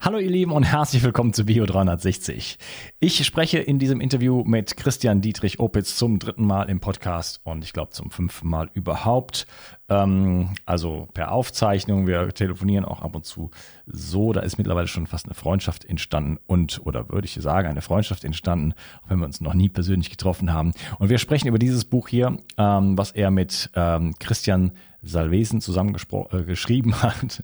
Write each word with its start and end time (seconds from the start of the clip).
Hallo 0.00 0.18
ihr 0.18 0.30
Lieben 0.30 0.52
und 0.52 0.62
herzlich 0.62 1.02
willkommen 1.02 1.32
zu 1.32 1.44
Bio 1.44 1.66
360. 1.66 2.58
Ich 3.00 3.26
spreche 3.26 3.58
in 3.58 3.80
diesem 3.80 4.00
Interview 4.00 4.44
mit 4.44 4.76
Christian 4.76 5.20
Dietrich 5.20 5.58
Opitz 5.58 5.96
zum 5.96 6.20
dritten 6.20 6.46
Mal 6.46 6.70
im 6.70 6.78
Podcast 6.78 7.40
und 7.42 7.64
ich 7.64 7.72
glaube 7.72 7.90
zum 7.90 8.12
fünften 8.12 8.48
Mal 8.48 8.70
überhaupt. 8.74 9.48
Ähm, 9.88 10.50
also 10.66 11.08
per 11.14 11.32
Aufzeichnung, 11.32 12.06
wir 12.06 12.28
telefonieren 12.32 12.84
auch 12.84 13.02
ab 13.02 13.16
und 13.16 13.24
zu 13.24 13.50
so, 13.88 14.32
da 14.32 14.40
ist 14.42 14.56
mittlerweile 14.56 14.86
schon 14.86 15.08
fast 15.08 15.26
eine 15.26 15.34
Freundschaft 15.34 15.84
entstanden 15.84 16.38
und, 16.46 16.80
oder 16.86 17.08
würde 17.08 17.26
ich 17.26 17.34
sagen, 17.34 17.66
eine 17.66 17.82
Freundschaft 17.82 18.22
entstanden, 18.22 18.74
auch 19.02 19.10
wenn 19.10 19.18
wir 19.18 19.26
uns 19.26 19.40
noch 19.40 19.54
nie 19.54 19.68
persönlich 19.68 20.10
getroffen 20.10 20.52
haben. 20.52 20.74
Und 21.00 21.08
wir 21.08 21.18
sprechen 21.18 21.48
über 21.48 21.58
dieses 21.58 21.84
Buch 21.84 22.06
hier, 22.06 22.36
ähm, 22.56 22.96
was 22.96 23.10
er 23.10 23.32
mit 23.32 23.68
ähm, 23.74 24.14
Christian 24.20 24.70
Salvesen 25.02 25.60
zusammengeschrieben 25.60 26.92
äh, 26.92 26.94
hat, 27.02 27.42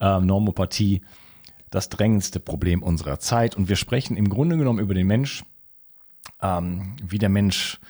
ähm, 0.00 0.24
Normopathie 0.24 1.02
das 1.70 1.88
drängendste 1.88 2.40
Problem 2.40 2.82
unserer 2.82 3.18
Zeit. 3.18 3.56
Und 3.56 3.68
wir 3.68 3.76
sprechen 3.76 4.16
im 4.16 4.28
Grunde 4.28 4.56
genommen 4.56 4.80
über 4.80 4.94
den 4.94 5.06
Mensch, 5.06 5.44
ähm, 6.42 6.96
wie 7.02 7.18
der 7.18 7.28
Mensch 7.28 7.80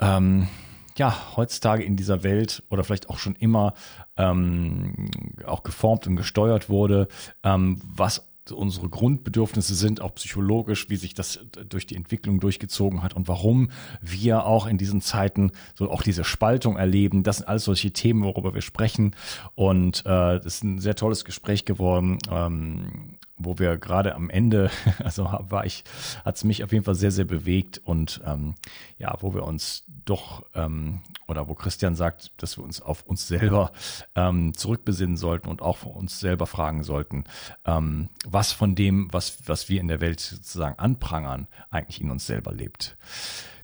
ähm, 0.00 0.48
ja 0.96 1.36
heutzutage 1.36 1.84
in 1.84 1.96
dieser 1.96 2.22
Welt 2.22 2.62
oder 2.70 2.84
vielleicht 2.84 3.08
auch 3.10 3.18
schon 3.18 3.36
immer 3.36 3.74
ähm, 4.16 5.10
auch 5.46 5.62
geformt 5.62 6.06
und 6.06 6.16
gesteuert 6.16 6.68
wurde, 6.68 7.08
ähm, 7.42 7.80
was 7.84 8.29
unsere 8.50 8.88
Grundbedürfnisse 8.88 9.74
sind, 9.74 10.00
auch 10.00 10.14
psychologisch, 10.14 10.88
wie 10.88 10.96
sich 10.96 11.14
das 11.14 11.40
durch 11.68 11.86
die 11.86 11.96
Entwicklung 11.96 12.40
durchgezogen 12.40 13.02
hat 13.02 13.14
und 13.14 13.28
warum 13.28 13.70
wir 14.00 14.44
auch 14.46 14.66
in 14.66 14.78
diesen 14.78 15.00
Zeiten 15.00 15.52
so 15.74 15.90
auch 15.90 16.02
diese 16.02 16.24
Spaltung 16.24 16.76
erleben. 16.76 17.22
Das 17.22 17.38
sind 17.38 17.48
alles 17.48 17.64
solche 17.64 17.92
Themen, 17.92 18.24
worüber 18.24 18.54
wir 18.54 18.62
sprechen. 18.62 19.14
Und 19.54 20.00
äh, 20.00 20.40
das 20.40 20.46
ist 20.46 20.64
ein 20.64 20.78
sehr 20.78 20.96
tolles 20.96 21.24
Gespräch 21.24 21.64
geworden. 21.64 22.18
Ähm, 22.30 23.16
wo 23.40 23.58
wir 23.58 23.76
gerade 23.78 24.14
am 24.14 24.30
Ende, 24.30 24.70
also 25.04 25.24
war 25.24 25.64
ich, 25.66 25.84
hat 26.24 26.36
es 26.36 26.44
mich 26.44 26.62
auf 26.62 26.72
jeden 26.72 26.84
Fall 26.84 26.94
sehr, 26.94 27.10
sehr 27.10 27.24
bewegt 27.24 27.80
und 27.82 28.20
ähm, 28.24 28.54
ja, 28.98 29.16
wo 29.20 29.34
wir 29.34 29.44
uns 29.44 29.84
doch 30.04 30.44
ähm, 30.54 31.00
oder 31.26 31.48
wo 31.48 31.54
Christian 31.54 31.94
sagt, 31.94 32.32
dass 32.42 32.58
wir 32.58 32.64
uns 32.64 32.80
auf 32.80 33.02
uns 33.02 33.26
selber 33.26 33.72
ähm, 34.14 34.54
zurückbesinnen 34.54 35.16
sollten 35.16 35.48
und 35.48 35.62
auch 35.62 35.78
von 35.78 35.92
uns 35.92 36.20
selber 36.20 36.46
fragen 36.46 36.82
sollten, 36.82 37.24
ähm, 37.64 38.10
was 38.26 38.52
von 38.52 38.74
dem, 38.74 39.08
was, 39.12 39.48
was 39.48 39.68
wir 39.68 39.80
in 39.80 39.88
der 39.88 40.00
Welt 40.00 40.20
sozusagen 40.20 40.78
anprangern, 40.78 41.48
eigentlich 41.70 42.00
in 42.00 42.10
uns 42.10 42.26
selber 42.26 42.52
lebt. 42.52 42.96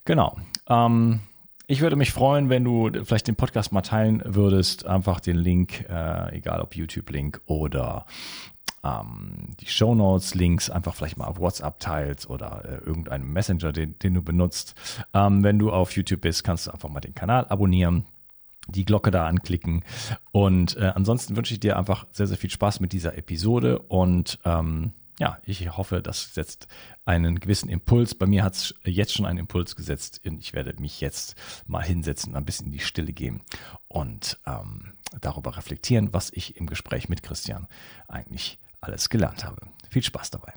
Genau. 0.05 0.37
Ähm, 0.67 1.21
ich 1.69 1.81
würde 1.81 1.97
mich 1.97 2.13
freuen, 2.13 2.49
wenn 2.49 2.63
du 2.63 2.89
vielleicht 3.03 3.27
den 3.27 3.35
Podcast 3.35 3.73
mal 3.73 3.81
teilen 3.81 4.23
würdest. 4.25 4.85
Einfach 4.85 5.19
den 5.19 5.35
Link, 5.35 5.85
äh, 5.89 6.37
egal 6.37 6.61
ob 6.61 6.77
YouTube-Link 6.77 7.41
oder 7.45 8.05
ähm, 8.83 9.49
die 9.59 9.67
Show 9.67 9.95
Notes, 9.95 10.35
Links 10.35 10.69
einfach 10.69 10.95
vielleicht 10.95 11.17
mal 11.17 11.25
auf 11.25 11.39
WhatsApp 11.39 11.79
teilst 11.79 12.29
oder 12.29 12.63
äh, 12.65 12.85
irgendeinen 12.85 13.31
Messenger, 13.31 13.71
den, 13.71 13.97
den 13.99 14.13
du 14.13 14.21
benutzt. 14.21 14.75
Ähm, 15.13 15.43
wenn 15.43 15.59
du 15.59 15.71
auf 15.71 15.95
YouTube 15.95 16.21
bist, 16.21 16.43
kannst 16.43 16.67
du 16.67 16.71
einfach 16.71 16.89
mal 16.89 16.99
den 16.99 17.15
Kanal 17.15 17.45
abonnieren 17.47 18.05
die 18.69 18.83
Glocke 18.83 19.11
da 19.11 19.25
anklicken. 19.27 19.85
Und 20.31 20.75
äh, 20.75 20.91
ansonsten 20.93 21.37
wünsche 21.37 21.53
ich 21.53 21.59
dir 21.61 21.77
einfach 21.77 22.05
sehr, 22.11 22.27
sehr 22.27 22.37
viel 22.37 22.49
Spaß 22.49 22.81
mit 22.81 22.91
dieser 22.91 23.17
Episode 23.17 23.79
und 23.79 24.39
ähm, 24.43 24.91
ja, 25.19 25.39
ich 25.45 25.75
hoffe, 25.75 26.01
das 26.01 26.35
setzt 26.35 26.67
einen 27.03 27.39
gewissen 27.39 27.69
Impuls. 27.69 28.13
Bei 28.13 28.27
mir 28.27 28.43
hat 28.43 28.53
es 28.53 28.75
jetzt 28.83 29.13
schon 29.13 29.25
einen 29.25 29.39
Impuls 29.39 29.75
gesetzt. 29.75 30.21
Ich 30.23 30.53
werde 30.53 30.79
mich 30.79 31.01
jetzt 31.01 31.35
mal 31.65 31.83
hinsetzen, 31.83 32.35
ein 32.35 32.45
bisschen 32.45 32.67
in 32.67 32.73
die 32.73 32.79
Stille 32.79 33.13
gehen 33.13 33.41
und 33.87 34.39
ähm, 34.45 34.93
darüber 35.19 35.57
reflektieren, 35.57 36.13
was 36.13 36.31
ich 36.33 36.57
im 36.57 36.67
Gespräch 36.67 37.09
mit 37.09 37.23
Christian 37.23 37.67
eigentlich 38.07 38.59
alles 38.87 39.09
gelernt 39.09 39.43
habe. 39.43 39.61
Viel 39.89 40.03
Spaß 40.03 40.31
dabei. 40.31 40.53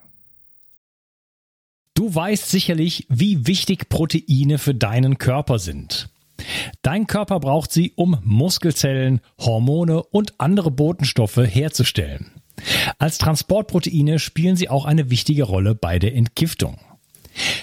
Du 1.94 2.14
weißt 2.14 2.48
sicherlich, 2.48 3.06
wie 3.10 3.46
wichtig 3.46 3.88
Proteine 3.88 4.58
für 4.58 4.74
deinen 4.74 5.18
Körper 5.18 5.58
sind. 5.58 6.08
Dein 6.82 7.06
Körper 7.06 7.40
braucht 7.40 7.72
sie, 7.72 7.92
um 7.94 8.18
Muskelzellen, 8.22 9.20
Hormone 9.38 10.02
und 10.02 10.40
andere 10.40 10.70
Botenstoffe 10.70 11.36
herzustellen. 11.36 12.30
Als 12.98 13.18
Transportproteine 13.18 14.18
spielen 14.18 14.56
sie 14.56 14.68
auch 14.68 14.84
eine 14.84 15.10
wichtige 15.10 15.44
Rolle 15.44 15.74
bei 15.74 15.98
der 15.98 16.14
Entgiftung. 16.14 16.78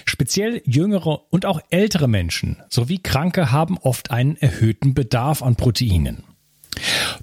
Speziell 0.04 0.62
jüngere 0.64 1.32
und 1.32 1.46
auch 1.46 1.60
ältere 1.70 2.08
Menschen 2.08 2.56
sowie 2.68 2.98
Kranke 2.98 3.52
haben 3.52 3.78
oft 3.78 4.10
einen 4.10 4.36
erhöhten 4.36 4.94
Bedarf 4.94 5.42
an 5.42 5.56
Proteinen. 5.56 6.24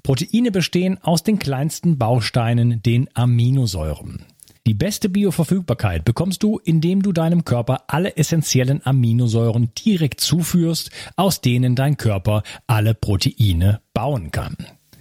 Proteine 0.02 0.50
bestehen 0.50 0.98
aus 1.02 1.22
den 1.22 1.38
kleinsten 1.38 1.98
Bausteinen, 1.98 2.82
den 2.82 3.08
Aminosäuren. 3.14 4.24
Die 4.66 4.74
beste 4.74 5.08
Bioverfügbarkeit 5.08 6.04
bekommst 6.04 6.42
du, 6.42 6.58
indem 6.58 7.00
du 7.00 7.12
deinem 7.12 7.44
Körper 7.44 7.84
alle 7.86 8.16
essentiellen 8.16 8.84
Aminosäuren 8.84 9.70
direkt 9.74 10.20
zuführst, 10.20 10.90
aus 11.14 11.40
denen 11.40 11.76
dein 11.76 11.96
Körper 11.96 12.42
alle 12.66 12.94
Proteine 12.94 13.80
bauen 13.94 14.32
kann. 14.32 14.56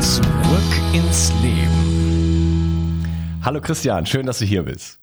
Zurück 0.00 0.72
ins 0.92 1.32
Leben. 1.42 3.02
Hallo 3.42 3.60
Christian, 3.60 4.06
schön, 4.06 4.26
dass 4.26 4.38
du 4.38 4.44
hier 4.44 4.62
bist. 4.62 5.00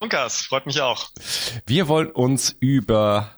Lukas, 0.00 0.42
freut 0.42 0.66
mich 0.66 0.80
auch. 0.80 1.10
Wir 1.66 1.88
wollen 1.88 2.10
uns 2.10 2.56
über 2.60 3.30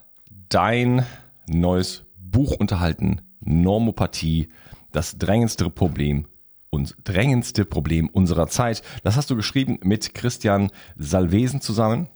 dein 0.49 1.05
neues 1.47 2.05
Buch 2.17 2.53
unterhalten, 2.53 3.21
Normopathie, 3.39 4.49
das 4.91 5.17
drängendste 5.17 5.69
Problem 5.69 6.27
und 6.69 6.95
drängendste 7.03 7.65
Problem 7.65 8.09
unserer 8.09 8.47
Zeit. 8.47 8.81
Das 9.03 9.15
hast 9.15 9.29
du 9.29 9.35
geschrieben 9.35 9.79
mit 9.83 10.13
Christian 10.13 10.71
Salvesen 10.97 11.61
zusammen. 11.61 12.09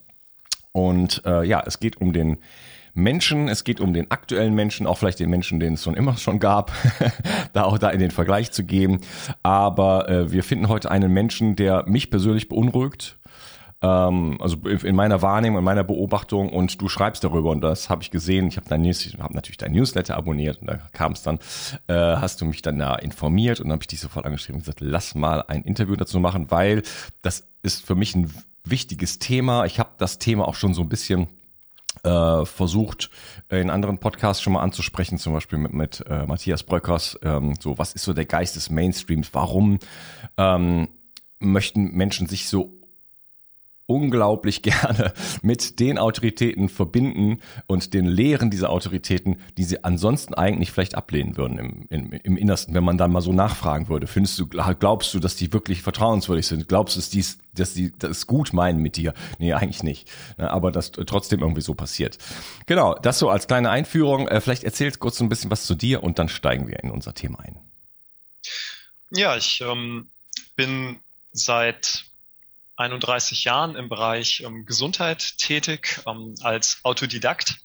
Und 0.72 1.24
äh, 1.26 1.44
ja, 1.44 1.64
es 1.66 1.80
geht 1.80 1.98
um 2.02 2.14
den 2.14 2.38
Menschen, 2.94 3.48
es 3.48 3.64
geht 3.64 3.80
um 3.80 3.94
den 3.94 4.12
aktuellen 4.12 4.54
Menschen, 4.56 4.88
auch 4.88 4.98
vielleicht 4.98 5.20
den 5.20 5.30
Menschen, 5.30 5.60
den 5.60 5.74
es 5.74 5.84
schon 5.84 5.96
immer 5.96 6.18
schon 6.18 6.40
gab, 6.40 6.72
da 7.54 7.64
auch 7.64 7.78
da 7.78 7.90
in 7.90 8.00
den 8.00 8.12
Vergleich 8.12 8.52
zu 8.52 8.64
geben. 8.64 9.02
Aber 9.44 10.10
äh, 10.10 10.32
wir 10.32 10.44
finden 10.44 10.68
heute 10.68 10.92
einen 10.92 11.14
Menschen, 11.14 11.56
der 11.56 11.86
mich 11.88 12.10
persönlich 12.10 12.50
beunruhigt, 12.50 13.20
ähm, 13.82 14.38
also 14.42 14.58
in 14.68 14.96
meiner 14.96 15.22
Wahrnehmung, 15.22 15.60
in 15.60 15.64
meiner 15.64 15.84
Beobachtung. 15.84 16.50
Und 16.50 16.82
du 16.82 16.90
schreibst 16.90 17.24
darüber. 17.24 17.52
Und 17.52 17.62
das 17.62 17.90
habe 17.90 18.02
ich 18.02 18.12
gesehen. 18.12 18.48
Ich 18.48 18.58
habe 18.58 18.70
habe 18.70 19.34
natürlich 19.34 19.58
dein 19.58 19.72
Newsletter 19.72 20.18
abonniert. 20.18 20.62
Und 20.62 20.68
da 20.68 20.78
kam 20.92 21.14
es 21.14 21.24
dann, 21.24 21.40
äh, 21.88 21.94
hast 21.94 22.42
du 22.42 22.46
mich 22.46 22.62
dann 22.62 22.78
da 22.78 22.96
informiert. 22.96 23.60
Und 23.60 23.68
dann 23.68 23.74
habe 23.74 23.84
ich 23.84 23.88
dich 23.88 24.02
sofort 24.02 24.26
angeschrieben 24.26 24.58
und 24.58 24.66
gesagt, 24.66 24.82
lass 24.82 25.16
mal 25.16 25.44
ein 25.48 25.64
Interview 25.64 25.96
dazu 25.96 26.20
machen, 26.20 26.52
weil 26.52 26.84
das 27.22 27.48
ist 27.64 27.86
für 27.86 27.96
mich 27.96 28.16
ein 28.16 28.34
wichtiges 28.64 29.20
Thema. 29.20 29.66
Ich 29.66 29.80
habe 29.80 29.92
das 29.98 30.20
Thema 30.20 30.48
auch 30.48 30.56
schon 30.56 30.74
so 30.74 30.82
ein 30.82 30.90
bisschen 30.90 31.28
äh, 32.04 32.46
versucht 32.46 33.10
in 33.50 33.70
anderen 33.70 33.98
Podcasts 34.00 34.42
schon 34.42 34.54
mal 34.54 34.62
anzusprechen, 34.62 35.18
zum 35.18 35.34
Beispiel 35.34 35.60
mit, 35.60 35.74
mit 35.74 36.04
äh, 36.10 36.26
Matthias 36.26 36.64
Bröckers, 36.64 37.20
ähm, 37.24 37.54
so 37.60 37.78
was 37.78 37.94
ist 37.94 38.04
so 38.04 38.14
der 38.14 38.26
Geist 38.26 38.56
des 38.56 38.70
Mainstreams, 38.70 39.30
warum 39.34 39.80
ähm, 40.38 40.90
möchten 41.40 41.92
Menschen 41.92 42.28
sich 42.28 42.48
so 42.48 42.79
unglaublich 43.90 44.62
gerne 44.62 45.14
mit 45.42 45.80
den 45.80 45.98
Autoritäten 45.98 46.70
verbinden 46.70 47.42
und 47.68 47.94
den 47.94 48.06
Lehren 48.06 48.50
dieser 48.52 48.70
Autoritäten, 48.70 49.38
die 49.58 49.64
sie 49.64 49.84
ansonsten 49.84 50.36
eigentlich 50.36 50.72
vielleicht 50.72 50.96
ablehnen 50.96 51.36
würden 51.38 51.58
im, 51.58 51.88
im, 51.90 52.12
im 52.12 52.38
Innersten, 52.38 52.74
wenn 52.76 52.84
man 52.84 52.98
dann 52.98 53.12
mal 53.12 53.22
so 53.22 53.34
nachfragen 53.34 53.90
würde. 53.90 54.08
Findest 54.08 54.40
du, 54.40 54.48
glaubst 54.48 55.14
du, 55.14 55.20
dass 55.20 55.36
die 55.36 55.52
wirklich 55.52 55.82
vertrauenswürdig 55.82 56.46
sind? 56.46 56.68
Glaubst 56.68 56.96
du, 56.96 57.00
dass 57.00 57.10
die, 57.10 57.26
dass 57.54 57.74
die 57.74 57.92
das 57.98 58.28
gut 58.28 58.54
meinen 58.54 58.80
mit 58.80 58.96
dir? 58.96 59.14
Nee, 59.40 59.54
eigentlich 59.54 59.84
nicht. 59.84 60.10
Aber 60.38 60.72
das 60.72 60.92
trotzdem 60.92 61.40
irgendwie 61.42 61.62
so 61.62 61.74
passiert. 61.74 62.20
Genau, 62.68 62.94
das 62.96 63.18
so 63.18 63.30
als 63.30 63.48
kleine 63.48 63.72
Einführung. 63.72 64.28
Äh, 64.28 64.40
vielleicht 64.40 64.64
erzählst 64.64 65.00
kurz 65.00 65.18
so 65.18 65.26
ein 65.26 65.30
bisschen 65.30 65.50
was 65.50 65.66
zu 65.66 65.74
dir 65.74 66.04
und 66.04 66.20
dann 66.20 66.30
steigen 66.30 66.68
wir 66.68 66.80
in 66.84 66.92
unser 66.92 67.16
Thema 67.16 67.40
ein. 67.40 67.58
Ja, 69.12 69.36
ich 69.36 69.62
ähm, 69.62 70.10
bin 70.56 71.00
seit 71.32 72.09
31 72.80 73.44
Jahren 73.44 73.76
im 73.76 73.90
Bereich 73.90 74.42
ähm, 74.46 74.66
Gesundheit 74.66 75.38
tätig 75.38 76.02
ähm, 76.08 76.36
als 76.42 76.80
Autodidakt. 76.84 77.58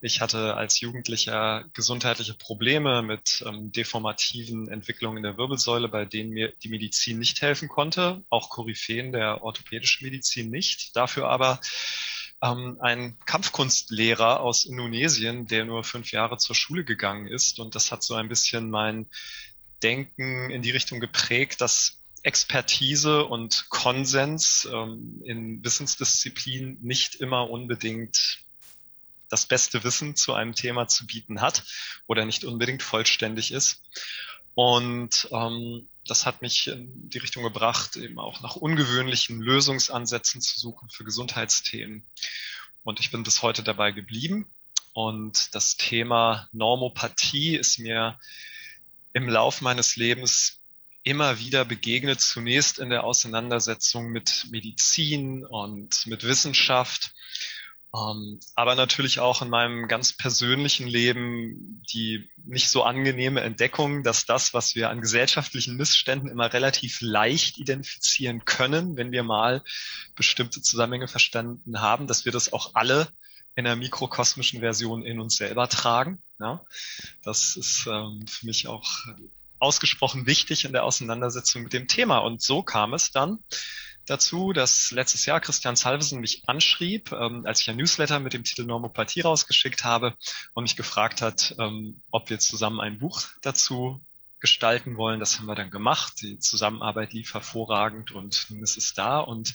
Ich 0.00 0.20
hatte 0.20 0.54
als 0.54 0.80
Jugendlicher 0.80 1.64
gesundheitliche 1.72 2.34
Probleme 2.34 3.02
mit 3.02 3.44
ähm, 3.46 3.70
deformativen 3.70 4.68
Entwicklungen 4.68 5.22
der 5.22 5.38
Wirbelsäule, 5.38 5.88
bei 5.88 6.04
denen 6.04 6.30
mir 6.30 6.52
die 6.62 6.68
Medizin 6.68 7.18
nicht 7.18 7.42
helfen 7.42 7.68
konnte, 7.68 8.24
auch 8.28 8.50
Koryphäen 8.50 9.12
der 9.12 9.42
orthopädischen 9.42 10.04
Medizin 10.04 10.50
nicht. 10.50 10.96
Dafür 10.96 11.28
aber 11.28 11.60
ähm, 12.42 12.78
ein 12.80 13.16
Kampfkunstlehrer 13.24 14.40
aus 14.40 14.64
Indonesien, 14.64 15.46
der 15.46 15.64
nur 15.64 15.84
fünf 15.84 16.10
Jahre 16.10 16.38
zur 16.38 16.56
Schule 16.56 16.84
gegangen 16.84 17.28
ist. 17.28 17.60
Und 17.60 17.76
das 17.76 17.92
hat 17.92 18.02
so 18.02 18.14
ein 18.14 18.28
bisschen 18.28 18.68
mein 18.68 19.06
Denken 19.82 20.50
in 20.50 20.62
die 20.62 20.70
Richtung 20.72 20.98
geprägt, 20.98 21.60
dass 21.60 21.95
Expertise 22.26 23.24
und 23.24 23.68
Konsens 23.68 24.68
ähm, 24.72 25.22
in 25.24 25.64
Wissensdisziplinen 25.64 26.76
nicht 26.82 27.14
immer 27.14 27.48
unbedingt 27.48 28.40
das 29.28 29.46
beste 29.46 29.84
Wissen 29.84 30.16
zu 30.16 30.34
einem 30.34 30.52
Thema 30.52 30.88
zu 30.88 31.06
bieten 31.06 31.40
hat 31.40 31.62
oder 32.08 32.24
nicht 32.24 32.44
unbedingt 32.44 32.82
vollständig 32.82 33.52
ist. 33.52 33.80
Und 34.56 35.28
ähm, 35.30 35.88
das 36.04 36.26
hat 36.26 36.42
mich 36.42 36.66
in 36.66 37.08
die 37.10 37.18
Richtung 37.18 37.44
gebracht, 37.44 37.94
eben 37.94 38.18
auch 38.18 38.40
nach 38.40 38.56
ungewöhnlichen 38.56 39.40
Lösungsansätzen 39.40 40.40
zu 40.40 40.58
suchen 40.58 40.88
für 40.88 41.04
Gesundheitsthemen. 41.04 42.04
Und 42.82 42.98
ich 42.98 43.12
bin 43.12 43.22
bis 43.22 43.42
heute 43.42 43.62
dabei 43.62 43.92
geblieben. 43.92 44.50
Und 44.92 45.54
das 45.54 45.76
Thema 45.76 46.48
Normopathie 46.50 47.54
ist 47.54 47.78
mir 47.78 48.18
im 49.12 49.28
Lauf 49.28 49.60
meines 49.60 49.94
Lebens 49.94 50.60
immer 51.06 51.38
wieder 51.38 51.64
begegnet, 51.64 52.20
zunächst 52.20 52.80
in 52.80 52.90
der 52.90 53.04
Auseinandersetzung 53.04 54.08
mit 54.10 54.46
Medizin 54.50 55.44
und 55.44 56.04
mit 56.06 56.24
Wissenschaft, 56.24 57.12
ähm, 57.94 58.40
aber 58.56 58.74
natürlich 58.74 59.20
auch 59.20 59.40
in 59.40 59.48
meinem 59.48 59.86
ganz 59.86 60.16
persönlichen 60.16 60.88
Leben 60.88 61.80
die 61.92 62.28
nicht 62.44 62.68
so 62.68 62.82
angenehme 62.82 63.40
Entdeckung, 63.40 64.02
dass 64.02 64.26
das, 64.26 64.52
was 64.52 64.74
wir 64.74 64.90
an 64.90 65.00
gesellschaftlichen 65.00 65.76
Missständen 65.76 66.28
immer 66.28 66.52
relativ 66.52 67.00
leicht 67.00 67.58
identifizieren 67.58 68.44
können, 68.44 68.96
wenn 68.96 69.12
wir 69.12 69.22
mal 69.22 69.62
bestimmte 70.16 70.60
Zusammenhänge 70.60 71.06
verstanden 71.06 71.80
haben, 71.80 72.08
dass 72.08 72.24
wir 72.24 72.32
das 72.32 72.52
auch 72.52 72.74
alle 72.74 73.08
in 73.54 73.64
der 73.64 73.76
mikrokosmischen 73.76 74.58
Version 74.58 75.04
in 75.04 75.20
uns 75.20 75.36
selber 75.36 75.68
tragen. 75.68 76.20
Ja, 76.40 76.64
das 77.22 77.54
ist 77.54 77.86
ähm, 77.86 78.26
für 78.26 78.44
mich 78.44 78.66
auch 78.66 79.06
ausgesprochen 79.58 80.26
wichtig 80.26 80.64
in 80.64 80.72
der 80.72 80.84
Auseinandersetzung 80.84 81.62
mit 81.62 81.72
dem 81.72 81.88
Thema. 81.88 82.18
Und 82.18 82.42
so 82.42 82.62
kam 82.62 82.94
es 82.94 83.10
dann 83.10 83.38
dazu, 84.06 84.52
dass 84.52 84.90
letztes 84.92 85.26
Jahr 85.26 85.40
Christian 85.40 85.76
Salvesen 85.76 86.20
mich 86.20 86.48
anschrieb, 86.48 87.12
ähm, 87.12 87.44
als 87.44 87.60
ich 87.60 87.70
ein 87.70 87.76
Newsletter 87.76 88.20
mit 88.20 88.32
dem 88.32 88.44
Titel 88.44 88.64
Normopathie 88.64 89.22
rausgeschickt 89.22 89.84
habe 89.84 90.14
und 90.54 90.62
mich 90.62 90.76
gefragt 90.76 91.22
hat, 91.22 91.54
ähm, 91.58 92.02
ob 92.10 92.30
wir 92.30 92.38
zusammen 92.38 92.80
ein 92.80 92.98
Buch 92.98 93.22
dazu 93.42 94.00
gestalten 94.38 94.96
wollen. 94.96 95.18
Das 95.18 95.38
haben 95.38 95.46
wir 95.46 95.54
dann 95.54 95.70
gemacht. 95.70 96.20
Die 96.22 96.38
Zusammenarbeit 96.38 97.12
lief 97.12 97.34
hervorragend 97.34 98.12
und 98.12 98.46
nun 98.50 98.62
ist 98.62 98.76
es 98.76 98.94
da. 98.94 99.18
Und 99.18 99.54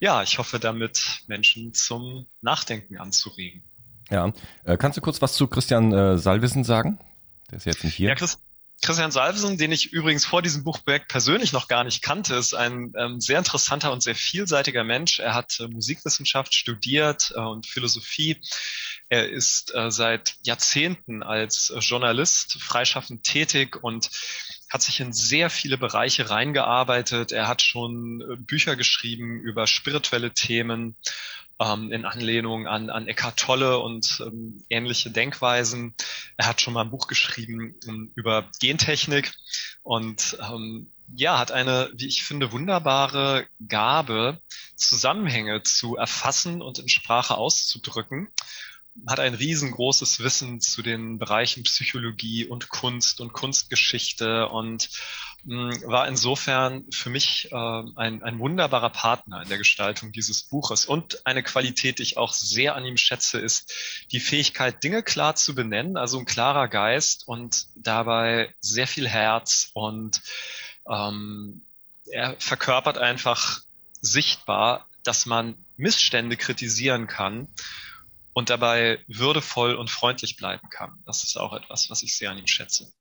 ja, 0.00 0.22
ich 0.22 0.38
hoffe 0.38 0.58
damit 0.58 1.22
Menschen 1.26 1.74
zum 1.74 2.26
Nachdenken 2.40 2.98
anzuregen. 2.98 3.62
Ja, 4.10 4.32
äh, 4.64 4.76
kannst 4.76 4.96
du 4.96 5.00
kurz 5.00 5.20
was 5.22 5.34
zu 5.34 5.46
Christian 5.48 5.92
äh, 5.92 6.18
Salvesen 6.18 6.64
sagen? 6.64 6.98
Der 7.50 7.58
ist 7.58 7.66
jetzt 7.66 7.84
nicht 7.84 7.94
hier. 7.94 8.10
Ja, 8.10 8.14
Chris, 8.14 8.38
Christian 8.82 9.12
Salvesen, 9.12 9.58
den 9.58 9.70
ich 9.70 9.92
übrigens 9.92 10.24
vor 10.24 10.42
diesem 10.42 10.64
Buchprojekt 10.64 11.06
persönlich 11.06 11.52
noch 11.52 11.68
gar 11.68 11.84
nicht 11.84 12.02
kannte, 12.02 12.34
ist 12.34 12.52
ein 12.52 12.92
ähm, 12.98 13.20
sehr 13.20 13.38
interessanter 13.38 13.92
und 13.92 14.02
sehr 14.02 14.16
vielseitiger 14.16 14.82
Mensch. 14.82 15.20
Er 15.20 15.34
hat 15.34 15.60
äh, 15.60 15.68
Musikwissenschaft 15.68 16.52
studiert 16.52 17.32
äh, 17.36 17.40
und 17.40 17.66
Philosophie. 17.68 18.40
Er 19.08 19.30
ist 19.30 19.72
äh, 19.74 19.92
seit 19.92 20.34
Jahrzehnten 20.42 21.22
als 21.22 21.70
äh, 21.70 21.78
Journalist 21.78 22.60
freischaffend 22.60 23.22
tätig 23.22 23.76
und 23.82 24.10
hat 24.68 24.82
sich 24.82 24.98
in 25.00 25.12
sehr 25.12 25.48
viele 25.48 25.78
Bereiche 25.78 26.30
reingearbeitet. 26.30 27.30
Er 27.30 27.46
hat 27.46 27.62
schon 27.62 28.20
äh, 28.20 28.36
Bücher 28.36 28.74
geschrieben 28.74 29.40
über 29.40 29.68
spirituelle 29.68 30.32
Themen 30.32 30.96
ähm, 31.60 31.92
in 31.92 32.04
Anlehnung 32.04 32.66
an, 32.66 32.90
an 32.90 33.08
Eckhart 33.08 33.38
Tolle 33.38 33.78
und 33.78 34.22
ähm, 34.26 34.64
ähnliche 34.70 35.10
Denkweisen. 35.10 35.94
Er 36.36 36.46
hat 36.46 36.60
schon 36.60 36.74
mal 36.74 36.82
ein 36.82 36.90
Buch 36.90 37.06
geschrieben 37.06 37.78
um, 37.86 37.94
ähm, 37.94 38.12
über 38.14 38.50
Gentechnik 38.60 39.32
und 39.82 40.38
ähm, 40.40 40.90
ja, 41.14 41.38
hat 41.38 41.52
eine, 41.52 41.90
wie 41.94 42.06
ich 42.06 42.24
finde, 42.24 42.52
wunderbare 42.52 43.46
Gabe, 43.68 44.40
Zusammenhänge 44.76 45.62
zu 45.62 45.96
erfassen 45.96 46.62
und 46.62 46.78
in 46.78 46.88
Sprache 46.88 47.36
auszudrücken 47.36 48.28
hat 49.06 49.20
ein 49.20 49.34
riesengroßes 49.34 50.20
Wissen 50.20 50.60
zu 50.60 50.82
den 50.82 51.18
Bereichen 51.18 51.62
Psychologie 51.62 52.44
und 52.44 52.68
Kunst 52.68 53.20
und 53.20 53.32
Kunstgeschichte 53.32 54.48
und 54.48 54.90
war 55.44 56.06
insofern 56.06 56.84
für 56.92 57.10
mich 57.10 57.50
äh, 57.50 57.56
ein, 57.56 58.22
ein 58.22 58.38
wunderbarer 58.38 58.90
Partner 58.90 59.42
in 59.42 59.48
der 59.48 59.58
Gestaltung 59.58 60.12
dieses 60.12 60.44
Buches. 60.44 60.84
Und 60.84 61.26
eine 61.26 61.42
Qualität, 61.42 61.98
die 61.98 62.04
ich 62.04 62.16
auch 62.16 62.32
sehr 62.32 62.76
an 62.76 62.84
ihm 62.84 62.96
schätze, 62.96 63.40
ist 63.40 63.72
die 64.12 64.20
Fähigkeit, 64.20 64.84
Dinge 64.84 65.02
klar 65.02 65.34
zu 65.34 65.54
benennen, 65.54 65.96
also 65.96 66.18
ein 66.18 66.26
klarer 66.26 66.68
Geist 66.68 67.26
und 67.26 67.66
dabei 67.74 68.54
sehr 68.60 68.86
viel 68.86 69.08
Herz 69.08 69.70
und 69.74 70.20
ähm, 70.88 71.62
er 72.10 72.36
verkörpert 72.38 72.98
einfach 72.98 73.62
sichtbar, 74.00 74.88
dass 75.02 75.26
man 75.26 75.56
Missstände 75.76 76.36
kritisieren 76.36 77.08
kann 77.08 77.48
und 78.32 78.50
dabei 78.50 78.98
würdevoll 79.06 79.74
und 79.74 79.90
freundlich 79.90 80.36
bleiben 80.36 80.68
kann. 80.70 81.02
Das 81.06 81.24
ist 81.24 81.36
auch 81.36 81.52
etwas, 81.52 81.90
was 81.90 82.02
ich 82.02 82.16
sehr 82.16 82.30
an 82.30 82.38
ihm 82.38 82.46
schätze. 82.46 82.92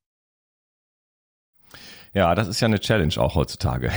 Ja, 2.14 2.36
das 2.36 2.50
ist 2.50 2.60
ja 2.60 2.66
eine 2.66 2.82
Challenge 2.82 3.16
auch 3.18 3.36
heutzutage, 3.36 3.90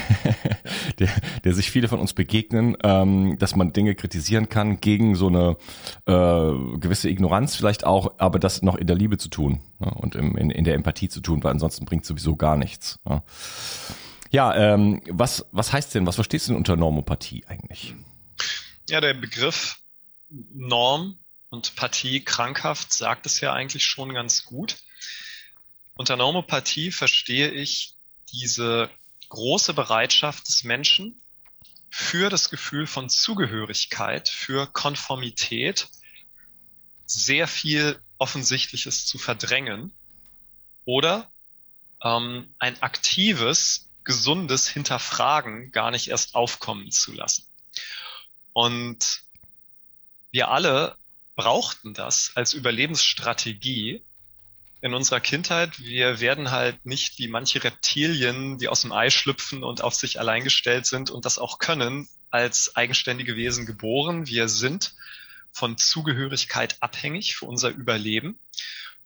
der, 1.00 1.08
der 1.42 1.52
sich 1.52 1.72
viele 1.72 1.88
von 1.88 1.98
uns 1.98 2.12
begegnen, 2.12 2.76
ähm, 2.84 3.36
dass 3.40 3.56
man 3.56 3.72
Dinge 3.72 3.96
kritisieren 3.96 4.48
kann 4.48 4.80
gegen 4.80 5.16
so 5.16 5.26
eine 5.26 5.56
äh, 6.06 6.78
gewisse 6.78 7.08
Ignoranz 7.08 7.56
vielleicht 7.56 7.84
auch, 7.84 8.14
aber 8.18 8.38
das 8.38 8.62
noch 8.62 8.76
in 8.76 8.86
der 8.86 8.94
Liebe 8.94 9.18
zu 9.18 9.28
tun 9.28 9.60
ne, 9.80 9.92
und 9.94 10.14
im, 10.14 10.36
in, 10.36 10.50
in 10.50 10.62
der 10.62 10.74
Empathie 10.74 11.08
zu 11.08 11.20
tun, 11.20 11.42
weil 11.42 11.50
ansonsten 11.50 11.86
bringt 11.86 12.06
sowieso 12.06 12.36
gar 12.36 12.56
nichts. 12.56 13.00
Ne. 13.04 13.24
Ja, 14.30 14.54
ähm, 14.54 15.00
was, 15.10 15.46
was 15.50 15.72
heißt 15.72 15.92
denn, 15.96 16.06
was 16.06 16.14
verstehst 16.14 16.46
du 16.46 16.52
denn 16.52 16.58
unter 16.58 16.76
Normopathie 16.76 17.44
eigentlich? 17.48 17.96
Ja, 18.88 19.00
der 19.00 19.14
Begriff 19.14 19.82
Norm 20.28 21.18
und 21.54 21.76
Pathie 21.76 22.24
krankhaft 22.24 22.92
sagt 22.92 23.26
es 23.26 23.38
ja 23.38 23.52
eigentlich 23.52 23.84
schon 23.84 24.12
ganz 24.12 24.44
gut. 24.44 24.78
Unter 25.94 26.16
Normopathie 26.16 26.90
verstehe 26.90 27.52
ich 27.52 27.94
diese 28.32 28.90
große 29.28 29.72
Bereitschaft 29.72 30.48
des 30.48 30.64
Menschen 30.64 31.22
für 31.90 32.28
das 32.28 32.50
Gefühl 32.50 32.88
von 32.88 33.08
Zugehörigkeit, 33.08 34.28
für 34.28 34.66
Konformität, 34.66 35.86
sehr 37.06 37.46
viel 37.46 38.00
Offensichtliches 38.18 39.06
zu 39.06 39.18
verdrängen 39.18 39.92
oder 40.84 41.30
ähm, 42.02 42.52
ein 42.58 42.82
aktives, 42.82 43.90
gesundes 44.02 44.66
Hinterfragen 44.66 45.70
gar 45.70 45.92
nicht 45.92 46.08
erst 46.08 46.34
aufkommen 46.34 46.90
zu 46.90 47.12
lassen. 47.12 47.46
Und 48.52 49.22
wir 50.32 50.48
alle 50.48 50.98
brauchten 51.36 51.94
das 51.94 52.32
als 52.34 52.52
Überlebensstrategie 52.52 54.02
in 54.80 54.94
unserer 54.94 55.20
Kindheit. 55.20 55.78
Wir 55.80 56.20
werden 56.20 56.50
halt 56.50 56.84
nicht 56.84 57.18
wie 57.18 57.28
manche 57.28 57.64
Reptilien, 57.64 58.58
die 58.58 58.68
aus 58.68 58.82
dem 58.82 58.92
Ei 58.92 59.10
schlüpfen 59.10 59.64
und 59.64 59.82
auf 59.82 59.94
sich 59.94 60.20
allein 60.20 60.44
gestellt 60.44 60.86
sind 60.86 61.10
und 61.10 61.24
das 61.24 61.38
auch 61.38 61.58
können, 61.58 62.08
als 62.30 62.76
eigenständige 62.76 63.36
Wesen 63.36 63.64
geboren. 63.64 64.26
Wir 64.26 64.48
sind 64.48 64.94
von 65.52 65.78
Zugehörigkeit 65.78 66.76
abhängig 66.80 67.36
für 67.36 67.46
unser 67.46 67.70
Überleben. 67.70 68.38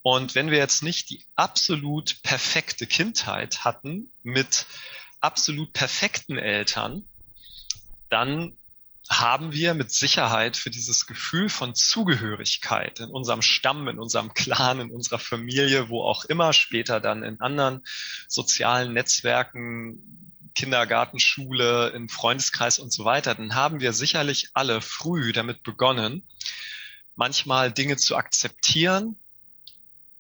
Und 0.03 0.35
wenn 0.35 0.51
wir 0.51 0.59
jetzt 0.59 0.83
nicht 0.83 1.11
die 1.11 1.23
absolut 1.37 2.23
perfekte 2.23 2.87
Kindheit 2.87 3.65
hatten 3.65 4.11
mit 4.23 4.67
absolut 5.21 5.73
perfekten 5.73 6.39
Eltern, 6.39 7.05
dann 8.09 8.57
haben 9.11 9.53
wir 9.53 9.75
mit 9.75 9.91
Sicherheit 9.91 10.57
für 10.57 10.71
dieses 10.71 11.07
Gefühl 11.07 11.49
von 11.49 11.75
Zugehörigkeit 11.75 13.01
in 13.01 13.09
unserem 13.11 13.41
Stamm, 13.41 13.89
in 13.89 13.99
unserem 13.99 14.35
Clan, 14.35 14.81
in 14.81 14.91
unserer 14.91 15.19
Familie, 15.19 15.89
wo 15.89 16.03
auch 16.03 16.25
immer, 16.27 16.53
später 16.53 17.01
dann 17.01 17.23
in 17.23 17.41
anderen 17.41 17.85
sozialen 18.29 18.93
Netzwerken, 18.93 20.29
Kindergarten, 20.55 21.21
Schule, 21.21 21.91
im 21.91 22.09
Freundeskreis 22.09 22.79
und 22.79 22.93
so 22.93 23.05
weiter, 23.05 23.35
dann 23.35 23.55
haben 23.55 23.81
wir 23.81 23.93
sicherlich 23.93 24.51
alle 24.55 24.81
früh 24.81 25.33
damit 25.33 25.63
begonnen, 25.63 26.25
manchmal 27.15 27.73
Dinge 27.73 27.97
zu 27.97 28.17
akzeptieren, 28.17 29.17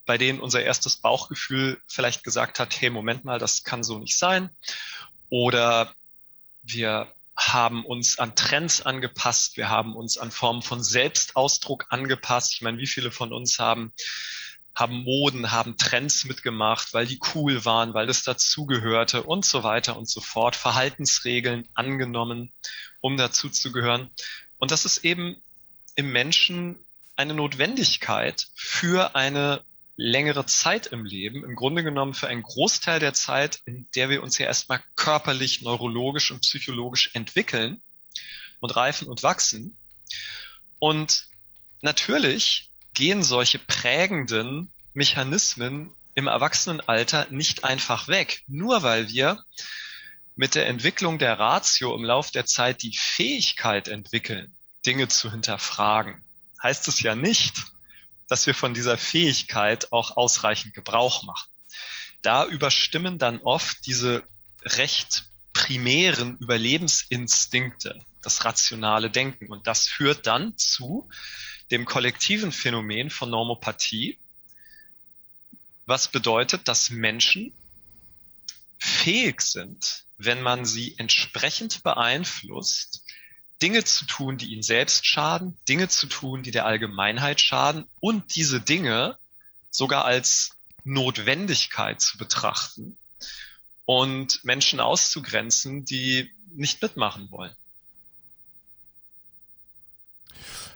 bei 0.07 0.17
denen 0.17 0.41
unser 0.41 0.63
erstes 0.63 0.97
Bauchgefühl 0.97 1.83
vielleicht 1.87 2.25
gesagt 2.25 2.59
hat, 2.59 2.81
hey, 2.81 2.89
Moment 2.89 3.25
mal, 3.25 3.39
das 3.39 3.65
kann 3.65 3.83
so 3.83 3.99
nicht 3.99 4.17
sein. 4.17 4.49
Oder 5.29 5.93
wir 6.63 7.13
haben 7.39 7.85
uns 7.85 8.19
an 8.19 8.35
Trends 8.35 8.83
angepasst, 8.83 9.57
wir 9.57 9.69
haben 9.69 9.95
uns 9.95 10.19
an 10.19 10.33
Formen 10.33 10.61
von 10.61 10.83
Selbstausdruck 10.83 11.87
angepasst. 11.91 12.53
Ich 12.55 12.63
meine, 12.63 12.79
wie 12.79 12.87
viele 12.87 13.13
von 13.13 13.33
uns 13.33 13.59
haben 13.59 13.93
haben 14.75 15.03
Moden, 15.03 15.51
haben 15.51 15.77
Trends 15.77 16.25
mitgemacht, 16.25 16.95
weil 16.95 17.07
die 17.07 17.19
cool 17.35 17.65
waren, 17.65 17.95
weil 17.95 18.07
das 18.07 18.23
dazugehörte 18.23 19.25
und 19.25 19.45
so 19.45 19.65
weiter 19.65 19.97
und 19.97 20.09
so 20.09 20.21
fort, 20.21 20.55
Verhaltensregeln 20.55 21.69
angenommen, 21.75 22.53
um 23.01 23.17
dazuzugehören. 23.17 24.11
Und 24.59 24.71
das 24.71 24.85
ist 24.85 24.99
eben 24.99 25.43
im 25.97 26.13
Menschen 26.13 26.77
eine 27.17 27.35
Notwendigkeit 27.35 28.47
für 28.55 29.17
eine 29.17 29.65
längere 29.99 30.47
Zeit 30.47 30.87
im 30.87 31.05
Leben, 31.05 31.45
im 31.45 31.57
Grunde 31.57 31.83
genommen 31.83 32.15
für 32.15 32.29
einen 32.29 32.45
Großteil 32.45 33.01
der 33.01 33.15
Zeit, 33.15 33.61
in 33.65 33.89
der 33.97 34.09
wir 34.09 34.23
uns 34.23 34.39
ja 34.39 34.47
erstmal 34.47 34.81
körperlich, 34.95 35.61
neurologisch 35.63 36.31
und 36.31 36.41
psychologisch 36.41 37.11
entwickeln 37.15 37.83
und 38.61 38.77
reifen 38.77 39.09
und 39.09 39.25
wachsen. 39.25 39.77
Und 40.79 41.27
natürlich 41.83 42.71
gehen 42.95 43.25
solche 43.25 43.59
prägenden 43.59 44.71
Mechanismen 44.95 45.91
im 46.15 46.29
Erwachsenenalter 46.29 47.27
nicht 47.31 47.65
einfach 47.65 48.07
weg, 48.07 48.45
nur 48.47 48.85
weil 48.85 49.09
wir 49.09 49.43
mit 50.37 50.55
der 50.55 50.69
Entwicklung 50.69 51.19
der 51.19 51.41
Ratio 51.41 51.97
im 51.97 52.05
Lauf 52.05 52.31
der 52.31 52.47
Zeit 52.47 52.85
die 52.85 52.97
Fähigkeit 52.97 53.89
entwickeln, 53.89 54.55
Dinge 54.87 55.09
zu 55.09 55.33
hinterfragen. 55.33 56.23
Heißt 56.63 56.87
es 56.87 57.01
ja 57.03 57.17
nicht, 57.17 57.55
dass 58.29 58.47
wir 58.47 58.55
von 58.55 58.75
dieser 58.75 58.99
Fähigkeit 58.99 59.93
auch 59.93 60.17
ausreichend 60.17 60.75
Gebrauch 60.75 61.25
machen. 61.25 61.51
Da 62.23 62.47
überstimmen 62.47 63.19
dann 63.19 63.41
oft 63.41 63.87
diese 63.87 64.23
recht 64.63 65.25
primären 65.53 66.37
Überlebensinstinkte, 66.39 67.99
das 68.23 68.45
rationale 68.45 69.11
Denken. 69.11 69.51
Und 69.51 69.67
das 69.67 69.89
führt 69.89 70.27
dann 70.27 70.57
zu 70.57 71.09
dem 71.71 71.85
kollektiven 71.85 72.53
Phänomen 72.53 73.11
von 73.11 73.31
Normopathie, 73.31 74.19
was 75.87 76.09
bedeutet, 76.09 76.69
dass 76.69 76.91
Menschen 76.91 77.53
fähig 78.79 79.41
sind, 79.41 80.05
wenn 80.19 80.43
man 80.43 80.65
sie 80.65 80.95
entsprechend 80.99 81.83
beeinflusst, 81.83 83.05
Dinge 83.63 83.85
zu 83.85 84.05
tun, 84.07 84.39
die 84.39 84.53
ihnen 84.53 84.63
selbst 84.63 85.07
schaden, 85.07 85.57
Dinge 85.69 85.89
zu 85.89 86.07
tun, 86.07 86.43
die 86.43 86.51
der 86.51 86.67
Allgemeinheit 86.67 87.41
schaden 87.41 87.87
und 88.01 88.37
diese 88.37 88.61
Dinge 88.61 89.19
sogar 89.71 90.05
als 90.05 90.51
Notwendigkeit 90.85 92.01
zu 92.01 92.19
betrachten 92.19 92.97
und 93.85 94.45
Menschen 94.45 94.81
auszugrenzen, 94.81 95.85
die 95.85 96.31
nicht 96.55 96.81
mitmachen 96.83 97.31
wollen. 97.31 97.55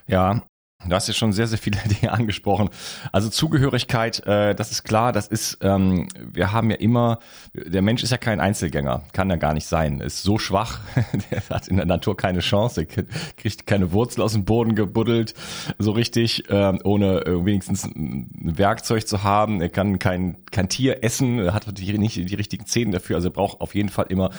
Ja, 0.07 0.45
Du 0.87 0.95
hast 0.95 1.07
ja 1.07 1.13
schon 1.13 1.31
sehr, 1.31 1.47
sehr 1.47 1.57
viele 1.57 1.79
Dinge 2.01 2.11
angesprochen. 2.11 2.69
Also 3.11 3.29
Zugehörigkeit, 3.29 4.25
äh, 4.25 4.53
das 4.53 4.71
ist 4.71 4.83
klar, 4.83 5.11
das 5.11 5.27
ist, 5.27 5.59
ähm, 5.61 6.07
wir 6.15 6.51
haben 6.51 6.69
ja 6.69 6.75
immer, 6.77 7.19
der 7.53 7.81
Mensch 7.81 8.03
ist 8.03 8.11
ja 8.11 8.17
kein 8.17 8.39
Einzelgänger, 8.39 9.03
kann 9.13 9.29
er 9.29 9.37
gar 9.37 9.53
nicht 9.53 9.65
sein, 9.65 10.01
ist 10.01 10.23
so 10.23 10.37
schwach, 10.37 10.79
der 11.31 11.41
hat 11.49 11.67
in 11.67 11.77
der 11.77 11.85
Natur 11.85 12.17
keine 12.17 12.39
Chance, 12.39 12.81
er 12.81 13.05
kriegt 13.37 13.65
keine 13.65 13.91
Wurzel 13.93 14.21
aus 14.21 14.33
dem 14.33 14.45
Boden 14.45 14.75
gebuddelt, 14.75 15.33
so 15.79 15.91
richtig, 15.91 16.43
ähm, 16.49 16.79
ohne 16.83 17.25
äh, 17.25 17.45
wenigstens 17.45 17.85
ein 17.85 18.29
Werkzeug 18.33 19.07
zu 19.07 19.23
haben, 19.23 19.61
er 19.61 19.69
kann 19.69 19.99
kein, 19.99 20.45
kein 20.51 20.69
Tier 20.69 21.03
essen, 21.03 21.39
er 21.39 21.53
hat 21.53 21.77
die, 21.77 21.97
nicht 21.97 22.17
die 22.17 22.35
richtigen 22.35 22.65
Zähne 22.65 22.91
dafür, 22.91 23.15
also 23.15 23.29
er 23.29 23.33
braucht 23.33 23.61
auf 23.61 23.73
jeden 23.75 23.89
Fall 23.89 24.07
immer 24.09 24.31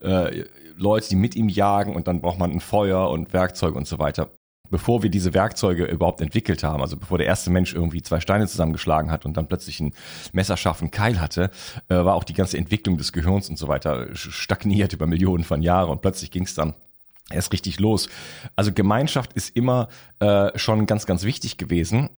äh, 0.00 0.44
Leute, 0.76 1.08
die 1.10 1.16
mit 1.16 1.36
ihm 1.36 1.48
jagen 1.48 1.94
und 1.94 2.08
dann 2.08 2.20
braucht 2.20 2.38
man 2.38 2.52
ein 2.52 2.60
Feuer 2.60 3.10
und 3.10 3.32
Werkzeug 3.32 3.74
und 3.74 3.86
so 3.86 3.98
weiter 3.98 4.30
bevor 4.70 5.02
wir 5.02 5.10
diese 5.10 5.34
Werkzeuge 5.34 5.84
überhaupt 5.84 6.20
entwickelt 6.20 6.62
haben, 6.62 6.80
also 6.80 6.96
bevor 6.96 7.18
der 7.18 7.26
erste 7.26 7.50
Mensch 7.50 7.74
irgendwie 7.74 8.02
zwei 8.02 8.20
Steine 8.20 8.46
zusammengeschlagen 8.46 9.10
hat 9.10 9.26
und 9.26 9.36
dann 9.36 9.48
plötzlich 9.48 9.80
einen 9.80 9.92
messerscharfen 10.32 10.90
Keil 10.90 11.20
hatte, 11.20 11.50
äh, 11.88 11.94
war 11.96 12.14
auch 12.14 12.24
die 12.24 12.34
ganze 12.34 12.58
Entwicklung 12.58 12.96
des 12.96 13.12
Gehirns 13.12 13.48
und 13.48 13.58
so 13.58 13.68
weiter 13.68 14.08
stagniert 14.14 14.92
über 14.92 15.06
Millionen 15.06 15.44
von 15.44 15.62
Jahren 15.62 15.90
und 15.90 16.02
plötzlich 16.02 16.30
ging 16.30 16.44
es 16.44 16.54
dann 16.54 16.74
erst 17.30 17.52
richtig 17.52 17.80
los. 17.80 18.08
Also 18.56 18.72
Gemeinschaft 18.72 19.32
ist 19.34 19.56
immer 19.56 19.88
äh, 20.18 20.56
schon 20.58 20.86
ganz, 20.86 21.06
ganz 21.06 21.24
wichtig 21.24 21.56
gewesen. 21.56 22.10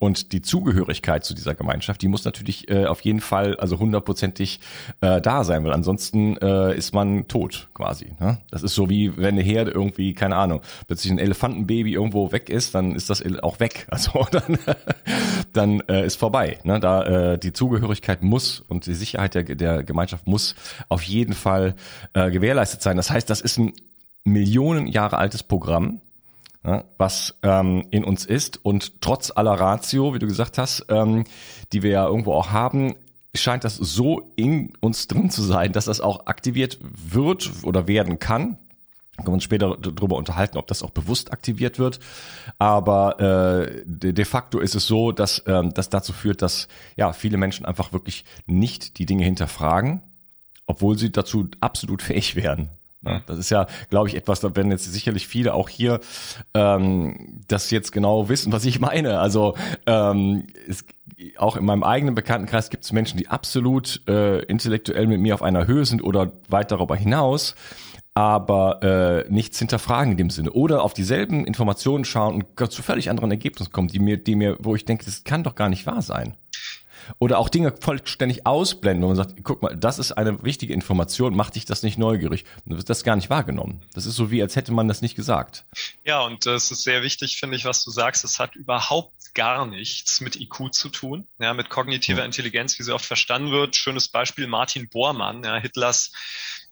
Und 0.00 0.32
die 0.32 0.40
Zugehörigkeit 0.40 1.24
zu 1.26 1.34
dieser 1.34 1.54
Gemeinschaft, 1.54 2.00
die 2.00 2.08
muss 2.08 2.24
natürlich 2.24 2.70
äh, 2.70 2.86
auf 2.86 3.02
jeden 3.02 3.20
Fall, 3.20 3.56
also 3.58 3.78
hundertprozentig 3.78 4.58
äh, 5.02 5.20
da 5.20 5.44
sein, 5.44 5.62
weil 5.62 5.74
ansonsten 5.74 6.38
äh, 6.38 6.74
ist 6.74 6.94
man 6.94 7.28
tot 7.28 7.68
quasi. 7.74 8.14
Ne? 8.18 8.38
Das 8.50 8.62
ist 8.62 8.74
so 8.74 8.88
wie 8.88 9.18
wenn 9.18 9.34
eine 9.34 9.42
Herde 9.42 9.72
irgendwie, 9.72 10.14
keine 10.14 10.36
Ahnung, 10.36 10.62
plötzlich 10.86 11.12
ein 11.12 11.18
Elefantenbaby 11.18 11.92
irgendwo 11.92 12.32
weg 12.32 12.48
ist, 12.48 12.74
dann 12.74 12.94
ist 12.94 13.10
das 13.10 13.22
auch 13.42 13.60
weg. 13.60 13.86
Also 14.00 14.26
dann, 14.30 14.58
dann 15.52 15.80
äh, 15.88 16.06
ist 16.06 16.16
vorbei. 16.16 16.58
Ne? 16.64 16.80
Da 16.80 17.32
äh, 17.32 17.38
die 17.38 17.52
Zugehörigkeit 17.52 18.22
muss 18.22 18.60
und 18.60 18.86
die 18.86 18.94
Sicherheit 18.94 19.34
der, 19.34 19.42
der 19.42 19.82
Gemeinschaft 19.82 20.26
muss 20.26 20.54
auf 20.88 21.02
jeden 21.02 21.34
Fall 21.34 21.74
äh, 22.14 22.30
gewährleistet 22.30 22.80
sein. 22.80 22.96
Das 22.96 23.10
heißt, 23.10 23.28
das 23.28 23.42
ist 23.42 23.58
ein 23.58 23.74
Millionen 24.24 24.86
Jahre 24.86 25.18
altes 25.18 25.42
Programm 25.42 26.00
was 26.62 27.38
ähm, 27.42 27.86
in 27.90 28.04
uns 28.04 28.26
ist. 28.26 28.64
Und 28.64 29.00
trotz 29.00 29.32
aller 29.34 29.54
Ratio, 29.54 30.14
wie 30.14 30.18
du 30.18 30.26
gesagt 30.26 30.58
hast, 30.58 30.86
ähm, 30.88 31.24
die 31.72 31.82
wir 31.82 31.90
ja 31.90 32.06
irgendwo 32.06 32.34
auch 32.34 32.50
haben, 32.50 32.94
scheint 33.34 33.64
das 33.64 33.76
so 33.76 34.32
in 34.36 34.72
uns 34.80 35.08
drin 35.08 35.30
zu 35.30 35.42
sein, 35.42 35.72
dass 35.72 35.84
das 35.86 36.00
auch 36.00 36.26
aktiviert 36.26 36.78
wird 36.82 37.50
oder 37.62 37.86
werden 37.86 38.18
kann. 38.18 38.58
Können 39.16 39.28
wir 39.28 39.34
uns 39.34 39.44
später 39.44 39.76
darüber 39.76 40.16
unterhalten, 40.16 40.56
ob 40.56 40.66
das 40.66 40.82
auch 40.82 40.90
bewusst 40.90 41.32
aktiviert 41.32 41.78
wird. 41.78 42.00
Aber 42.58 43.20
äh, 43.20 43.82
de, 43.84 44.24
facto 44.24 44.58
ist 44.58 44.74
es 44.74 44.86
so, 44.86 45.12
dass 45.12 45.42
ähm, 45.46 45.74
das 45.74 45.90
dazu 45.90 46.12
führt, 46.12 46.42
dass 46.42 46.68
ja 46.96 47.12
viele 47.12 47.36
Menschen 47.36 47.66
einfach 47.66 47.92
wirklich 47.92 48.24
nicht 48.46 48.98
die 48.98 49.06
Dinge 49.06 49.24
hinterfragen, 49.24 50.02
obwohl 50.66 50.96
sie 50.96 51.12
dazu 51.12 51.48
absolut 51.60 52.02
fähig 52.02 52.34
wären. 52.34 52.70
Ja, 53.02 53.22
das 53.24 53.38
ist 53.38 53.50
ja, 53.50 53.66
glaube 53.88 54.08
ich, 54.08 54.14
etwas, 54.14 54.40
da 54.40 54.54
werden 54.54 54.70
jetzt 54.70 54.84
sicherlich 54.92 55.26
viele 55.26 55.54
auch 55.54 55.70
hier 55.70 56.00
ähm, 56.52 57.40
das 57.48 57.70
jetzt 57.70 57.92
genau 57.92 58.28
wissen, 58.28 58.52
was 58.52 58.66
ich 58.66 58.78
meine. 58.78 59.20
Also 59.20 59.56
ähm, 59.86 60.46
es, 60.68 60.84
auch 61.38 61.56
in 61.56 61.64
meinem 61.64 61.82
eigenen 61.82 62.14
Bekanntenkreis 62.14 62.68
gibt 62.68 62.84
es 62.84 62.92
Menschen, 62.92 63.16
die 63.16 63.28
absolut 63.28 64.02
äh, 64.06 64.40
intellektuell 64.44 65.06
mit 65.06 65.20
mir 65.20 65.34
auf 65.34 65.42
einer 65.42 65.66
Höhe 65.66 65.86
sind 65.86 66.02
oder 66.02 66.32
weit 66.48 66.70
darüber 66.72 66.94
hinaus, 66.94 67.54
aber 68.12 68.82
äh, 68.82 69.32
nichts 69.32 69.58
hinterfragen 69.58 70.12
in 70.12 70.18
dem 70.18 70.30
Sinne. 70.30 70.52
Oder 70.52 70.82
auf 70.82 70.92
dieselben 70.92 71.46
Informationen 71.46 72.04
schauen 72.04 72.42
und 72.42 72.72
zu 72.72 72.82
völlig 72.82 73.08
anderen 73.08 73.30
Ergebnissen 73.30 73.72
kommen, 73.72 73.88
die 73.88 73.98
mir, 73.98 74.18
die 74.18 74.34
mir, 74.34 74.58
wo 74.60 74.74
ich 74.74 74.84
denke, 74.84 75.06
das 75.06 75.24
kann 75.24 75.42
doch 75.42 75.54
gar 75.54 75.70
nicht 75.70 75.86
wahr 75.86 76.02
sein. 76.02 76.36
Oder 77.18 77.38
auch 77.38 77.48
Dinge 77.48 77.74
vollständig 77.80 78.46
ausblenden, 78.46 79.02
wo 79.02 79.08
man 79.08 79.16
sagt, 79.16 79.34
guck 79.42 79.62
mal, 79.62 79.76
das 79.76 79.98
ist 79.98 80.12
eine 80.12 80.42
wichtige 80.42 80.72
Information, 80.72 81.34
macht 81.36 81.56
dich 81.56 81.64
das 81.64 81.82
nicht 81.82 81.98
neugierig. 81.98 82.44
Dann 82.66 82.76
wird 82.76 82.88
das 82.88 83.04
gar 83.04 83.16
nicht 83.16 83.30
wahrgenommen. 83.30 83.82
Das 83.94 84.06
ist 84.06 84.16
so 84.16 84.30
wie, 84.30 84.42
als 84.42 84.56
hätte 84.56 84.72
man 84.72 84.88
das 84.88 85.02
nicht 85.02 85.16
gesagt. 85.16 85.64
Ja, 86.04 86.20
und 86.20 86.46
äh, 86.46 86.54
es 86.54 86.70
ist 86.70 86.82
sehr 86.82 87.02
wichtig, 87.02 87.38
finde 87.38 87.56
ich, 87.56 87.64
was 87.64 87.84
du 87.84 87.90
sagst. 87.90 88.24
Es 88.24 88.38
hat 88.38 88.56
überhaupt 88.56 89.34
gar 89.34 89.66
nichts 89.66 90.20
mit 90.20 90.36
IQ 90.36 90.72
zu 90.72 90.88
tun, 90.88 91.26
ja, 91.38 91.54
mit 91.54 91.70
kognitiver 91.70 92.24
Intelligenz, 92.24 92.78
wie 92.78 92.82
sie 92.82 92.94
oft 92.94 93.04
verstanden 93.04 93.52
wird. 93.52 93.76
Schönes 93.76 94.08
Beispiel 94.08 94.46
Martin 94.46 94.88
Bormann, 94.88 95.44
ja, 95.44 95.56
Hitlers 95.56 96.12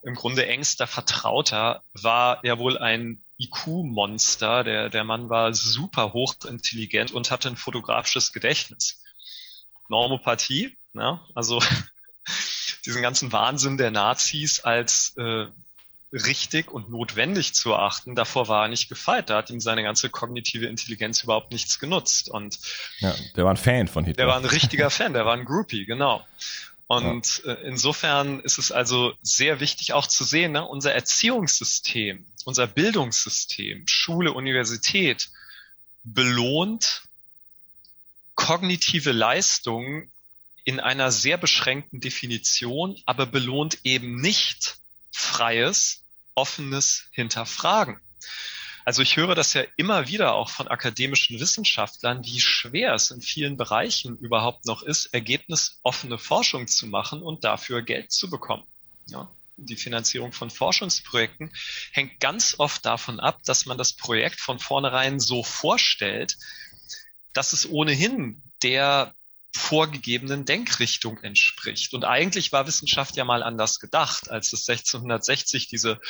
im 0.02 0.14
Grunde 0.14 0.47
engster 0.47 0.87
Vertrauter, 0.87 1.82
war 1.92 2.44
ja 2.44 2.58
wohl 2.58 2.78
ein 2.78 3.23
IQ-Monster. 3.38 4.64
Der, 4.64 4.90
der 4.90 5.04
Mann 5.04 5.28
war 5.28 5.52
super 5.54 6.12
hochintelligent 6.12 7.12
und 7.12 7.30
hatte 7.30 7.49
ein 7.49 7.56
fotografisches 7.56 8.32
Gedächtnis. 8.32 9.02
Normopathie, 9.88 10.76
ja, 10.95 11.25
also 11.35 11.62
diesen 12.87 13.02
ganzen 13.02 13.33
Wahnsinn 13.33 13.78
der 13.78 13.90
Nazis 13.90 14.61
als 14.61 15.14
äh, 15.16 15.47
richtig 16.12 16.71
und 16.71 16.90
notwendig 16.90 17.54
zu 17.54 17.73
erachten, 17.73 18.14
davor 18.14 18.49
war 18.49 18.64
er 18.64 18.68
nicht 18.68 18.88
gefeit. 18.88 19.28
Da 19.28 19.38
hat 19.38 19.50
ihm 19.50 19.61
seine 19.61 19.83
ganze 19.83 20.09
kognitive 20.09 20.66
Intelligenz 20.66 21.23
überhaupt 21.23 21.52
nichts 21.52 21.78
genutzt. 21.78 22.30
Und 22.30 22.59
ja, 22.99 23.14
der 23.37 23.45
war 23.45 23.52
ein 23.52 23.59
Fan 23.59 23.88
von 23.88 24.04
Hitler. 24.04 24.25
Der 24.25 24.26
war 24.28 24.38
ein 24.38 24.45
richtiger 24.45 24.90
Fan, 24.90 25.12
der 25.12 25.26
war 25.26 25.35
ein 25.35 25.45
Groupie, 25.45 25.85
genau. 25.85 26.26
Und 26.87 27.42
ja. 27.45 27.52
äh, 27.52 27.66
insofern 27.68 28.40
ist 28.40 28.57
es 28.57 28.73
also 28.73 29.12
sehr 29.21 29.61
wichtig 29.61 29.92
auch 29.92 30.07
zu 30.07 30.25
sehen, 30.25 30.52
ne, 30.52 30.66
unser 30.66 30.95
Erziehungssystem, 30.95 32.25
unser 32.47 32.66
Bildungssystem, 32.66 33.87
Schule, 33.87 34.33
Universität 34.33 35.28
belohnt 36.02 37.02
kognitive 38.38 39.11
Leistungen 39.11 40.12
in 40.62 40.78
einer 40.78 41.11
sehr 41.11 41.37
beschränkten 41.37 41.99
Definition, 42.00 42.97
aber 43.04 43.26
belohnt 43.26 43.78
eben 43.83 44.21
nicht 44.21 44.76
freies, 45.11 46.04
offenes 46.37 47.09
Hinterfragen. 47.11 48.00
Also 48.85 49.02
ich 49.02 49.16
höre 49.16 49.35
das 49.35 49.54
ja 49.54 49.64
immer 49.76 50.07
wieder 50.07 50.35
auch 50.35 50.50
von 50.50 50.68
akademischen 50.68 51.40
Wissenschaftlern, 51.40 52.25
wie 52.25 52.40
schwer 52.40 52.95
es 52.95 53.11
in 53.11 53.21
vielen 53.21 53.57
Bereichen 53.57 54.16
überhaupt 54.18 54.66
noch 54.66 54.83
ist, 54.83 55.07
ergebnisoffene 55.07 56.16
Forschung 56.16 56.68
zu 56.68 56.87
machen 56.87 57.23
und 57.23 57.42
dafür 57.42 57.83
Geld 57.83 58.12
zu 58.12 58.30
bekommen. 58.30 58.62
Ja, 59.07 59.28
die 59.57 59.76
Finanzierung 59.76 60.33
von 60.33 60.50
Forschungsprojekten 60.50 61.50
hängt 61.90 62.21
ganz 62.21 62.54
oft 62.59 62.87
davon 62.87 63.18
ab, 63.18 63.40
dass 63.45 63.66
man 63.66 63.76
das 63.76 63.92
Projekt 63.92 64.40
von 64.40 64.61
vornherein 64.61 65.18
so 65.18 65.42
vorstellt, 65.42 66.37
dass 67.38 67.52
es 67.52 67.71
ohnehin 67.71 68.42
der 68.64 69.14
vorgegebenen 69.54 70.45
Denkrichtung 70.45 71.18
entspricht. 71.18 71.95
Und 71.95 72.04
eigentlich 72.04 72.50
war 72.50 72.66
Wissenschaft 72.66 73.14
ja 73.14 73.25
mal 73.25 73.45
anders 73.45 73.78
gedacht, 73.78 74.28
als 74.28 74.52
es 74.52 74.68
1660 74.68 75.68
diese 75.68 76.00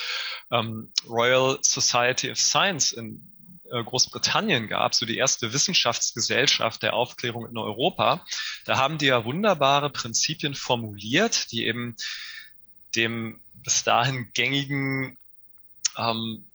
ähm, 0.51 0.91
Royal 1.07 1.59
Society 1.61 2.31
of 2.31 2.39
Science 2.39 2.93
in 2.93 3.31
äh, 3.71 3.85
Großbritannien 3.85 4.69
gab, 4.69 4.95
so 4.95 5.05
die 5.05 5.19
erste 5.19 5.53
Wissenschaftsgesellschaft 5.53 6.83
der 6.83 6.95
Aufklärung 6.95 7.47
in 7.47 7.59
Europa. 7.59 8.25
Da 8.65 8.79
haben 8.79 8.97
die 8.97 9.07
ja 9.07 9.27
wunderbare 9.27 9.91
Prinzipien 9.91 10.55
formuliert, 10.55 11.53
die 11.53 11.67
eben 11.67 11.95
dem 12.97 13.39
bis 13.53 13.85
dahin 13.85 14.31
gängigen 14.33 15.19
ähm, 15.99 16.47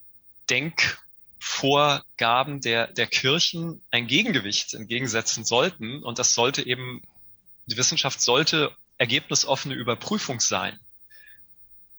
Denk 0.50 0.98
Vorgaben 1.46 2.62
der, 2.62 2.88
der 2.88 3.06
Kirchen 3.06 3.84
ein 3.92 4.08
Gegengewicht 4.08 4.74
entgegensetzen 4.74 5.44
sollten. 5.44 6.02
Und 6.02 6.18
das 6.18 6.34
sollte 6.34 6.66
eben, 6.66 7.02
die 7.66 7.76
Wissenschaft 7.76 8.22
sollte 8.22 8.72
ergebnisoffene 8.98 9.76
Überprüfung 9.76 10.40
sein. 10.40 10.80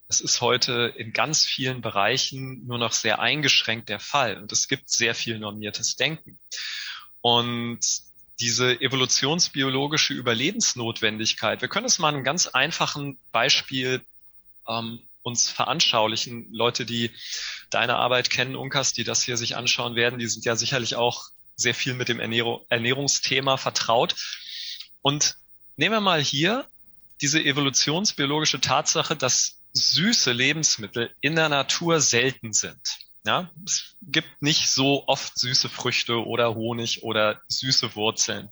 Das 0.08 0.22
ist 0.22 0.40
heute 0.40 0.94
in 0.96 1.12
ganz 1.12 1.44
vielen 1.44 1.82
Bereichen 1.82 2.66
nur 2.66 2.78
noch 2.78 2.92
sehr 2.92 3.18
eingeschränkt 3.18 3.90
der 3.90 4.00
Fall. 4.00 4.38
Und 4.38 4.50
es 4.50 4.66
gibt 4.66 4.88
sehr 4.88 5.14
viel 5.14 5.38
normiertes 5.38 5.96
Denken. 5.96 6.38
Und 7.20 7.80
diese 8.40 8.80
evolutionsbiologische 8.80 10.14
Überlebensnotwendigkeit, 10.14 11.60
wir 11.60 11.68
können 11.68 11.86
es 11.86 11.98
mal 11.98 12.14
einem 12.14 12.24
ganz 12.24 12.46
einfachen 12.46 13.18
Beispiel 13.30 14.00
ähm, 14.66 15.00
uns 15.24 15.50
veranschaulichen. 15.50 16.52
Leute, 16.52 16.86
die 16.86 17.10
deine 17.74 17.96
Arbeit 17.96 18.30
kennen, 18.30 18.56
Unkas, 18.56 18.92
die 18.92 19.04
das 19.04 19.22
hier 19.22 19.36
sich 19.36 19.56
anschauen 19.56 19.96
werden, 19.96 20.18
die 20.18 20.26
sind 20.26 20.44
ja 20.44 20.56
sicherlich 20.56 20.96
auch 20.96 21.30
sehr 21.56 21.74
viel 21.74 21.94
mit 21.94 22.08
dem 22.08 22.20
Ernährung, 22.20 22.64
Ernährungsthema 22.68 23.56
vertraut. 23.56 24.14
Und 25.02 25.36
nehmen 25.76 25.94
wir 25.94 26.00
mal 26.00 26.22
hier 26.22 26.66
diese 27.20 27.42
evolutionsbiologische 27.42 28.60
Tatsache, 28.60 29.16
dass 29.16 29.60
süße 29.72 30.32
Lebensmittel 30.32 31.14
in 31.20 31.36
der 31.36 31.48
Natur 31.48 32.00
selten 32.00 32.52
sind. 32.52 32.80
Ja, 33.26 33.50
es 33.64 33.96
gibt 34.02 34.42
nicht 34.42 34.68
so 34.68 35.04
oft 35.06 35.38
süße 35.38 35.68
Früchte 35.68 36.26
oder 36.26 36.54
Honig 36.54 37.02
oder 37.02 37.40
süße 37.48 37.96
Wurzeln. 37.96 38.50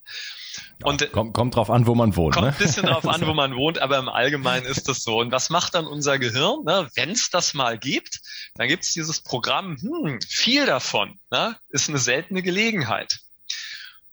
Ja, 0.80 0.86
und 0.86 1.12
kommt, 1.12 1.34
kommt 1.34 1.56
drauf 1.56 1.70
an, 1.70 1.86
wo 1.86 1.94
man 1.94 2.16
wohnt. 2.16 2.34
Kommt 2.34 2.46
ne? 2.46 2.52
ein 2.52 2.58
bisschen 2.58 2.86
drauf 2.86 3.06
an, 3.08 3.26
wo 3.26 3.34
man 3.34 3.54
wohnt, 3.54 3.78
aber 3.78 3.98
im 3.98 4.08
Allgemeinen 4.08 4.66
ist 4.66 4.88
das 4.88 5.02
so. 5.02 5.20
Und 5.20 5.32
was 5.32 5.50
macht 5.50 5.74
dann 5.74 5.86
unser 5.86 6.18
Gehirn? 6.18 6.64
Ne? 6.64 6.88
Wenn 6.94 7.10
es 7.10 7.30
das 7.30 7.54
mal 7.54 7.78
gibt, 7.78 8.20
dann 8.54 8.68
gibt 8.68 8.84
es 8.84 8.92
dieses 8.92 9.20
Programm, 9.20 9.76
hm, 9.80 10.20
viel 10.22 10.66
davon, 10.66 11.18
ne? 11.30 11.56
ist 11.68 11.88
eine 11.88 11.98
seltene 11.98 12.42
Gelegenheit. 12.42 13.20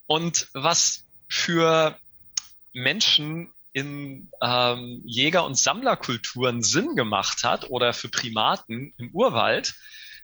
Und 0.06 0.47
was 0.54 1.04
für 1.28 1.97
Menschen 2.73 3.52
in 3.73 4.30
ähm, 4.41 5.02
Jäger- 5.06 5.45
und 5.45 5.58
Sammlerkulturen 5.58 6.63
Sinn 6.63 6.95
gemacht 6.95 7.43
hat 7.43 7.69
oder 7.69 7.93
für 7.93 8.10
Primaten 8.10 8.93
im 8.97 9.12
Urwald, 9.12 9.75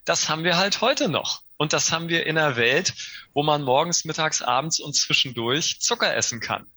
das 0.06 0.30
haben 0.30 0.44
wir 0.44 0.58
halt 0.58 0.82
heute 0.82 1.10
noch. 1.10 1.42
Und 1.58 1.74
das 1.74 1.92
haben 1.92 2.10
wir 2.10 2.26
in 2.26 2.38
einer 2.38 2.56
Welt, 2.56 2.94
wo 3.34 3.44
man 3.44 3.64
morgens, 3.64 4.06
mittags, 4.06 4.42
abends 4.42 4.80
und 4.80 4.94
zwischendurch 4.94 5.80
Zucker 5.82 6.16
essen 6.16 6.40
kann. 6.40 6.68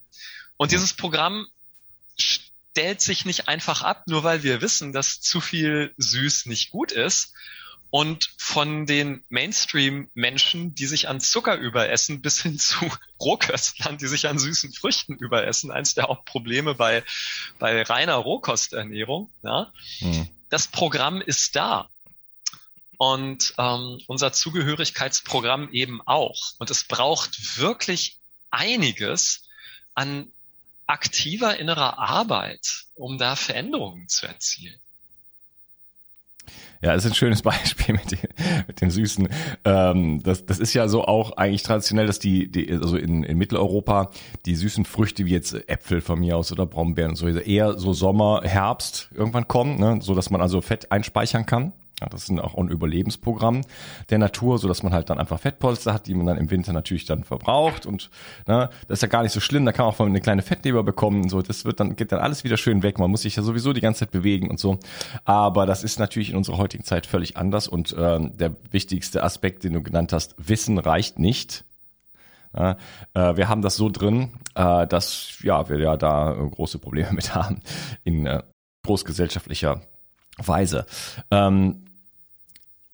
Und 0.57 0.73
dieses 0.73 0.95
Programm 0.95 1.47
stellt 2.17 3.01
sich 3.01 3.25
nicht 3.25 3.49
einfach 3.49 3.83
ab, 3.83 4.05
nur 4.07 4.25
weil 4.25 4.43
wir 4.43 4.61
wissen, 4.61 4.93
dass 4.93 5.21
zu 5.21 5.41
viel 5.41 5.95
süß 5.97 6.47
nicht 6.47 6.71
gut 6.71 6.93
ist. 6.93 7.35
Und 7.91 8.31
von 8.37 8.85
den 8.85 9.25
Mainstream-Menschen, 9.31 10.75
die 10.75 10.87
sich 10.87 11.09
an 11.09 11.21
Zucker 11.21 11.57
überessen, 11.57 12.21
bis 12.21 12.43
hin 12.43 12.59
zu 12.59 12.77
Rohköstlern, 13.21 13.97
die 13.97 14.07
sich 14.07 14.29
an 14.29 14.39
süßen 14.39 14.75
Früchten 14.75 15.15
überessen, 15.15 15.71
eins 15.71 15.95
der 15.95 16.05
Hauptprobleme 16.05 16.75
bei, 16.75 17.03
bei 17.59 17.83
reiner 17.83 18.17
Rohkosternährung. 18.17 19.31
Ja? 19.43 19.73
Hm. 20.01 20.29
Das 20.51 20.67
Programm 20.67 21.23
ist 21.23 21.57
da 21.57 21.89
und 22.99 23.55
ähm, 23.59 24.01
unser 24.09 24.33
Zugehörigkeitsprogramm 24.33 25.71
eben 25.73 26.03
auch. 26.05 26.53
Und 26.59 26.71
es 26.71 26.85
braucht 26.85 27.59
wirklich 27.59 28.19
einiges 28.51 29.49
an 29.95 30.31
aktiver 30.87 31.59
innerer 31.59 31.99
Arbeit, 31.99 32.85
um 32.95 33.17
da 33.17 33.37
Veränderungen 33.37 34.09
zu 34.09 34.27
erzielen. 34.27 34.79
Ja, 36.81 36.95
das 36.95 37.05
ist 37.05 37.13
ein 37.13 37.15
schönes 37.15 37.43
Beispiel 37.43 37.95
mit, 37.95 38.11
dem, 38.11 38.19
mit 38.67 38.81
dem 38.81 38.91
Süßen. 38.91 39.29
Ähm, 39.65 40.23
das, 40.23 40.47
das 40.47 40.59
ist 40.59 40.75
ja 40.75 40.89
so 40.89 41.05
auch 41.05 41.37
eigentlich 41.37 41.63
traditionell, 41.63 42.07
dass 42.07 42.19
die, 42.19 42.51
die 42.51 42.71
also 42.73 42.97
in, 42.97 43.23
in 43.23 43.39
Mitteleuropa 43.39 44.11
die 44.47 44.57
süßen 44.57 44.85
Früchte 44.85 45.27
wie 45.27 45.33
jetzt 45.33 45.55
Äpfel 45.69 46.01
von 46.01 46.19
mir 46.21 46.37
aus 46.37 46.51
oder 46.51 46.67
Brombeeren 46.67 47.11
und 47.11 47.17
so 47.17 47.29
eher 47.29 47.79
so 47.79 47.93
Sommer, 47.93 48.43
Herbst 48.45 49.11
irgendwann 49.15 49.47
kommen, 49.47 49.79
ne, 49.79 49.99
so 50.01 50.15
dass 50.15 50.31
man 50.31 50.41
also 50.41 50.61
Fett 50.61 50.91
einspeichern 50.91 51.47
kann. 51.47 51.73
Ja, 52.01 52.09
das 52.09 52.29
ist 52.29 52.39
auch 52.39 52.55
ein 52.57 52.69
Überlebensprogramm 52.69 53.63
der 54.11 54.19
Natur, 54.19 54.59
so 54.59 54.69
dass 54.69 54.85
man 54.85 54.93
halt 54.93 55.11
dann 55.11 55.19
einfach 55.19 55.41
Fettpolster 55.41 55.93
hat, 55.93 56.07
die 56.07 56.15
man 56.15 56.27
dann 56.27 56.39
im 56.39 56.51
Winter 56.51 56.73
natürlich 56.73 57.07
dann 57.07 57.25
verbraucht 57.25 57.87
und 57.87 58.11
ne, 58.47 58.71
das 58.87 58.99
ist 58.99 59.03
ja 59.03 59.09
gar 59.09 59.25
nicht 59.25 59.33
so 59.33 59.41
schlimm. 59.41 59.65
Da 59.65 59.73
kann 59.73 59.85
man 59.85 59.95
auch 59.95 60.01
eine 60.01 60.21
kleine 60.21 60.43
Fettleber 60.43 60.85
bekommen. 60.85 61.29
So, 61.29 61.43
das 61.43 61.65
wird 61.65 61.81
dann 61.81 61.97
geht 61.97 62.13
dann 62.13 62.21
alles 62.21 62.45
wieder 62.45 62.57
schön 62.57 62.85
weg. 62.85 62.99
Man 62.99 63.11
muss 63.11 63.23
sich 63.23 63.35
ja 63.35 63.43
sowieso 63.43 63.73
die 63.73 63.81
ganze 63.81 64.01
Zeit 64.01 64.13
bewegen 64.13 64.49
und 64.49 64.61
so. 64.61 64.79
Aber 65.25 65.67
das 65.67 65.83
ist 65.83 65.99
natürlich 65.99 66.31
in 66.31 66.37
unserer 66.37 66.59
heutigen 66.59 66.85
Zeit 66.85 67.07
völlig 67.07 67.37
anders 67.37 67.67
und 67.67 67.93
äh, 67.93 68.21
der 68.31 68.55
wichtigste 68.71 69.25
Aspekt, 69.25 69.65
den 69.65 69.73
du 69.73 69.83
genannt 69.83 70.13
hast, 70.13 70.37
Wissen 70.39 70.79
reicht 70.79 71.19
nicht. 71.19 71.65
Ja, 72.57 72.77
äh, 73.15 73.37
wir 73.37 73.49
haben 73.49 73.63
das 73.63 73.77
so 73.77 73.89
drin, 73.89 74.31
äh, 74.55 74.87
dass 74.87 75.39
ja 75.43 75.69
wir 75.69 75.79
ja 75.79 75.97
da 75.97 76.33
große 76.33 76.79
Probleme 76.79 77.11
mit 77.13 77.35
haben 77.35 77.61
in 78.05 78.27
äh, 78.27 78.43
großgesellschaftlicher 78.85 79.83
Weise. 80.39 80.87
Ähm, 81.31 81.85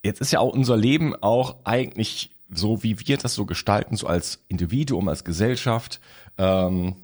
Jetzt 0.05 0.21
ist 0.21 0.33
ja 0.33 0.41
auch 0.41 0.53
unser 0.53 0.77
Leben 0.77 1.17
auch 1.17 1.57
eigentlich 1.65 2.31
so, 2.51 2.83
wie 2.83 3.01
wir 3.01 3.17
das 3.17 3.35
so 3.35 3.47
gestalten, 3.47 3.97
so 3.97 4.07
als 4.07 4.45
Individuum, 4.49 5.09
als 5.09 5.25
Gesellschaft. 5.25 5.99
Ähm, 6.37 6.97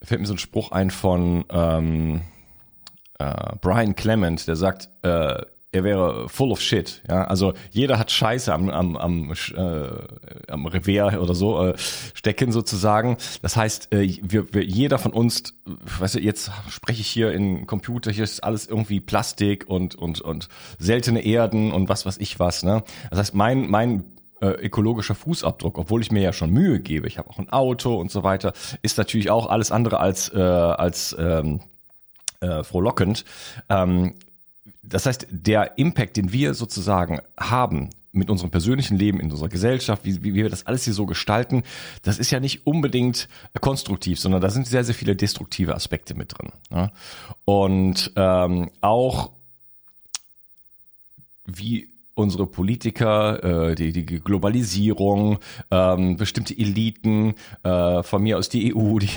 fällt 0.00 0.20
mir 0.20 0.26
so 0.28 0.34
ein 0.34 0.38
Spruch 0.38 0.70
ein 0.70 0.90
von 0.90 1.44
ähm, 1.50 2.20
äh, 3.18 3.56
Brian 3.60 3.96
Clement, 3.96 4.46
der 4.46 4.54
sagt, 4.54 4.88
äh, 5.02 5.42
er 5.74 5.84
wäre 5.84 6.28
full 6.28 6.52
of 6.52 6.60
shit. 6.60 7.02
Ja, 7.08 7.24
also 7.24 7.52
jeder 7.70 7.98
hat 7.98 8.10
Scheiße 8.10 8.52
am 8.52 8.70
am 8.70 8.96
am, 8.96 9.32
äh, 9.32 9.88
am 10.48 10.66
Revier 10.66 11.18
oder 11.20 11.34
so 11.34 11.66
äh, 11.66 11.74
stecken 11.76 12.52
sozusagen. 12.52 13.16
Das 13.42 13.56
heißt, 13.56 13.92
äh, 13.92 14.18
wir, 14.22 14.52
wir 14.54 14.64
jeder 14.64 14.98
von 14.98 15.12
uns, 15.12 15.54
weißt 15.98 16.14
du, 16.14 16.20
jetzt 16.20 16.50
spreche 16.68 17.00
ich 17.00 17.08
hier 17.08 17.32
in 17.32 17.66
Computer, 17.66 18.12
hier 18.12 18.24
ist 18.24 18.44
alles 18.44 18.66
irgendwie 18.66 19.00
Plastik 19.00 19.68
und 19.68 19.94
und 19.94 20.20
und 20.20 20.48
seltene 20.78 21.24
Erden 21.24 21.72
und 21.72 21.88
was 21.88 22.06
was 22.06 22.18
ich 22.18 22.38
was. 22.38 22.62
Ne? 22.62 22.84
Das 23.10 23.18
heißt, 23.18 23.34
mein 23.34 23.68
mein 23.68 24.04
äh, 24.40 24.48
ökologischer 24.48 25.14
Fußabdruck, 25.14 25.78
obwohl 25.78 26.02
ich 26.02 26.12
mir 26.12 26.22
ja 26.22 26.32
schon 26.32 26.50
Mühe 26.50 26.80
gebe, 26.80 27.08
ich 27.08 27.18
habe 27.18 27.30
auch 27.30 27.38
ein 27.38 27.50
Auto 27.50 27.96
und 27.96 28.10
so 28.10 28.22
weiter, 28.22 28.52
ist 28.82 28.98
natürlich 28.98 29.30
auch 29.30 29.48
alles 29.48 29.72
andere 29.72 29.98
als 29.98 30.32
äh, 30.32 30.38
als 30.38 31.16
ähm, 31.18 31.60
äh, 32.40 32.62
frohlockend. 32.62 33.24
Ähm, 33.68 34.14
das 34.88 35.06
heißt, 35.06 35.26
der 35.30 35.78
Impact, 35.78 36.16
den 36.16 36.32
wir 36.32 36.54
sozusagen 36.54 37.20
haben 37.38 37.90
mit 38.12 38.30
unserem 38.30 38.50
persönlichen 38.50 38.96
Leben, 38.96 39.18
in 39.18 39.30
unserer 39.30 39.48
Gesellschaft, 39.48 40.04
wie, 40.04 40.22
wie 40.22 40.34
wir 40.34 40.48
das 40.48 40.66
alles 40.66 40.84
hier 40.84 40.94
so 40.94 41.04
gestalten, 41.04 41.64
das 42.02 42.18
ist 42.18 42.30
ja 42.30 42.38
nicht 42.38 42.66
unbedingt 42.66 43.28
konstruktiv, 43.60 44.20
sondern 44.20 44.40
da 44.40 44.50
sind 44.50 44.66
sehr, 44.66 44.84
sehr 44.84 44.94
viele 44.94 45.16
destruktive 45.16 45.74
Aspekte 45.74 46.14
mit 46.14 46.38
drin. 46.38 46.52
Ja? 46.70 46.92
Und 47.44 48.12
ähm, 48.14 48.70
auch 48.80 49.30
wie 51.44 51.88
unsere 52.14 52.46
Politiker, 52.46 53.70
äh, 53.70 53.74
die, 53.74 53.92
die 53.92 54.04
Globalisierung, 54.04 55.38
ähm, 55.70 56.16
bestimmte 56.16 56.56
Eliten, 56.56 57.34
äh, 57.62 58.02
von 58.02 58.22
mir 58.22 58.38
aus 58.38 58.48
die 58.48 58.74
EU, 58.74 58.98
die 59.00 59.10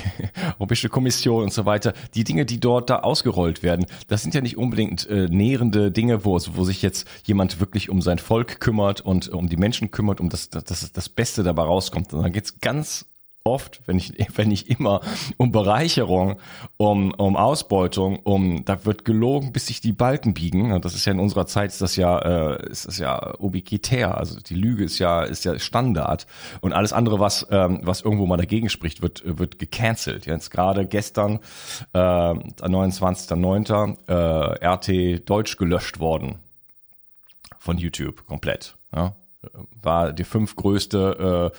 Europäische 0.58 0.88
Kommission 0.88 1.44
und 1.44 1.52
so 1.52 1.64
weiter, 1.64 1.94
die 2.14 2.24
Dinge, 2.24 2.44
die 2.44 2.60
dort 2.60 2.90
da 2.90 3.00
ausgerollt 3.00 3.62
werden, 3.62 3.86
das 4.08 4.22
sind 4.22 4.34
ja 4.34 4.40
nicht 4.40 4.56
unbedingt 4.56 5.08
äh, 5.08 5.28
nährende 5.28 5.90
Dinge, 5.90 6.24
wo, 6.24 6.38
wo 6.52 6.64
sich 6.64 6.82
jetzt 6.82 7.08
jemand 7.24 7.60
wirklich 7.60 7.88
um 7.88 8.02
sein 8.02 8.18
Volk 8.18 8.60
kümmert 8.60 9.00
und 9.00 9.28
um 9.28 9.48
die 9.48 9.56
Menschen 9.56 9.90
kümmert, 9.90 10.20
um 10.20 10.28
das, 10.28 10.50
das, 10.50 10.92
das 10.92 11.08
Beste 11.08 11.42
dabei 11.42 11.62
rauskommt. 11.62 12.12
Und 12.12 12.22
dann 12.22 12.32
geht's 12.32 12.60
ganz 12.60 13.06
oft, 13.48 13.80
wenn 13.86 13.96
nicht, 13.96 14.14
wenn 14.36 14.48
nicht 14.48 14.68
immer, 14.68 15.00
um 15.36 15.52
Bereicherung, 15.52 16.38
um, 16.76 17.12
um 17.14 17.36
Ausbeutung, 17.36 18.20
um, 18.20 18.64
da 18.64 18.84
wird 18.84 19.04
gelogen, 19.04 19.52
bis 19.52 19.66
sich 19.66 19.80
die 19.80 19.92
Balken 19.92 20.34
biegen. 20.34 20.80
Das 20.80 20.94
ist 20.94 21.04
ja 21.04 21.12
in 21.12 21.20
unserer 21.20 21.46
Zeit 21.46 21.70
ist 21.70 21.80
das 21.80 21.96
ja, 21.96 22.18
äh, 22.18 22.70
ist 22.70 22.86
das 22.86 22.98
ja 22.98 23.34
ubiquitär. 23.38 24.16
Also 24.16 24.40
die 24.40 24.54
Lüge 24.54 24.84
ist 24.84 24.98
ja, 24.98 25.22
ist 25.22 25.44
ja 25.44 25.58
Standard. 25.58 26.26
Und 26.60 26.72
alles 26.72 26.92
andere, 26.92 27.20
was, 27.20 27.46
ähm, 27.50 27.80
was 27.82 28.02
irgendwo 28.02 28.26
mal 28.26 28.36
dagegen 28.36 28.68
spricht, 28.68 29.02
wird, 29.02 29.22
wird 29.24 29.58
gecancelt. 29.58 30.26
Jetzt 30.26 30.50
gerade 30.50 30.86
gestern, 30.86 31.40
äh, 31.92 31.98
29.09., 31.98 33.96
äh, 34.08 34.66
RT 34.66 35.28
Deutsch 35.28 35.56
gelöscht 35.56 36.00
worden. 36.00 36.36
Von 37.58 37.78
YouTube, 37.78 38.26
komplett. 38.26 38.76
Ja? 38.94 39.14
War 39.82 40.12
die 40.12 40.24
fünf 40.24 40.56
größte, 40.56 41.52
äh, 41.54 41.58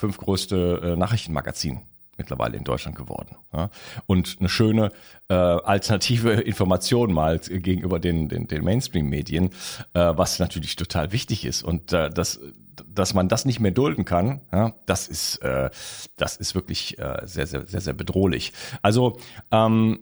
fünf 0.00 0.18
größte 0.18 0.80
äh, 0.82 0.96
Nachrichtenmagazin 0.96 1.82
mittlerweile 2.16 2.56
in 2.56 2.64
Deutschland 2.64 2.96
geworden. 2.96 3.36
Ja? 3.52 3.70
Und 4.06 4.36
eine 4.40 4.48
schöne 4.48 4.92
äh, 5.28 5.34
alternative 5.34 6.32
Information 6.52 7.12
mal 7.12 7.38
gegenüber 7.38 7.98
den, 7.98 8.28
den, 8.28 8.46
den 8.46 8.64
Mainstream-Medien, 8.64 9.50
äh, 9.94 10.12
was 10.16 10.38
natürlich 10.38 10.76
total 10.76 11.12
wichtig 11.12 11.44
ist. 11.44 11.62
Und 11.62 11.92
äh, 11.92 12.10
das, 12.10 12.40
dass 12.86 13.14
man 13.14 13.28
das 13.28 13.44
nicht 13.44 13.60
mehr 13.60 13.70
dulden 13.70 14.04
kann, 14.04 14.40
ja, 14.52 14.74
das 14.86 15.08
ist, 15.08 15.36
äh, 15.38 15.70
das 16.16 16.36
ist 16.36 16.54
wirklich 16.54 16.98
äh, 16.98 17.22
sehr, 17.24 17.46
sehr, 17.46 17.66
sehr, 17.66 17.80
sehr 17.80 17.94
bedrohlich. 17.94 18.52
Also 18.82 19.18
ähm, 19.50 20.00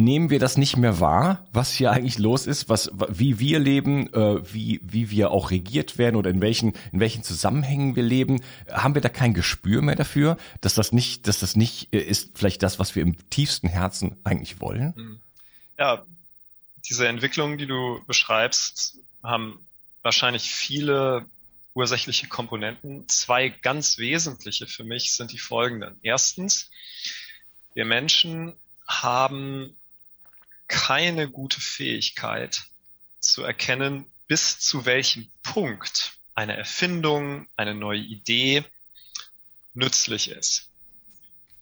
nehmen 0.00 0.30
wir 0.30 0.38
das 0.38 0.56
nicht 0.56 0.76
mehr 0.76 1.00
wahr, 1.00 1.46
was 1.52 1.72
hier 1.72 1.92
eigentlich 1.92 2.18
los 2.18 2.46
ist, 2.46 2.68
was, 2.68 2.90
wie 3.08 3.38
wir 3.38 3.58
leben, 3.58 4.12
äh, 4.12 4.52
wie, 4.52 4.80
wie 4.82 5.10
wir 5.10 5.30
auch 5.30 5.50
regiert 5.50 5.98
werden 5.98 6.16
oder 6.16 6.30
in 6.30 6.40
welchen, 6.40 6.74
in 6.92 7.00
welchen 7.00 7.22
Zusammenhängen 7.22 7.96
wir 7.96 8.02
leben, 8.02 8.42
haben 8.70 8.94
wir 8.94 9.02
da 9.02 9.08
kein 9.08 9.34
Gespür 9.34 9.82
mehr 9.82 9.96
dafür, 9.96 10.36
dass 10.60 10.74
das 10.74 10.92
nicht, 10.92 11.26
dass 11.26 11.40
das 11.40 11.56
nicht 11.56 11.92
äh, 11.92 11.98
ist 11.98 12.30
vielleicht 12.34 12.62
das, 12.62 12.78
was 12.78 12.94
wir 12.94 13.02
im 13.02 13.16
tiefsten 13.30 13.68
Herzen 13.68 14.16
eigentlich 14.24 14.60
wollen? 14.60 14.94
Hm. 14.96 15.20
Ja, 15.78 16.04
diese 16.88 17.06
Entwicklungen, 17.08 17.58
die 17.58 17.66
du 17.66 18.00
beschreibst, 18.06 18.98
haben 19.22 19.58
wahrscheinlich 20.02 20.50
viele 20.50 21.24
ursächliche 21.74 22.26
Komponenten. 22.26 23.08
Zwei 23.08 23.48
ganz 23.48 23.98
wesentliche 23.98 24.66
für 24.66 24.84
mich 24.84 25.12
sind 25.12 25.32
die 25.32 25.38
folgenden. 25.38 25.98
Erstens, 26.02 26.70
wir 27.74 27.84
Menschen 27.84 28.54
haben 28.86 29.76
keine 30.70 31.28
gute 31.28 31.60
Fähigkeit 31.60 32.62
zu 33.18 33.42
erkennen, 33.42 34.06
bis 34.28 34.60
zu 34.60 34.86
welchem 34.86 35.28
Punkt 35.42 36.12
eine 36.34 36.56
Erfindung, 36.56 37.48
eine 37.56 37.74
neue 37.74 38.00
Idee 38.00 38.64
nützlich 39.74 40.30
ist. 40.30 40.70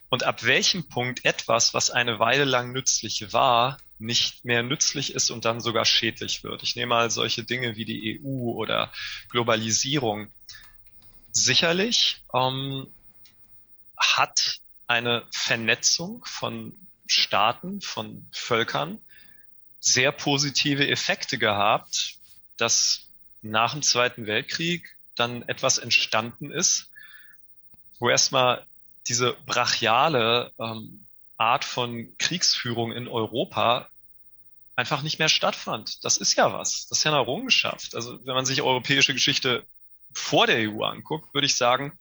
Und 0.09 0.23
ab 0.23 0.43
welchem 0.43 0.87
Punkt 0.87 1.25
etwas, 1.25 1.73
was 1.73 1.89
eine 1.89 2.19
Weile 2.19 2.45
lang 2.45 2.71
nützlich 2.71 3.33
war, 3.33 3.79
nicht 3.97 4.45
mehr 4.45 4.63
nützlich 4.63 5.13
ist 5.13 5.29
und 5.29 5.43
dann 5.43 5.59
sogar 5.59 5.85
schädlich 5.85 6.43
wird. 6.43 6.63
Ich 6.63 6.75
nehme 6.75 6.89
mal 6.89 7.11
solche 7.11 7.43
Dinge 7.43 7.75
wie 7.75 7.85
die 7.85 8.21
EU 8.23 8.51
oder 8.53 8.93
Globalisierung. 9.29 10.31
Sicherlich 11.31 12.23
ähm, 12.33 12.87
hat 13.97 14.59
eine 14.87 15.25
Vernetzung 15.31 16.23
von 16.25 16.73
Staaten, 17.11 17.81
von 17.81 18.27
Völkern 18.31 18.99
sehr 19.79 20.11
positive 20.11 20.87
Effekte 20.87 21.37
gehabt, 21.37 22.15
dass 22.57 23.07
nach 23.41 23.73
dem 23.73 23.81
Zweiten 23.81 24.27
Weltkrieg 24.27 24.95
dann 25.15 25.47
etwas 25.47 25.77
entstanden 25.77 26.51
ist, 26.51 26.89
wo 27.99 28.09
erstmal 28.09 28.65
diese 29.07 29.33
brachiale 29.45 30.51
ähm, 30.59 31.05
Art 31.37 31.65
von 31.65 32.15
Kriegsführung 32.17 32.91
in 32.91 33.07
Europa 33.07 33.87
einfach 34.75 35.01
nicht 35.01 35.19
mehr 35.19 35.29
stattfand. 35.29 36.03
Das 36.03 36.17
ist 36.17 36.35
ja 36.35 36.53
was. 36.53 36.87
Das 36.87 36.99
ist 36.99 37.03
ja 37.03 37.11
eine 37.11 37.21
Errungenschaft. 37.21 37.95
Also 37.95 38.19
wenn 38.25 38.35
man 38.35 38.45
sich 38.45 38.61
europäische 38.61 39.13
Geschichte 39.13 39.65
vor 40.13 40.47
der 40.47 40.69
EU 40.69 40.83
anguckt, 40.83 41.33
würde 41.33 41.45
ich 41.45 41.55
sagen, 41.55 41.97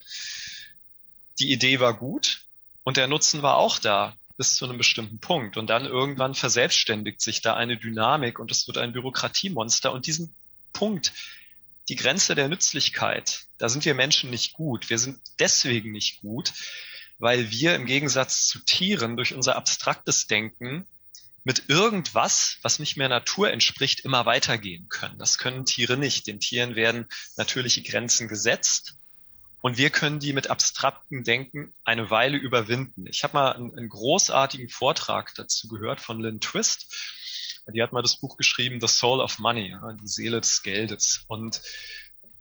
die 1.39 1.53
Idee 1.53 1.81
war 1.81 1.95
gut 1.95 2.43
und 2.85 2.97
der 2.97 3.07
Nutzen 3.07 3.43
war 3.43 3.57
auch 3.57 3.79
da 3.79 4.18
bis 4.39 4.55
zu 4.55 4.65
einem 4.65 4.79
bestimmten 4.79 5.19
Punkt. 5.19 5.59
Und 5.59 5.69
dann 5.69 5.85
irgendwann 5.85 6.35
verselbstständigt 6.35 7.21
sich 7.21 7.43
da 7.43 7.55
eine 7.55 7.77
Dynamik 7.77 8.39
und 8.39 8.51
es 8.51 8.67
wird 8.67 8.79
ein 8.79 8.93
Bürokratiemonster. 8.93 9.93
Und 9.93 10.07
diesen 10.07 10.33
Punkt, 10.73 11.13
die 11.89 11.97
Grenze 11.97 12.35
der 12.35 12.49
Nützlichkeit, 12.49 13.45
da 13.59 13.69
sind 13.69 13.85
wir 13.85 13.95
Menschen 13.95 14.31
nicht 14.31 14.53
gut. 14.55 14.89
Wir 14.89 14.99
sind 14.99 15.19
deswegen 15.41 15.91
nicht 15.91 16.21
gut, 16.21 16.53
weil 17.19 17.51
wir 17.51 17.75
im 17.75 17.85
Gegensatz 17.85 18.47
zu 18.47 18.61
Tieren 18.61 19.17
durch 19.17 19.35
unser 19.35 19.57
abstraktes 19.57 20.29
Denken 20.29 20.87
mit 21.43 21.65
irgendwas, 21.69 22.59
was 22.63 22.79
nicht 22.79 22.97
mehr 22.97 23.09
Natur 23.09 23.51
entspricht, 23.51 24.01
immer 24.01 24.25
weitergehen 24.25 24.89
können. 24.89 25.19
Das 25.19 25.39
können 25.39 25.65
Tiere 25.65 25.97
nicht. 25.97 26.27
Den 26.29 26.39
Tieren 26.39 26.77
werden 26.77 27.07
natürliche 27.37 27.83
Grenzen 27.83 28.29
gesetzt 28.29 28.98
und 29.61 29.77
wir 29.77 29.91
können 29.91 30.21
die 30.21 30.33
mit 30.33 30.51
abstraktem 30.51 31.25
Denken 31.25 31.73
eine 31.85 32.11
Weile 32.11 32.37
überwinden. 32.37 33.07
Ich 33.07 33.25
habe 33.25 33.35
mal 33.35 33.53
einen, 33.53 33.77
einen, 33.77 33.89
großartigen 33.89 34.69
Vortrag 34.69 35.35
dazu 35.35 35.69
gehört 35.69 36.01
von 36.01 36.21
Lynn 36.21 36.41
Twist. 36.41 36.95
Die 37.75 37.83
hat 37.83 37.93
mal 37.93 38.03
das 38.03 38.19
Buch 38.19 38.37
geschrieben, 38.37 38.81
The 38.81 38.89
Soul 38.89 39.21
of 39.21 39.39
Money, 39.39 39.77
die 40.01 40.09
Seele 40.09 40.41
des 40.41 40.63
Geldes. 40.63 41.25
Und 41.27 41.61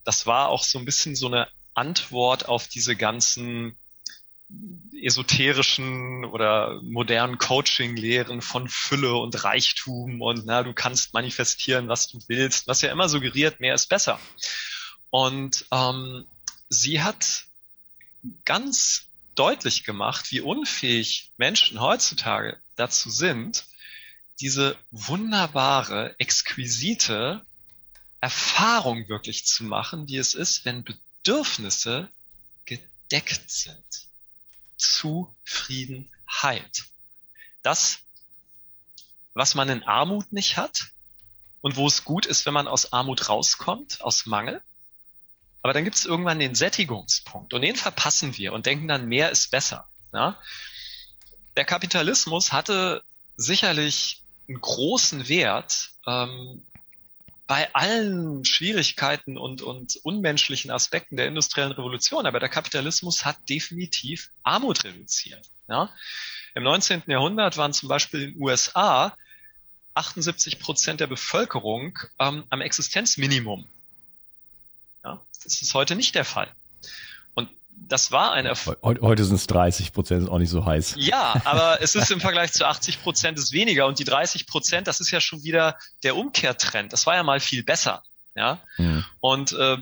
das 0.05 0.25
war 0.25 0.49
auch 0.49 0.63
so 0.63 0.79
ein 0.79 0.85
bisschen 0.85 1.15
so 1.15 1.27
eine 1.27 1.49
Antwort 1.73 2.47
auf 2.47 2.67
diese 2.67 2.95
ganzen 2.95 3.77
esoterischen 4.93 6.23
oder 6.23 6.79
modernen 6.81 7.37
Coaching-Lehren 7.37 8.41
von 8.41 8.69
Fülle 8.69 9.15
und 9.15 9.43
Reichtum 9.43 10.21
und 10.21 10.45
na, 10.45 10.63
du 10.63 10.73
kannst 10.73 11.13
manifestieren, 11.13 11.89
was 11.89 12.07
du 12.07 12.19
willst, 12.27 12.67
was 12.67 12.81
ja 12.81 12.91
immer 12.91 13.09
suggeriert, 13.09 13.59
mehr 13.59 13.75
ist 13.75 13.87
besser. 13.87 14.19
Und 15.09 15.65
ähm, 15.71 16.25
sie 16.69 17.01
hat 17.01 17.45
ganz 18.45 19.05
deutlich 19.35 19.83
gemacht, 19.83 20.31
wie 20.31 20.41
unfähig 20.41 21.31
Menschen 21.37 21.79
heutzutage 21.79 22.59
dazu 22.75 23.09
sind, 23.09 23.65
diese 24.39 24.77
wunderbare, 24.91 26.15
exquisite 26.19 27.45
Erfahrung 28.19 29.07
wirklich 29.09 29.45
zu 29.45 29.63
machen, 29.63 30.07
wie 30.07 30.17
es 30.17 30.33
ist, 30.33 30.65
wenn 30.65 30.83
Bedürfnisse 30.83 32.09
gedeckt 32.65 33.49
sind. 33.49 33.83
Zufriedenheit. 34.77 36.85
Das, 37.63 37.99
was 39.33 39.55
man 39.55 39.69
in 39.69 39.83
Armut 39.83 40.33
nicht 40.33 40.57
hat 40.57 40.87
und 41.61 41.75
wo 41.75 41.87
es 41.87 42.03
gut 42.03 42.25
ist, 42.25 42.45
wenn 42.45 42.53
man 42.53 42.67
aus 42.67 42.93
Armut 42.93 43.29
rauskommt, 43.29 44.01
aus 44.01 44.25
Mangel, 44.25 44.61
aber 45.67 45.73
dann 45.73 45.83
gibt 45.83 45.97
es 45.97 46.05
irgendwann 46.05 46.39
den 46.39 46.55
Sättigungspunkt 46.55 47.53
und 47.53 47.61
den 47.61 47.75
verpassen 47.75 48.37
wir 48.37 48.53
und 48.53 48.65
denken 48.65 48.87
dann, 48.87 49.09
mehr 49.09 49.31
ist 49.31 49.51
besser. 49.51 49.85
Ja? 50.13 50.41
Der 51.57 51.65
Kapitalismus 51.65 52.53
hatte 52.53 53.03
sicherlich 53.35 54.21
einen 54.47 54.61
großen 54.61 55.27
Wert 55.27 55.89
ähm, 56.05 56.63
bei 57.47 57.73
allen 57.75 58.45
Schwierigkeiten 58.45 59.37
und, 59.37 59.61
und 59.61 59.97
unmenschlichen 60.03 60.71
Aspekten 60.71 61.17
der 61.17 61.27
industriellen 61.27 61.73
Revolution, 61.73 62.25
aber 62.25 62.39
der 62.39 62.47
Kapitalismus 62.47 63.25
hat 63.25 63.35
definitiv 63.49 64.29
Armut 64.43 64.85
reduziert. 64.85 65.49
Ja? 65.67 65.89
Im 66.55 66.63
19. 66.63 67.03
Jahrhundert 67.07 67.57
waren 67.57 67.73
zum 67.73 67.89
Beispiel 67.89 68.21
in 68.21 68.33
den 68.35 68.41
USA 68.41 69.17
78 69.95 70.59
Prozent 70.59 71.01
der 71.01 71.07
Bevölkerung 71.07 71.99
ähm, 72.19 72.45
am 72.49 72.61
Existenzminimum. 72.61 73.67
Das 75.47 75.61
ist 75.61 75.73
heute 75.73 75.95
nicht 75.95 76.13
der 76.13 76.25
Fall. 76.25 76.49
Und 77.33 77.49
das 77.71 78.11
war 78.11 78.33
ein 78.33 78.45
Erfolg. 78.45 78.79
Heute 78.83 79.23
sind 79.23 79.35
es 79.35 79.47
30 79.47 79.93
Prozent, 79.93 80.23
ist 80.23 80.29
auch 80.29 80.39
nicht 80.39 80.49
so 80.49 80.65
heiß. 80.65 80.95
Ja, 80.97 81.41
aber 81.45 81.77
es 81.81 81.95
ist 81.95 82.11
im 82.11 82.19
Vergleich 82.19 82.51
zu 82.51 82.67
80 82.67 83.01
Prozent 83.01 83.39
ist 83.39 83.53
weniger 83.53 83.87
und 83.87 83.97
die 83.97 84.03
30 84.03 84.45
Prozent, 84.45 84.87
das 84.87 84.99
ist 84.99 85.09
ja 85.11 85.21
schon 85.21 85.43
wieder 85.43 85.77
der 86.03 86.17
Umkehrtrend. 86.17 86.91
Das 86.91 87.05
war 87.05 87.15
ja 87.15 87.23
mal 87.23 87.39
viel 87.39 87.63
besser. 87.63 88.03
Ja. 88.35 88.61
Mhm. 88.77 89.05
Und 89.21 89.53
äh, 89.53 89.77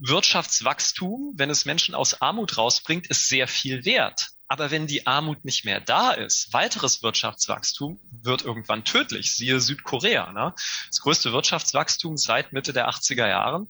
Wirtschaftswachstum, 0.00 1.32
wenn 1.36 1.48
es 1.48 1.64
Menschen 1.64 1.94
aus 1.94 2.20
Armut 2.20 2.58
rausbringt, 2.58 3.06
ist 3.06 3.28
sehr 3.28 3.48
viel 3.48 3.86
wert. 3.86 4.32
Aber 4.48 4.70
wenn 4.70 4.86
die 4.86 5.06
Armut 5.06 5.44
nicht 5.44 5.64
mehr 5.64 5.80
da 5.80 6.12
ist, 6.12 6.52
weiteres 6.52 7.02
Wirtschaftswachstum 7.02 7.98
wird 8.22 8.42
irgendwann 8.42 8.84
tödlich. 8.84 9.34
Siehe 9.34 9.60
Südkorea. 9.60 10.32
Ne? 10.32 10.54
Das 10.88 11.00
größte 11.00 11.32
Wirtschaftswachstum 11.32 12.16
seit 12.16 12.52
Mitte 12.52 12.72
der 12.72 12.88
80er 12.88 13.26
Jahren. 13.26 13.68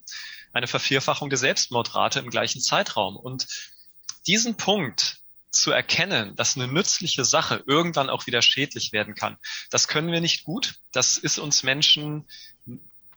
Eine 0.57 0.69
Vervierfachung 0.69 1.29
der 1.29 1.39
Selbstmordrate 1.39 2.19
im 2.19 2.31
gleichen 2.31 2.63
Zeitraum. 2.63 3.15
Und 3.15 3.47
diesen 4.27 4.57
Punkt 4.57 5.19
zu 5.51 5.71
erkennen, 5.71 6.35
dass 6.35 6.57
eine 6.57 6.67
nützliche 6.67 7.27
Sache 7.27 7.63
irgendwann 7.67 8.09
auch 8.09 8.27
wieder 8.27 8.41
schädlich 8.41 8.91
werden 8.91 9.15
kann, 9.15 9.37
das 9.69 9.87
können 9.87 10.11
wir 10.11 10.23
nicht 10.23 10.45
gut. 10.45 10.77
Das 10.93 11.19
ist 11.19 11.39
uns 11.39 11.63
Menschen 11.63 12.25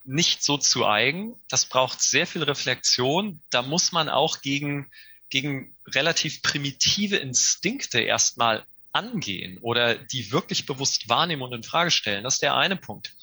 nicht 0.03 0.43
so 0.43 0.57
zu 0.57 0.85
eigen. 0.85 1.39
Das 1.47 1.65
braucht 1.65 2.01
sehr 2.01 2.27
viel 2.27 2.43
Reflexion. 2.43 3.41
Da 3.51 3.61
muss 3.61 3.93
man 3.93 4.09
auch 4.09 4.41
gegen, 4.41 4.91
gegen 5.29 5.73
relativ 5.87 6.41
primitive 6.41 7.15
Instinkte 7.15 8.01
erstmal 8.01 8.65
angehen 8.91 9.59
oder 9.59 9.95
die 9.95 10.33
wirklich 10.33 10.65
bewusst 10.65 11.07
wahrnehmen 11.07 11.43
und 11.43 11.53
in 11.53 11.63
Frage 11.63 11.91
stellen. 11.91 12.25
Das 12.25 12.33
ist 12.33 12.41
der 12.41 12.57
eine 12.57 12.75
Punkt, 12.75 13.15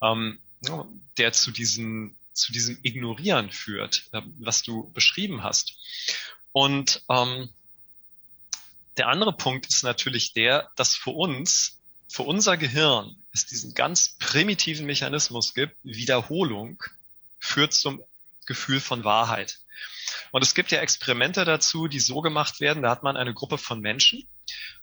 ähm, 0.00 0.38
der 1.18 1.32
zu 1.32 1.50
diesem, 1.50 2.14
zu 2.40 2.52
diesem 2.52 2.78
Ignorieren 2.82 3.50
führt, 3.50 4.08
äh, 4.12 4.22
was 4.38 4.62
du 4.62 4.90
beschrieben 4.92 5.42
hast. 5.42 5.74
Und 6.52 7.02
ähm, 7.08 7.50
der 8.96 9.08
andere 9.08 9.32
Punkt 9.32 9.66
ist 9.66 9.84
natürlich 9.84 10.32
der, 10.32 10.70
dass 10.76 10.96
für 10.96 11.10
uns, 11.10 11.78
für 12.08 12.22
unser 12.22 12.56
Gehirn, 12.56 13.16
es 13.32 13.46
diesen 13.46 13.74
ganz 13.74 14.16
primitiven 14.18 14.86
Mechanismus 14.86 15.54
gibt, 15.54 15.76
Wiederholung 15.84 16.82
führt 17.38 17.72
zum 17.72 18.02
Gefühl 18.46 18.80
von 18.80 19.04
Wahrheit. 19.04 19.60
Und 20.32 20.42
es 20.42 20.54
gibt 20.54 20.72
ja 20.72 20.80
Experimente 20.80 21.44
dazu, 21.44 21.86
die 21.86 22.00
so 22.00 22.20
gemacht 22.20 22.60
werden, 22.60 22.82
da 22.82 22.90
hat 22.90 23.02
man 23.02 23.16
eine 23.16 23.32
Gruppe 23.32 23.58
von 23.58 23.80
Menschen 23.80 24.26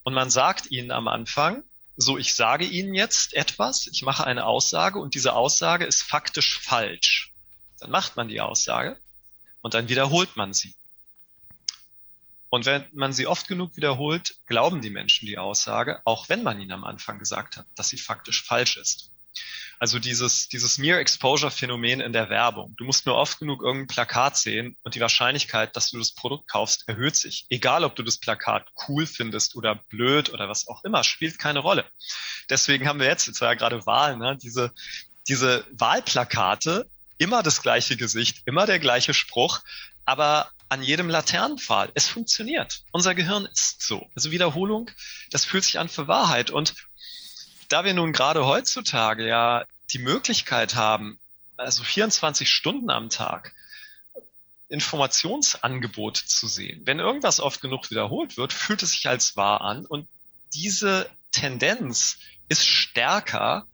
und 0.04 0.14
man 0.14 0.30
sagt 0.30 0.72
ihnen 0.72 0.92
am 0.92 1.08
Anfang, 1.08 1.64
so, 2.00 2.18
ich 2.18 2.36
sage 2.36 2.64
Ihnen 2.64 2.94
jetzt 2.94 3.34
etwas, 3.34 3.88
ich 3.88 4.04
mache 4.04 4.26
eine 4.26 4.46
Aussage 4.46 5.00
und 5.00 5.16
diese 5.16 5.34
Aussage 5.34 5.84
ist 5.84 6.04
faktisch 6.04 6.60
falsch. 6.60 7.34
Dann 7.80 7.92
macht 7.92 8.16
man 8.16 8.28
die 8.28 8.42
Aussage 8.42 8.98
und 9.62 9.74
dann 9.74 9.90
wiederholt 9.90 10.36
man 10.36 10.54
sie. 10.54 10.74
Und 12.50 12.66
wenn 12.66 12.86
man 12.94 13.12
sie 13.14 13.28
oft 13.28 13.48
genug 13.48 13.76
wiederholt, 13.76 14.36
glauben 14.46 14.82
die 14.82 14.90
Menschen 14.90 15.26
die 15.26 15.38
Aussage, 15.38 16.02
auch 16.06 16.30
wenn 16.30 16.44
man 16.44 16.62
ihnen 16.62 16.72
am 16.72 16.86
Anfang 16.86 17.20
gesagt 17.20 17.58
hat, 17.58 17.66
dass 17.76 17.90
sie 17.90 17.98
faktisch 17.98 18.44
falsch 18.44 18.78
ist. 18.78 19.12
Also 19.80 20.00
dieses, 20.00 20.48
dieses 20.48 20.80
Mere 20.80 21.00
Exposure 21.00 21.52
Phänomen 21.52 22.00
in 22.00 22.14
der 22.14 22.30
Werbung. 22.30 22.76
Du 22.78 22.86
musst 22.86 23.06
nur 23.06 23.16
oft 23.16 23.38
genug 23.38 23.62
irgendein 23.62 23.88
Plakat 23.88 24.38
sehen 24.38 24.76
und 24.84 24.96
die 24.96 25.02
Wahrscheinlichkeit, 25.02 25.76
dass 25.76 25.92
du 25.92 26.00
das 26.00 26.14
Produkt 26.14 26.50
kaufst, 26.50 26.88
erhöht 26.88 27.16
sich. 27.16 27.46
Egal, 27.50 27.84
ob 27.84 27.96
du 27.96 28.02
das 28.02 28.18
Plakat 28.18 28.66
cool 28.88 29.06
findest 29.06 29.56
oder 29.56 29.76
blöd 29.90 30.34
oder 30.34 30.50
was 30.50 30.68
auch 30.68 30.84
immer, 30.84 31.04
spielt 31.04 31.38
keine 31.38 31.60
Rolle. 31.60 31.86
Deswegen 32.50 32.88
haben 32.88 33.00
wir 33.00 33.08
jetzt, 33.08 33.28
jetzt 33.28 33.42
war 33.42 33.50
ja 33.50 33.54
gerade 33.54 33.86
Wahl, 33.86 34.18
ne, 34.18 34.36
diese, 34.42 34.74
diese 35.28 35.66
Wahlplakate, 35.72 36.90
immer 37.18 37.44
das 37.44 37.62
gleiche 37.62 37.98
Gesicht, 37.98 38.44
immer 38.46 38.66
der 38.66 38.80
gleiche 38.80 39.14
Spruch, 39.14 39.62
aber 40.06 40.50
an 40.70 40.84
jedem 40.84 41.10
Laternenpfahl. 41.10 41.92
Es 41.94 42.08
funktioniert. 42.08 42.84
Unser 42.92 43.16
Gehirn 43.16 43.46
ist 43.46 43.82
so. 43.82 44.10
Also 44.16 44.32
Wiederholung, 44.32 44.92
das 45.32 45.46
fühlt 45.46 45.64
sich 45.64 45.80
an 45.80 45.90
für 45.90 46.08
Wahrheit. 46.08 46.52
Und 46.52 46.76
da 47.70 47.86
wir 47.86 47.94
nun 47.94 48.14
gerade 48.14 48.46
heutzutage 48.46 49.28
ja 49.28 49.66
die 49.92 50.00
Möglichkeit 50.00 50.76
haben, 50.76 51.20
also 51.56 51.84
24 51.84 52.50
Stunden 52.50 52.90
am 52.90 53.10
Tag 53.10 53.54
Informationsangebot 54.70 56.18
zu 56.18 56.48
sehen. 56.48 56.82
Wenn 56.86 57.00
irgendwas 57.00 57.40
oft 57.40 57.62
genug 57.62 57.90
wiederholt 57.90 58.38
wird, 58.38 58.52
fühlt 58.52 58.84
es 58.84 58.92
sich 58.92 59.08
als 59.08 59.38
wahr 59.38 59.62
an 59.62 59.86
und 59.86 60.08
diese 60.54 61.10
Tendenz 61.32 62.18
ist 62.50 62.66
stärker 62.66 63.66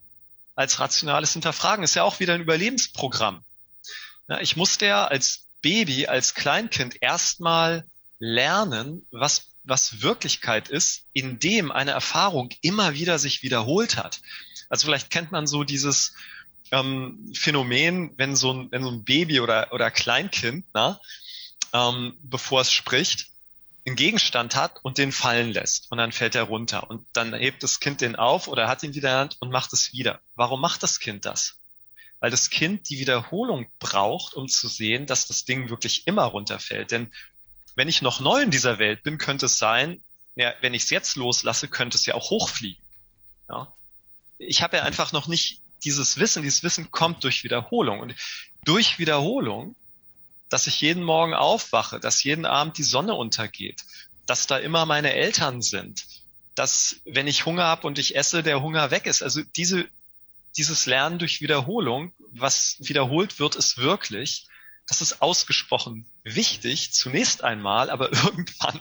als 0.54 0.80
rationales 0.80 1.32
Hinterfragen. 1.32 1.84
Ist 1.84 1.94
ja 1.94 2.02
auch 2.04 2.20
wieder 2.20 2.34
ein 2.34 2.40
Überlebensprogramm. 2.40 3.44
Ja, 4.28 4.40
ich 4.40 4.56
musste 4.56 4.86
ja 4.86 5.06
als 5.06 5.46
Baby, 5.62 6.06
als 6.06 6.34
Kleinkind 6.34 7.02
erstmal 7.02 7.84
lernen, 8.18 9.06
was 9.10 9.54
was 9.64 10.02
Wirklichkeit 10.02 10.68
ist, 10.68 11.06
indem 11.12 11.72
eine 11.72 11.92
Erfahrung 11.92 12.50
immer 12.60 12.94
wieder 12.94 13.18
sich 13.18 13.42
wiederholt 13.42 13.96
hat. 13.96 14.20
Also 14.68 14.86
vielleicht 14.86 15.10
kennt 15.10 15.32
man 15.32 15.46
so 15.46 15.64
dieses 15.64 16.14
ähm, 16.70 17.32
Phänomen, 17.34 18.12
wenn 18.16 18.36
so 18.36 18.52
ein, 18.52 18.70
wenn 18.70 18.84
so 18.84 18.90
ein 18.90 19.04
Baby 19.04 19.40
oder, 19.40 19.72
oder 19.72 19.90
Kleinkind, 19.90 20.66
na, 20.74 21.00
ähm, 21.72 22.16
bevor 22.22 22.60
es 22.60 22.72
spricht, 22.72 23.28
einen 23.86 23.96
Gegenstand 23.96 24.56
hat 24.56 24.80
und 24.82 24.98
den 24.98 25.12
fallen 25.12 25.52
lässt 25.52 25.90
und 25.90 25.98
dann 25.98 26.12
fällt 26.12 26.34
er 26.34 26.44
runter 26.44 26.88
und 26.88 27.06
dann 27.12 27.34
hebt 27.34 27.62
das 27.62 27.80
Kind 27.80 28.00
den 28.00 28.16
auf 28.16 28.48
oder 28.48 28.66
hat 28.66 28.82
ihn 28.82 28.94
wieder 28.94 29.08
in 29.08 29.12
der 29.12 29.20
Hand 29.20 29.36
und 29.40 29.50
macht 29.50 29.72
es 29.72 29.92
wieder. 29.92 30.20
Warum 30.34 30.60
macht 30.60 30.82
das 30.82 31.00
Kind 31.00 31.26
das? 31.26 31.58
Weil 32.20 32.30
das 32.30 32.48
Kind 32.48 32.88
die 32.88 32.98
Wiederholung 32.98 33.66
braucht, 33.78 34.34
um 34.34 34.48
zu 34.48 34.68
sehen, 34.68 35.06
dass 35.06 35.26
das 35.26 35.44
Ding 35.44 35.68
wirklich 35.68 36.06
immer 36.06 36.24
runterfällt. 36.24 36.90
Denn 36.90 37.12
wenn 37.76 37.88
ich 37.88 38.00
noch 38.00 38.20
neu 38.20 38.40
in 38.40 38.50
dieser 38.50 38.78
Welt 38.78 39.02
bin, 39.02 39.18
könnte 39.18 39.46
es 39.46 39.58
sein, 39.58 40.00
ja, 40.34 40.54
wenn 40.60 40.74
ich 40.74 40.84
es 40.84 40.90
jetzt 40.90 41.16
loslasse, 41.16 41.68
könnte 41.68 41.98
es 41.98 42.06
ja 42.06 42.14
auch 42.14 42.30
hochfliegen. 42.30 42.82
Ja? 43.48 43.72
Ich 44.38 44.62
habe 44.62 44.78
ja 44.78 44.84
einfach 44.84 45.12
noch 45.12 45.26
nicht 45.26 45.60
dieses 45.84 46.18
Wissen. 46.18 46.42
Dieses 46.42 46.62
Wissen 46.62 46.90
kommt 46.90 47.22
durch 47.24 47.44
Wiederholung. 47.44 48.00
Und 48.00 48.14
durch 48.64 48.98
Wiederholung, 48.98 49.76
dass 50.48 50.66
ich 50.66 50.80
jeden 50.80 51.02
Morgen 51.02 51.34
aufwache, 51.34 52.00
dass 52.00 52.22
jeden 52.22 52.46
Abend 52.46 52.78
die 52.78 52.82
Sonne 52.82 53.14
untergeht, 53.14 53.84
dass 54.26 54.46
da 54.46 54.58
immer 54.58 54.86
meine 54.86 55.12
Eltern 55.12 55.62
sind, 55.62 56.06
dass 56.54 56.96
wenn 57.04 57.26
ich 57.26 57.46
Hunger 57.46 57.64
habe 57.64 57.86
und 57.86 57.98
ich 57.98 58.16
esse, 58.16 58.42
der 58.42 58.62
Hunger 58.62 58.90
weg 58.90 59.06
ist. 59.06 59.22
Also 59.22 59.42
diese, 59.56 59.86
dieses 60.56 60.86
Lernen 60.86 61.18
durch 61.18 61.40
Wiederholung, 61.40 62.12
was 62.30 62.76
wiederholt 62.78 63.38
wird, 63.38 63.56
ist 63.56 63.78
wirklich, 63.78 64.46
das 64.86 65.00
ist 65.00 65.22
ausgesprochen 65.22 66.06
wichtig, 66.22 66.92
zunächst 66.92 67.42
einmal, 67.42 67.90
aber 67.90 68.12
irgendwann, 68.24 68.80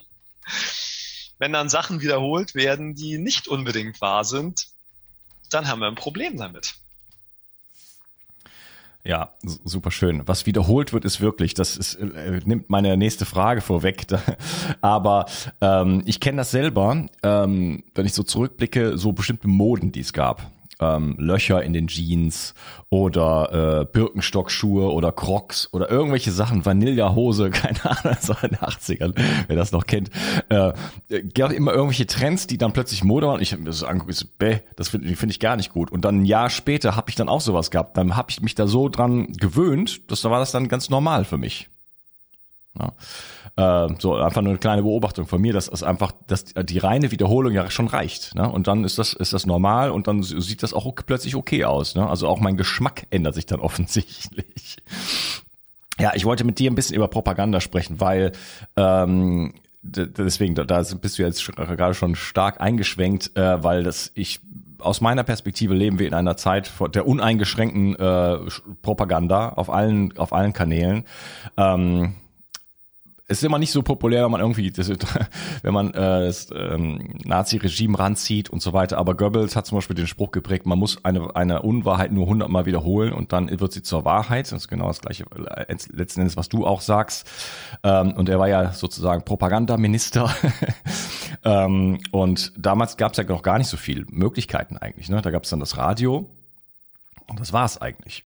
wenn 1.39 1.53
dann 1.53 1.69
Sachen 1.69 2.01
wiederholt 2.01 2.55
werden, 2.55 2.95
die 2.95 3.17
nicht 3.17 3.47
unbedingt 3.47 3.99
wahr 4.01 4.23
sind, 4.23 4.67
dann 5.49 5.67
haben 5.67 5.79
wir 5.79 5.87
ein 5.87 5.95
Problem 5.95 6.37
damit. 6.37 6.75
Ja, 9.05 9.33
super 9.41 9.91
schön. 9.91 10.21
Was 10.27 10.45
wiederholt 10.45 10.93
wird, 10.93 11.03
ist 11.03 11.19
wirklich, 11.19 11.53
das 11.53 11.75
ist, 11.75 11.95
äh, 11.95 12.39
nimmt 12.45 12.69
meine 12.69 12.95
nächste 12.95 13.25
Frage 13.25 13.59
vorweg. 13.59 14.05
Aber 14.81 15.25
ähm, 15.59 16.03
ich 16.05 16.21
kenne 16.21 16.37
das 16.37 16.51
selber, 16.51 17.05
ähm, 17.21 17.83
wenn 17.95 18.05
ich 18.05 18.13
so 18.13 18.23
zurückblicke, 18.23 18.97
so 18.97 19.11
bestimmte 19.11 19.49
Moden, 19.49 19.91
die 19.91 19.99
es 19.99 20.13
gab 20.13 20.52
ähm, 20.79 21.15
Löcher 21.17 21.63
in 21.63 21.73
den 21.73 21.87
Jeans 21.87 22.53
oder 22.89 23.81
äh, 23.81 23.85
Birkenstockschuhe 23.85 24.91
oder 24.91 25.11
Crocs 25.11 25.69
oder 25.71 25.89
irgendwelche 25.89 26.31
Sachen, 26.31 26.65
Vanillahose, 26.65 27.49
keine 27.51 27.83
Ahnung, 27.85 28.17
so 28.19 28.33
in 28.41 28.49
den 28.49 28.59
80ern, 28.59 29.13
wer 29.47 29.55
das 29.55 29.71
noch 29.71 29.85
kennt. 29.85 30.09
Äh, 30.49 30.73
gab 31.33 31.51
immer 31.51 31.73
irgendwelche 31.73 32.07
Trends, 32.07 32.47
die 32.47 32.57
dann 32.57 32.73
plötzlich 32.73 33.03
Mode 33.03 33.27
waren. 33.27 33.41
Ich 33.41 33.51
habe 33.51 33.63
mir 33.63 33.69
das 33.69 33.83
angeguckt, 33.83 34.15
so, 34.15 34.27
bäh, 34.37 34.59
das 34.75 34.89
finde 34.89 35.15
find 35.15 35.31
ich 35.31 35.39
gar 35.39 35.55
nicht 35.55 35.71
gut. 35.71 35.91
Und 35.91 36.05
dann 36.05 36.21
ein 36.21 36.25
Jahr 36.25 36.49
später 36.49 36.95
habe 36.95 37.09
ich 37.09 37.15
dann 37.15 37.29
auch 37.29 37.41
sowas 37.41 37.71
gehabt. 37.71 37.97
Dann 37.97 38.15
habe 38.15 38.29
ich 38.31 38.41
mich 38.41 38.55
da 38.55 38.67
so 38.67 38.89
dran 38.89 39.33
gewöhnt, 39.33 40.11
dass 40.11 40.21
da 40.21 40.31
war 40.31 40.39
das 40.39 40.51
dann 40.51 40.67
ganz 40.67 40.89
normal 40.89 41.25
für 41.25 41.37
mich. 41.37 41.69
Ja. 42.79 42.93
Äh, 43.55 43.89
so 43.99 44.15
einfach 44.15 44.41
nur 44.41 44.51
eine 44.51 44.59
kleine 44.59 44.81
Beobachtung 44.81 45.27
von 45.27 45.39
mir, 45.39 45.53
dass 45.53 45.67
es 45.67 45.83
einfach, 45.83 46.11
dass 46.27 46.45
die 46.45 46.79
reine 46.79 47.11
Wiederholung 47.11 47.53
ja 47.53 47.69
schon 47.69 47.87
reicht. 47.87 48.33
Ne? 48.33 48.49
Und 48.49 48.67
dann 48.67 48.83
ist 48.83 48.97
das, 48.97 49.13
ist 49.13 49.33
das 49.33 49.45
normal 49.45 49.91
und 49.91 50.07
dann 50.07 50.23
sieht 50.23 50.63
das 50.63 50.73
auch 50.73 50.91
plötzlich 51.05 51.35
okay 51.35 51.65
aus. 51.65 51.93
Ne? 51.93 52.07
Also 52.07 52.27
auch 52.27 52.39
mein 52.39 52.57
Geschmack 52.57 53.05
ändert 53.11 53.35
sich 53.35 53.45
dann 53.45 53.59
offensichtlich. 53.59 54.77
Ja, 55.99 56.13
ich 56.15 56.25
wollte 56.25 56.43
mit 56.43 56.57
dir 56.57 56.71
ein 56.71 56.75
bisschen 56.75 56.95
über 56.95 57.07
Propaganda 57.07 57.61
sprechen, 57.61 58.01
weil 58.01 58.31
ähm, 58.75 59.53
deswegen, 59.83 60.55
da 60.55 60.81
bist 60.81 61.19
du 61.19 61.23
jetzt 61.23 61.45
gerade 61.55 61.93
schon 61.93 62.15
stark 62.15 62.59
eingeschwenkt, 62.59 63.37
äh, 63.37 63.63
weil 63.63 63.83
das 63.83 64.11
ich 64.15 64.39
aus 64.79 64.99
meiner 64.99 65.23
Perspektive 65.23 65.75
leben 65.75 65.99
wir 65.99 66.07
in 66.07 66.15
einer 66.15 66.35
Zeit 66.35 66.71
der 66.93 67.07
uneingeschränkten 67.07 67.95
äh, 67.95 68.37
Propaganda 68.81 69.49
auf 69.49 69.69
allen 69.69 70.17
auf 70.17 70.33
allen 70.33 70.53
Kanälen. 70.53 71.05
Ähm, 71.55 72.15
es 73.33 73.39
ist 73.39 73.43
immer 73.43 73.57
nicht 73.57 73.71
so 73.71 73.81
populär, 73.81 74.23
wenn 74.23 74.31
man 74.31 74.41
irgendwie, 74.41 74.69
das, 74.69 74.89
wenn 75.63 75.73
man 75.73 75.89
äh, 75.89 76.25
das 76.25 76.49
ähm, 76.55 77.15
Nazi-Regime 77.25 77.97
ranzieht 77.97 78.49
und 78.49 78.61
so 78.61 78.73
weiter. 78.73 78.99
Aber 78.99 79.15
Goebbels 79.15 79.55
hat 79.55 79.65
zum 79.65 79.79
Beispiel 79.79 79.95
den 79.95 80.05
Spruch 80.05 80.31
geprägt, 80.31 80.67
man 80.67 80.77
muss 80.77 81.03
eine, 81.03 81.35
eine 81.35 81.63
Unwahrheit 81.63 82.11
nur 82.11 82.27
hundertmal 82.27 82.65
wiederholen 82.65 83.11
und 83.11 83.33
dann 83.33 83.59
wird 83.59 83.73
sie 83.73 83.81
zur 83.81 84.05
Wahrheit. 84.05 84.51
Das 84.51 84.63
ist 84.63 84.67
genau 84.67 84.87
das 84.87 85.01
gleiche 85.01 85.25
äh, 85.33 85.75
letzten 85.91 86.21
Endes, 86.21 86.37
was 86.37 86.47
du 86.47 86.65
auch 86.65 86.81
sagst. 86.81 87.27
Ähm, 87.83 88.13
und 88.13 88.29
er 88.29 88.39
war 88.39 88.47
ja 88.47 88.71
sozusagen 88.71 89.25
Propagandaminister. 89.25 90.29
ähm, 91.43 91.99
und 92.11 92.53
damals 92.55 92.97
gab 92.97 93.13
es 93.13 93.17
ja 93.17 93.23
noch 93.23 93.41
gar 93.41 93.57
nicht 93.57 93.67
so 93.67 93.77
viele 93.77 94.05
Möglichkeiten 94.09 94.77
eigentlich. 94.77 95.09
Ne? 95.09 95.21
Da 95.21 95.31
gab 95.31 95.43
es 95.43 95.49
dann 95.49 95.59
das 95.59 95.77
Radio 95.77 96.29
und 97.27 97.39
das 97.39 97.51
war 97.51 97.65
es 97.65 97.81
eigentlich. 97.81 98.25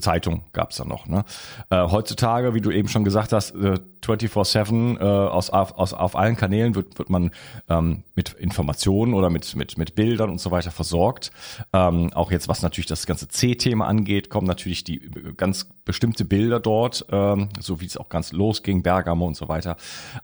Zeitung 0.00 0.42
gab 0.52 0.70
es 0.70 0.76
dann 0.76 0.88
noch. 0.88 1.06
Ne? 1.06 1.24
Äh, 1.70 1.88
heutzutage, 1.88 2.54
wie 2.54 2.60
du 2.60 2.70
eben 2.70 2.88
schon 2.88 3.04
gesagt 3.04 3.32
hast, 3.32 3.52
äh, 3.52 3.78
24-7 4.02 4.98
äh, 4.98 5.02
aus, 5.02 5.50
aus, 5.50 5.92
auf 5.92 6.16
allen 6.16 6.36
Kanälen 6.36 6.74
wird, 6.74 6.98
wird 6.98 7.10
man 7.10 7.30
ähm, 7.68 8.04
mit 8.14 8.32
Informationen 8.34 9.14
oder 9.14 9.30
mit, 9.30 9.54
mit, 9.56 9.78
mit 9.78 9.94
Bildern 9.94 10.30
und 10.30 10.40
so 10.40 10.50
weiter 10.50 10.70
versorgt. 10.70 11.30
Ähm, 11.72 12.12
auch 12.14 12.30
jetzt, 12.30 12.48
was 12.48 12.62
natürlich 12.62 12.86
das 12.86 13.06
ganze 13.06 13.28
C-Thema 13.28 13.86
angeht, 13.86 14.30
kommen 14.30 14.46
natürlich 14.46 14.84
die 14.84 15.04
äh, 15.04 15.32
ganz 15.36 15.68
bestimmte 15.84 16.24
Bilder 16.24 16.60
dort, 16.60 17.06
ähm, 17.10 17.48
so 17.60 17.80
wie 17.80 17.86
es 17.86 17.96
auch 17.96 18.08
ganz 18.08 18.32
losging, 18.32 18.82
Bergamo 18.82 19.26
und 19.26 19.36
so 19.36 19.48
weiter. 19.48 19.76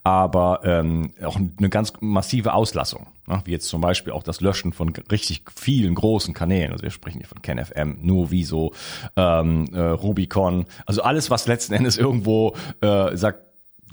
Aber 0.02 0.60
ähm, 0.64 1.12
auch 1.24 1.37
eine 1.37 1.70
ganz 1.70 1.92
massive 2.00 2.52
Auslassung. 2.52 3.06
Ne? 3.26 3.40
Wie 3.44 3.52
jetzt 3.52 3.68
zum 3.68 3.80
Beispiel 3.80 4.12
auch 4.12 4.22
das 4.22 4.40
Löschen 4.40 4.72
von 4.72 4.90
richtig 5.10 5.42
vielen 5.54 5.94
großen 5.94 6.34
Kanälen. 6.34 6.72
Also 6.72 6.82
wir 6.82 6.90
sprechen 6.90 7.18
hier 7.18 7.28
von 7.28 7.42
KenFM, 7.42 7.98
Nuoviso, 8.02 8.72
ähm, 9.16 9.68
äh, 9.72 9.80
Rubicon. 9.80 10.66
Also 10.87 11.02
alles, 11.02 11.30
was 11.30 11.46
letzten 11.46 11.74
Endes 11.74 11.96
irgendwo 11.96 12.54
äh, 12.80 13.16
sagt, 13.16 13.40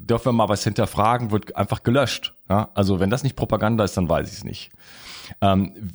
dürfen 0.09 0.25
wir 0.27 0.33
mal 0.33 0.49
was 0.49 0.63
hinterfragen, 0.63 1.31
wird 1.31 1.55
einfach 1.55 1.83
gelöscht. 1.83 2.33
Ja? 2.49 2.69
Also 2.73 2.99
wenn 2.99 3.09
das 3.09 3.23
nicht 3.23 3.35
Propaganda 3.35 3.83
ist, 3.83 3.97
dann 3.97 4.09
weiß 4.09 4.29
ich 4.29 4.37
es 4.39 4.43
nicht. 4.43 4.71
Ähm, 5.41 5.91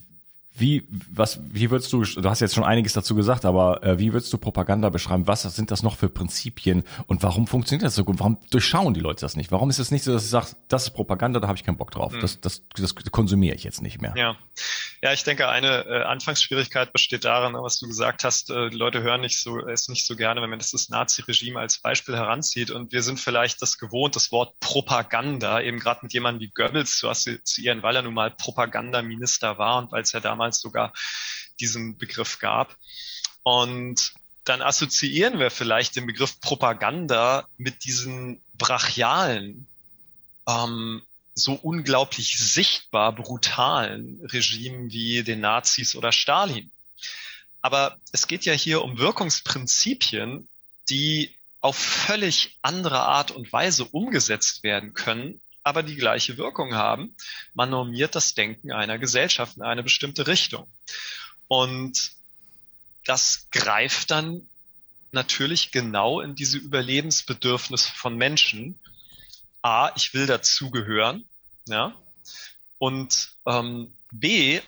wie, 0.59 0.87
was, 1.11 1.41
wie 1.53 1.71
würdest 1.71 1.93
du, 1.93 2.03
du 2.03 2.29
hast 2.29 2.41
jetzt 2.41 2.55
schon 2.55 2.65
einiges 2.65 2.93
dazu 2.93 3.15
gesagt, 3.15 3.45
aber 3.45 3.83
äh, 3.83 3.99
wie 3.99 4.13
würdest 4.13 4.33
du 4.33 4.39
Propaganda 4.39 4.89
beschreiben? 4.89 5.27
Was 5.27 5.43
sind 5.43 5.71
das 5.71 5.83
noch 5.83 5.97
für 5.97 6.09
Prinzipien 6.09 6.85
und 7.07 7.23
warum 7.23 7.47
funktioniert 7.47 7.85
das 7.85 7.95
so 7.95 8.05
gut? 8.05 8.19
Warum 8.19 8.39
durchschauen 8.51 8.95
die 8.95 9.01
Leute 9.01 9.21
das 9.21 9.37
nicht? 9.37 9.53
Warum 9.53 9.71
ist 9.71 9.79
es 9.79 9.91
nicht 9.91 10.05
so, 10.05 10.13
dass 10.13 10.23
du 10.23 10.29
sagst, 10.29 10.57
das 10.69 10.85
ist 10.85 10.91
Propaganda, 10.91 11.41
da 11.41 11.49
habe 11.49 11.59
ich 11.59 11.65
keinen 11.65 11.77
Bock 11.77 11.91
drauf. 11.91 12.13
Mhm. 12.13 12.21
Das, 12.21 12.41
das, 12.41 12.63
das 12.75 12.95
konsumiere 12.95 13.55
ich 13.55 13.65
jetzt 13.65 13.83
nicht 13.83 14.01
mehr. 14.01 14.15
Ja, 14.17 14.37
ja 15.03 15.13
ich 15.13 15.25
denke, 15.25 15.49
eine 15.49 15.87
äh, 15.87 16.03
Anfangsschwierigkeit 16.03 16.93
besteht 16.93 17.25
darin, 17.25 17.55
was 17.55 17.79
du 17.79 17.87
gesagt 17.87 18.25
hast, 18.25 18.51
äh, 18.51 18.71
die 18.71 18.77
Leute 18.77 19.03
hören 19.03 19.21
nicht 19.21 19.41
so, 19.41 19.59
es 19.59 19.89
nicht 19.89 20.07
so 20.07 20.17
gerne, 20.17 20.41
wenn 20.43 20.51
man 20.51 20.59
das, 20.59 20.71
das 20.71 20.89
Nazi-Regime 20.89 21.59
als 21.59 21.79
Beispiel 21.79 22.17
heranzieht. 22.17 22.71
Und 22.71 22.93
wir 22.93 23.03
sind 23.03 23.21
vielleicht 23.21 23.61
das 23.63 23.79
gewohnt, 23.79 24.17
das 24.17 24.33
Wort 24.33 24.59
Propaganda, 24.61 25.61
eben 25.61 25.79
gerade 25.79 26.01
mit 26.03 26.13
jemandem 26.13 26.41
wie 26.41 26.53
Goebbels 26.55 26.97
zu 26.97 27.09
assoziieren, 27.09 27.83
weil 27.83 27.97
er 27.97 28.03
nun 28.03 28.15
mal 28.15 28.31
Propagandaminister 28.31 29.59
war 29.59 29.79
und 29.79 29.93
weil 29.93 30.03
es 30.03 30.13
ja 30.13 30.21
damals 30.21 30.46
damals 30.47 30.61
sogar 30.61 30.93
diesen 31.61 31.99
Begriff 31.99 32.39
gab. 32.39 32.77
Und 33.43 34.13
dann 34.45 34.63
assoziieren 34.63 35.39
wir 35.39 35.51
vielleicht 35.51 35.97
den 35.97 36.07
Begriff 36.07 36.41
Propaganda 36.41 37.49
mit 37.59 37.85
diesen 37.85 38.41
brachialen, 38.55 39.67
ähm, 40.49 41.03
so 41.35 41.53
unglaublich 41.53 42.39
sichtbar 42.39 43.13
brutalen 43.15 44.21
Regimen 44.25 44.91
wie 44.91 45.23
den 45.23 45.41
Nazis 45.41 45.95
oder 45.97 46.13
Stalin. 46.13 46.71
Aber 47.61 47.99
es 48.13 48.27
geht 48.27 48.45
ja 48.45 48.53
hier 48.53 48.83
um 48.83 48.99
Wirkungsprinzipien, 48.99 50.49
die 50.89 51.35
auf 51.61 51.77
völlig 51.77 52.57
andere 52.63 53.01
Art 53.01 53.33
und 53.33 53.53
Weise 53.53 53.85
umgesetzt 53.85 54.63
werden 54.63 54.95
können 54.95 55.41
aber 55.67 55.83
die 55.83 55.97
gleiche 55.97 56.37
Wirkung 56.37 56.77
haben. 56.77 57.17
Man 57.53 57.71
normiert 57.71 58.15
das 58.15 58.35
Denken 58.35 58.71
einer 58.71 58.99
Gesellschaft 58.99 59.57
in 59.57 59.65
eine 59.65 59.83
bestimmte 59.83 60.29
Richtung. 60.29 60.69
Und 61.49 62.13
das 63.05 63.49
greift 63.51 64.13
dann 64.13 64.49
natürlich 65.11 65.73
genau 65.73 66.21
in 66.21 66.37
diese 66.37 66.57
Überlebensbedürfnisse 66.59 67.91
von 67.93 68.17
Menschen. 68.17 68.79
A, 69.61 69.91
ich 69.97 70.15
will 70.15 70.27
dazugehören, 70.27 71.25
ja. 71.67 71.97
Und 72.79 73.31
ähm, 73.45 73.93
B, 74.13 74.61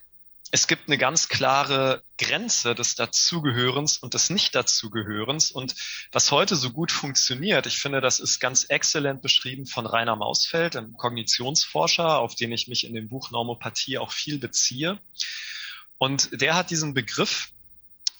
es 0.50 0.66
gibt 0.66 0.88
eine 0.88 0.96
ganz 0.96 1.28
klare 1.28 2.02
Grenze 2.16 2.74
des 2.74 2.94
Dazugehörens 2.94 3.98
und 3.98 4.14
des 4.14 4.30
Nicht-Dazugehörens. 4.30 5.50
Und 5.50 5.74
was 6.10 6.30
heute 6.30 6.56
so 6.56 6.70
gut 6.70 6.90
funktioniert, 6.90 7.66
ich 7.66 7.78
finde, 7.78 8.00
das 8.00 8.18
ist 8.18 8.40
ganz 8.40 8.64
exzellent 8.64 9.20
beschrieben 9.20 9.66
von 9.66 9.86
Rainer 9.86 10.16
Mausfeld, 10.16 10.76
einem 10.76 10.96
Kognitionsforscher, 10.96 12.18
auf 12.18 12.34
den 12.34 12.52
ich 12.52 12.68
mich 12.68 12.84
in 12.86 12.94
dem 12.94 13.08
Buch 13.08 13.30
Normopathie 13.30 13.98
auch 13.98 14.12
viel 14.12 14.38
beziehe. 14.38 14.98
Und 15.98 16.40
der 16.40 16.54
hat 16.54 16.70
diesen 16.70 16.94
Begriff 16.94 17.50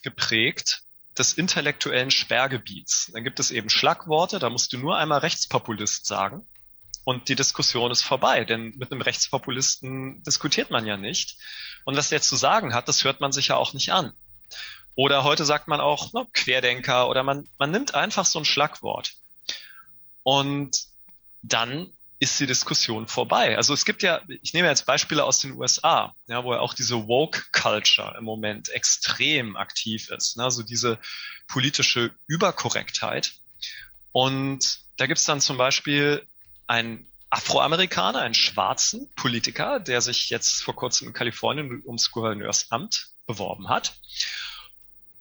geprägt 0.02 0.82
des 1.16 1.32
intellektuellen 1.32 2.10
Sperrgebiets. 2.10 3.10
Dann 3.12 3.24
gibt 3.24 3.40
es 3.40 3.50
eben 3.50 3.70
Schlagworte, 3.70 4.38
da 4.38 4.50
musst 4.50 4.72
du 4.72 4.78
nur 4.78 4.96
einmal 4.96 5.20
Rechtspopulist 5.20 6.06
sagen 6.06 6.46
und 7.08 7.30
die 7.30 7.36
Diskussion 7.36 7.90
ist 7.90 8.02
vorbei, 8.02 8.44
denn 8.44 8.74
mit 8.76 8.92
einem 8.92 9.00
Rechtspopulisten 9.00 10.22
diskutiert 10.24 10.70
man 10.70 10.84
ja 10.84 10.98
nicht. 10.98 11.38
Und 11.84 11.96
was 11.96 12.08
der 12.08 12.22
zu 12.22 12.36
sagen 12.36 12.74
hat, 12.74 12.88
das 12.88 13.04
hört 13.04 13.20
man 13.20 13.32
sich 13.32 13.48
ja 13.48 13.56
auch 13.56 13.72
nicht 13.72 13.92
an. 13.92 14.12
Oder 14.94 15.22
heute 15.24 15.44
sagt 15.44 15.68
man 15.68 15.80
auch 15.80 16.12
ne, 16.12 16.26
Querdenker 16.32 17.08
oder 17.08 17.22
man, 17.22 17.48
man 17.58 17.70
nimmt 17.70 17.94
einfach 17.94 18.26
so 18.26 18.38
ein 18.40 18.44
Schlagwort. 18.44 19.12
Und 20.24 20.76
dann 21.42 21.92
ist 22.20 22.40
die 22.40 22.46
Diskussion 22.46 23.06
vorbei. 23.06 23.56
Also 23.56 23.72
es 23.72 23.84
gibt 23.84 24.02
ja, 24.02 24.20
ich 24.42 24.52
nehme 24.52 24.68
jetzt 24.68 24.86
Beispiele 24.86 25.22
aus 25.24 25.38
den 25.38 25.52
USA, 25.52 26.14
ja, 26.26 26.42
wo 26.42 26.52
ja 26.52 26.60
auch 26.60 26.74
diese 26.74 27.06
Woke 27.06 27.44
Culture 27.52 28.16
im 28.18 28.24
Moment 28.24 28.70
extrem 28.70 29.56
aktiv 29.56 30.10
ist, 30.10 30.36
ne, 30.36 30.44
also 30.44 30.62
diese 30.62 30.98
politische 31.46 32.10
Überkorrektheit. 32.26 33.34
Und 34.10 34.80
da 34.96 35.06
gibt's 35.06 35.24
dann 35.24 35.40
zum 35.40 35.58
Beispiel 35.58 36.26
einen 36.66 37.06
Afroamerikaner, 37.30 38.20
einen 38.20 38.34
schwarzen 38.34 39.10
Politiker, 39.14 39.80
der 39.80 40.00
sich 40.00 40.30
jetzt 40.30 40.62
vor 40.62 40.74
kurzem 40.74 41.08
in 41.08 41.14
Kalifornien 41.14 41.82
ums 41.84 42.10
Gouverneursamt 42.10 43.08
beworben 43.26 43.68
hat. 43.68 43.94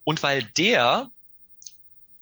Und 0.04 0.24
weil 0.24 0.44
der 0.44 1.12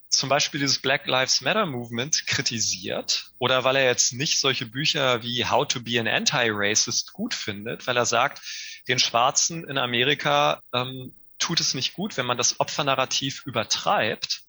zum 0.10 0.30
Beispiel 0.30 0.60
dieses 0.60 0.80
Black 0.80 1.08
Lives 1.08 1.41
Matter 1.41 1.65
Movement 1.65 2.26
kritisiert 2.26 3.32
oder 3.38 3.63
weil 3.63 3.76
er 3.76 3.86
jetzt 3.86 4.13
nicht 4.13 4.39
solche 4.39 4.65
Bücher 4.65 5.21
wie 5.24 5.45
How 5.45 5.67
to 5.67 5.82
be 5.82 6.00
an 6.00 6.08
Anti-Racist 6.08 7.13
gut 7.13 7.34
findet, 7.34 7.86
weil 7.86 7.98
er 7.98 8.06
sagt, 8.06 8.41
den 8.88 9.00
Schwarzen 9.00 9.67
in 9.67 9.78
Amerika 9.78 10.62
ähm, 10.74 11.13
tut 11.38 11.60
es 11.60 11.74
nicht 11.74 11.93
gut, 11.93 12.17
wenn 12.17 12.26
man 12.26 12.38
das 12.38 12.60
Opfernarrativ 12.60 13.45
übertreibt. 13.45 14.41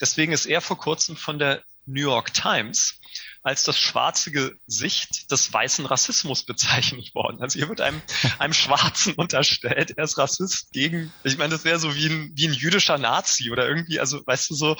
Deswegen 0.00 0.32
ist 0.32 0.46
er 0.46 0.60
vor 0.60 0.78
kurzem 0.78 1.16
von 1.16 1.38
der 1.38 1.62
New 1.86 2.02
York 2.02 2.34
Times 2.34 3.00
als 3.48 3.62
das 3.64 3.78
schwarze 3.78 4.30
Gesicht 4.30 5.30
des 5.30 5.50
weißen 5.50 5.86
Rassismus 5.86 6.44
bezeichnet 6.44 7.14
worden. 7.14 7.40
Also 7.40 7.58
hier 7.58 7.68
wird 7.68 7.80
einem, 7.80 8.02
einem 8.38 8.52
Schwarzen 8.52 9.14
unterstellt, 9.14 9.94
er 9.96 10.04
ist 10.04 10.18
Rassist 10.18 10.70
gegen, 10.72 11.12
ich 11.24 11.38
meine, 11.38 11.50
das 11.50 11.64
wäre 11.64 11.78
so 11.78 11.96
wie 11.96 12.06
ein, 12.06 12.32
wie 12.34 12.46
ein 12.46 12.52
jüdischer 12.52 12.98
Nazi 12.98 13.50
oder 13.50 13.66
irgendwie, 13.66 14.00
also 14.00 14.20
weißt 14.26 14.50
du 14.50 14.54
so. 14.54 14.76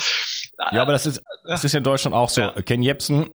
Ja, 0.71 0.83
aber 0.83 0.93
das 0.93 1.07
ist, 1.07 1.23
das 1.45 1.65
ist 1.65 1.73
ja 1.73 1.79
in 1.79 1.85
Deutschland 1.85 2.15
auch 2.15 2.29
so. 2.29 2.43
Ja. 2.43 2.53
Ken 2.63 2.83
Jebsen 2.83 3.31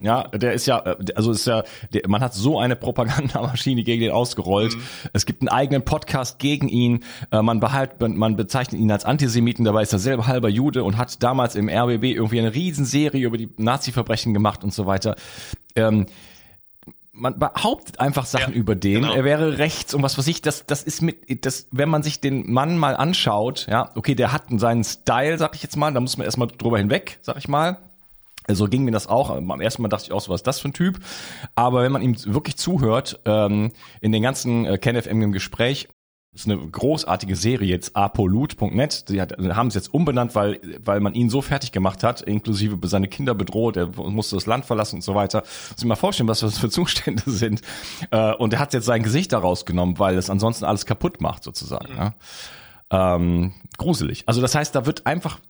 ja, 0.00 0.28
der 0.28 0.52
ist 0.52 0.66
ja, 0.66 0.78
äh, 0.78 0.96
also 1.14 1.32
ist 1.32 1.46
ja, 1.46 1.64
der, 1.92 2.02
man 2.08 2.20
hat 2.20 2.34
so 2.34 2.58
eine 2.58 2.76
Propagandamaschine 2.76 3.82
gegen 3.82 4.00
den 4.00 4.12
ausgerollt. 4.12 4.76
Mhm. 4.76 4.82
Es 5.12 5.26
gibt 5.26 5.42
einen 5.42 5.48
eigenen 5.48 5.84
Podcast 5.84 6.38
gegen 6.38 6.68
ihn. 6.68 7.04
Äh, 7.30 7.42
man 7.42 7.60
behalt, 7.60 8.00
man 8.00 8.36
bezeichnet 8.36 8.80
ihn 8.80 8.90
als 8.90 9.04
Antisemiten, 9.04 9.64
dabei 9.64 9.82
ist 9.82 9.92
er 9.92 9.98
selber 9.98 10.26
halber 10.26 10.48
Jude 10.48 10.84
und 10.84 10.96
hat 10.96 11.22
damals 11.22 11.56
im 11.56 11.68
RBB 11.68 12.04
irgendwie 12.04 12.38
eine 12.38 12.54
Riesenserie 12.54 13.26
über 13.26 13.36
die 13.36 13.50
Nazi-Verbrechen 13.56 14.34
gemacht 14.34 14.62
und 14.62 14.72
so 14.72 14.86
weiter. 14.86 15.16
Ähm, 15.74 16.06
man 17.12 17.36
behauptet 17.36 17.98
einfach 17.98 18.26
Sachen 18.26 18.54
ja, 18.54 18.60
über 18.60 18.76
den. 18.76 19.02
Genau. 19.02 19.12
Er 19.12 19.24
wäre 19.24 19.58
rechts 19.58 19.92
und 19.92 20.04
was 20.04 20.16
weiß 20.16 20.26
ich. 20.28 20.40
Das, 20.40 20.66
das 20.66 20.84
ist 20.84 21.02
mit, 21.02 21.44
das, 21.44 21.66
wenn 21.72 21.88
man 21.88 22.04
sich 22.04 22.20
den 22.20 22.52
Mann 22.52 22.78
mal 22.78 22.94
anschaut, 22.94 23.66
ja, 23.68 23.90
okay, 23.96 24.14
der 24.14 24.32
hat 24.32 24.44
seinen 24.52 24.84
Style, 24.84 25.36
sag 25.36 25.56
ich 25.56 25.62
jetzt 25.64 25.76
mal, 25.76 25.92
da 25.92 25.98
muss 25.98 26.16
man 26.16 26.24
erstmal 26.24 26.46
drüber 26.46 26.78
hinweg, 26.78 27.18
sag 27.22 27.36
ich 27.36 27.48
mal. 27.48 27.78
So 28.50 28.66
ging 28.66 28.84
mir 28.84 28.92
das 28.92 29.06
auch. 29.06 29.30
Am 29.30 29.60
ersten 29.60 29.82
Mal 29.82 29.88
dachte 29.88 30.04
ich 30.06 30.12
auch, 30.12 30.20
so 30.20 30.32
was 30.32 30.40
ist 30.40 30.46
das 30.46 30.60
für 30.60 30.68
ein 30.68 30.72
Typ? 30.72 30.98
Aber 31.54 31.82
wenn 31.82 31.92
man 31.92 32.02
ihm 32.02 32.16
wirklich 32.26 32.56
zuhört, 32.56 33.20
ähm, 33.24 33.72
in 34.00 34.12
den 34.12 34.22
ganzen 34.22 34.64
äh, 34.64 34.78
KenFM 34.78 35.22
im 35.22 35.32
Gespräch, 35.32 35.88
das 36.32 36.46
ist 36.46 36.52
eine 36.52 36.70
großartige 36.70 37.36
Serie 37.36 37.68
jetzt, 37.68 37.96
apolut.net. 37.96 39.08
Die 39.08 39.20
hat, 39.20 39.36
haben 39.38 39.68
es 39.68 39.74
jetzt 39.74 39.92
umbenannt, 39.92 40.34
weil, 40.34 40.60
weil 40.84 41.00
man 41.00 41.14
ihn 41.14 41.30
so 41.30 41.40
fertig 41.40 41.72
gemacht 41.72 42.04
hat, 42.04 42.20
inklusive 42.20 42.78
seine 42.86 43.08
Kinder 43.08 43.34
bedroht, 43.34 43.76
er 43.76 43.86
musste 43.88 44.36
das 44.36 44.46
Land 44.46 44.66
verlassen 44.66 44.96
und 44.96 45.02
so 45.02 45.14
weiter. 45.14 45.40
Muss 45.40 45.78
ich 45.78 45.84
mal 45.84 45.96
vorstellen, 45.96 46.28
was 46.28 46.40
das 46.40 46.58
für 46.58 46.68
Zustände 46.68 47.22
sind. 47.26 47.62
Äh, 48.10 48.34
und 48.34 48.52
er 48.52 48.58
hat 48.60 48.74
jetzt 48.74 48.84
sein 48.84 49.02
Gesicht 49.02 49.32
daraus 49.32 49.64
genommen, 49.64 49.98
weil 49.98 50.16
es 50.16 50.28
ansonsten 50.28 50.64
alles 50.64 50.86
kaputt 50.86 51.20
macht, 51.20 51.44
sozusagen. 51.44 51.92
Mhm. 51.92 51.98
Ja. 51.98 52.14
Ähm, 52.90 53.52
gruselig. 53.76 54.24
Also 54.26 54.40
das 54.40 54.54
heißt, 54.54 54.74
da 54.74 54.86
wird 54.86 55.06
einfach, 55.06 55.40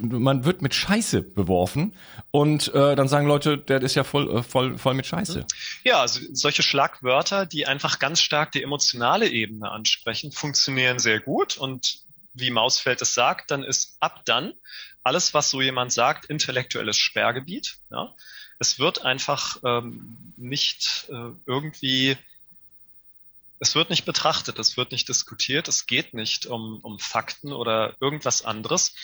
man 0.00 0.44
wird 0.44 0.62
mit 0.62 0.74
Scheiße 0.74 1.22
beworfen 1.22 1.94
und 2.32 2.74
äh, 2.74 2.96
dann 2.96 3.06
sagen 3.06 3.28
Leute, 3.28 3.56
der 3.56 3.80
ist 3.82 3.94
ja 3.94 4.02
voll, 4.02 4.38
äh, 4.38 4.42
voll, 4.42 4.76
voll 4.76 4.94
mit 4.94 5.06
Scheiße. 5.06 5.46
Ja, 5.84 6.00
also 6.00 6.20
solche 6.32 6.64
Schlagwörter, 6.64 7.46
die 7.46 7.66
einfach 7.66 8.00
ganz 8.00 8.20
stark 8.20 8.50
die 8.50 8.64
emotionale 8.64 9.28
Ebene 9.28 9.70
ansprechen, 9.70 10.32
funktionieren 10.32 10.98
sehr 10.98 11.20
gut 11.20 11.56
und 11.56 12.00
wie 12.34 12.50
Mausfeld 12.50 13.00
es 13.00 13.14
sagt, 13.14 13.50
dann 13.52 13.62
ist 13.62 13.96
ab 14.00 14.22
dann 14.24 14.52
alles, 15.02 15.34
was 15.34 15.50
so 15.50 15.60
jemand 15.60 15.92
sagt, 15.92 16.26
intellektuelles 16.26 16.96
Sperrgebiet. 16.96 17.78
Ja? 17.90 18.14
Es 18.58 18.78
wird 18.78 19.04
einfach 19.04 19.58
ähm, 19.64 20.34
nicht 20.36 21.06
äh, 21.10 21.30
irgendwie 21.46 22.16
es 23.60 23.74
wird 23.74 23.90
nicht 23.90 24.06
betrachtet, 24.06 24.58
es 24.58 24.78
wird 24.78 24.90
nicht 24.90 25.08
diskutiert, 25.08 25.68
es 25.68 25.86
geht 25.86 26.14
nicht 26.14 26.46
um, 26.46 26.80
um 26.80 26.98
Fakten 26.98 27.52
oder 27.52 27.94
irgendwas 28.00 28.42
anderes. 28.42 28.94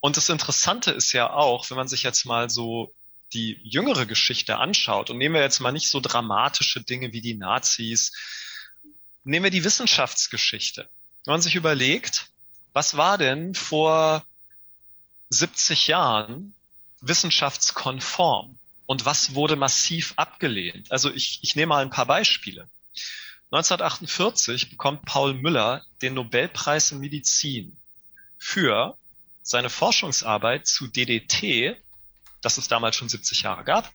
Und 0.00 0.16
das 0.16 0.30
Interessante 0.30 0.90
ist 0.90 1.12
ja 1.12 1.30
auch, 1.30 1.68
wenn 1.68 1.76
man 1.76 1.88
sich 1.88 2.02
jetzt 2.02 2.24
mal 2.24 2.48
so 2.48 2.94
die 3.34 3.60
jüngere 3.62 4.06
Geschichte 4.06 4.56
anschaut 4.56 5.10
und 5.10 5.18
nehmen 5.18 5.34
wir 5.34 5.42
jetzt 5.42 5.60
mal 5.60 5.72
nicht 5.72 5.90
so 5.90 6.00
dramatische 6.00 6.82
Dinge 6.82 7.12
wie 7.12 7.20
die 7.20 7.34
Nazis, 7.34 8.12
nehmen 9.24 9.44
wir 9.44 9.50
die 9.50 9.64
Wissenschaftsgeschichte. 9.64 10.88
Wenn 11.26 11.32
man 11.34 11.42
sich 11.42 11.54
überlegt, 11.54 12.30
was 12.72 12.96
war 12.96 13.18
denn 13.18 13.54
vor 13.54 14.24
70 15.28 15.88
Jahren 15.88 16.54
wissenschaftskonform 17.02 18.58
und 18.86 19.04
was 19.04 19.34
wurde 19.34 19.56
massiv 19.56 20.14
abgelehnt? 20.16 20.90
Also 20.90 21.12
ich, 21.12 21.40
ich 21.42 21.56
nehme 21.56 21.70
mal 21.70 21.82
ein 21.82 21.90
paar 21.90 22.06
Beispiele. 22.06 22.70
1948 23.50 24.70
bekommt 24.70 25.04
Paul 25.06 25.34
Müller 25.34 25.84
den 26.02 26.14
Nobelpreis 26.14 26.92
in 26.92 27.00
Medizin 27.00 27.76
für 28.36 28.96
seine 29.42 29.70
Forschungsarbeit 29.70 30.66
zu 30.66 30.86
DDT, 30.86 31.76
das 32.42 32.58
es 32.58 32.68
damals 32.68 32.96
schon 32.96 33.08
70 33.08 33.42
Jahre 33.42 33.64
gab, 33.64 33.90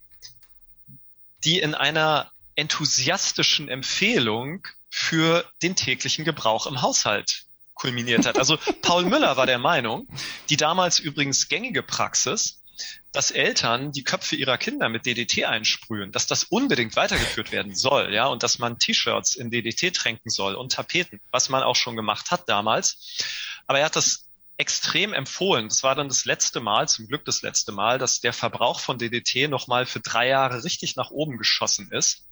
die 1.44 1.60
in 1.60 1.76
einer 1.76 2.32
enthusiastischen 2.56 3.70
Empfehlung 3.70 4.68
für 4.90 5.46
den 5.62 5.76
täglichen 5.76 6.26
Gebrauch 6.26 6.66
im 6.66 6.82
Haushalt 6.82 7.46
kulminiert 7.76 8.26
hat. 8.26 8.38
Also 8.38 8.58
Paul 8.82 9.06
Müller 9.06 9.38
war 9.38 9.46
der 9.46 9.60
Meinung, 9.60 10.08
die 10.50 10.58
damals 10.58 11.00
übrigens 11.00 11.48
gängige 11.48 11.84
Praxis, 11.84 12.63
dass 13.12 13.32
Eltern 13.32 13.92
die 13.92 14.04
Köpfe 14.04 14.36
ihrer 14.36 14.58
Kinder 14.58 14.90
mit 14.90 15.06
DDT 15.06 15.46
einsprühen, 15.46 16.12
dass 16.12 16.28
das 16.28 16.46
unbedingt 16.46 16.96
weitergeführt 16.96 17.52
werden 17.52 17.76
soll, 17.76 18.14
ja, 18.14 18.28
und 18.28 18.44
dass 18.44 18.60
man 18.60 18.80
T-Shirts 18.80 19.36
in 19.36 19.52
DDT 19.52 19.96
tränken 19.96 20.32
soll 20.32 20.56
und 20.56 20.72
Tapeten, 20.72 21.22
was 21.32 21.50
man 21.50 21.64
auch 21.64 21.76
schon 21.76 21.96
gemacht 21.96 22.32
hat 22.32 22.50
damals. 22.50 23.24
Aber 23.68 23.80
er 23.80 23.86
hat 23.86 23.96
das 23.96 24.30
extrem 24.58 25.14
empfohlen. 25.14 25.68
Das 25.68 25.84
war 25.84 25.96
dann 25.96 26.08
das 26.08 26.26
letzte 26.26 26.60
Mal, 26.60 26.88
zum 26.88 27.08
Glück 27.08 27.26
das 27.26 27.42
letzte 27.42 27.72
Mal, 27.72 27.98
dass 27.98 28.22
der 28.22 28.34
Verbrauch 28.34 28.80
von 28.80 28.98
DDT 28.98 29.50
nochmal 29.50 29.86
für 29.86 30.00
drei 30.00 30.28
Jahre 30.28 30.64
richtig 30.64 30.96
nach 30.96 31.12
oben 31.12 31.38
geschossen 31.38 31.92
ist. 31.92 32.28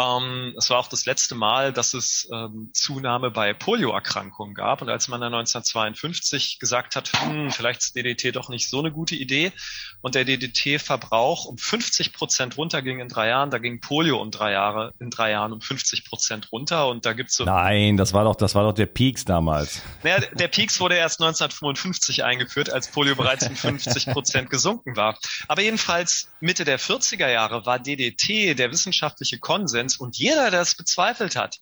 Ähm, 0.00 0.54
es 0.56 0.70
war 0.70 0.78
auch 0.78 0.86
das 0.86 1.06
letzte 1.06 1.34
Mal, 1.34 1.72
dass 1.72 1.92
es 1.92 2.28
ähm, 2.32 2.70
Zunahme 2.72 3.32
bei 3.32 3.52
Polioerkrankungen 3.52 4.54
gab. 4.54 4.80
Und 4.80 4.88
als 4.88 5.08
man 5.08 5.20
dann 5.20 5.34
1952 5.34 6.60
gesagt 6.60 6.94
hat, 6.94 7.10
hm, 7.20 7.50
vielleicht 7.50 7.80
ist 7.80 7.96
DDT 7.96 8.36
doch 8.36 8.48
nicht 8.48 8.70
so 8.70 8.78
eine 8.78 8.92
gute 8.92 9.16
Idee 9.16 9.52
und 10.00 10.14
der 10.14 10.24
DDT-Verbrauch 10.24 11.46
um 11.46 11.58
50 11.58 12.12
Prozent 12.12 12.56
runterging 12.56 13.00
in 13.00 13.08
drei 13.08 13.28
Jahren, 13.28 13.50
da 13.50 13.58
ging 13.58 13.80
Polio 13.80 14.20
um 14.20 14.30
drei 14.30 14.52
Jahre, 14.52 14.94
in 15.00 15.10
drei 15.10 15.32
Jahren 15.32 15.52
um 15.52 15.60
50 15.60 16.04
Prozent 16.04 16.52
runter. 16.52 16.86
Und 16.86 17.04
da 17.04 17.12
gibt's 17.12 17.34
so. 17.34 17.44
Nein, 17.44 17.96
das 17.96 18.12
war 18.12 18.22
doch, 18.22 18.36
das 18.36 18.54
war 18.54 18.62
doch 18.62 18.74
der 18.74 18.86
Peaks 18.86 19.24
damals. 19.24 19.82
Naja, 20.04 20.20
der 20.32 20.48
Peaks 20.48 20.78
wurde 20.78 20.94
erst 20.94 21.20
1955 21.20 22.22
eingeführt, 22.22 22.70
als 22.70 22.88
Polio 22.88 23.16
bereits 23.16 23.48
um 23.48 23.56
50 23.56 24.06
Prozent 24.06 24.50
gesunken 24.50 24.96
war. 24.96 25.18
Aber 25.48 25.62
jedenfalls 25.62 26.28
Mitte 26.40 26.64
der 26.64 26.78
40er 26.78 27.28
Jahre 27.28 27.66
war 27.66 27.80
DDT 27.80 28.54
der 28.54 28.70
wissenschaftliche 28.70 29.38
Konsens, 29.38 29.87
Konsens 29.88 29.96
und 29.96 30.18
jeder, 30.18 30.50
der 30.50 30.60
es 30.60 30.74
bezweifelt 30.74 31.36
hat, 31.36 31.60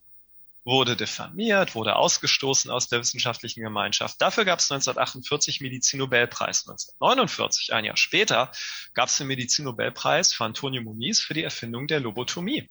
wurde 0.64 0.96
diffamiert, 0.96 1.76
wurde 1.76 1.94
ausgestoßen 1.94 2.72
aus 2.72 2.88
der 2.88 2.98
wissenschaftlichen 2.98 3.62
Gemeinschaft. 3.62 4.20
Dafür 4.20 4.44
gab 4.44 4.58
es 4.58 4.70
1948 4.70 5.60
Medizin-Nobelpreis. 5.60 6.66
1949, 6.66 7.72
ein 7.72 7.84
Jahr 7.84 7.96
später, 7.96 8.50
gab 8.92 9.08
es 9.08 9.16
den 9.16 9.28
Medizin-Nobelpreis 9.28 10.32
für 10.32 10.44
Antonio 10.44 10.82
Muniz 10.82 11.20
für 11.20 11.34
die 11.34 11.44
Erfindung 11.44 11.86
der 11.86 12.00
Lobotomie. 12.00 12.68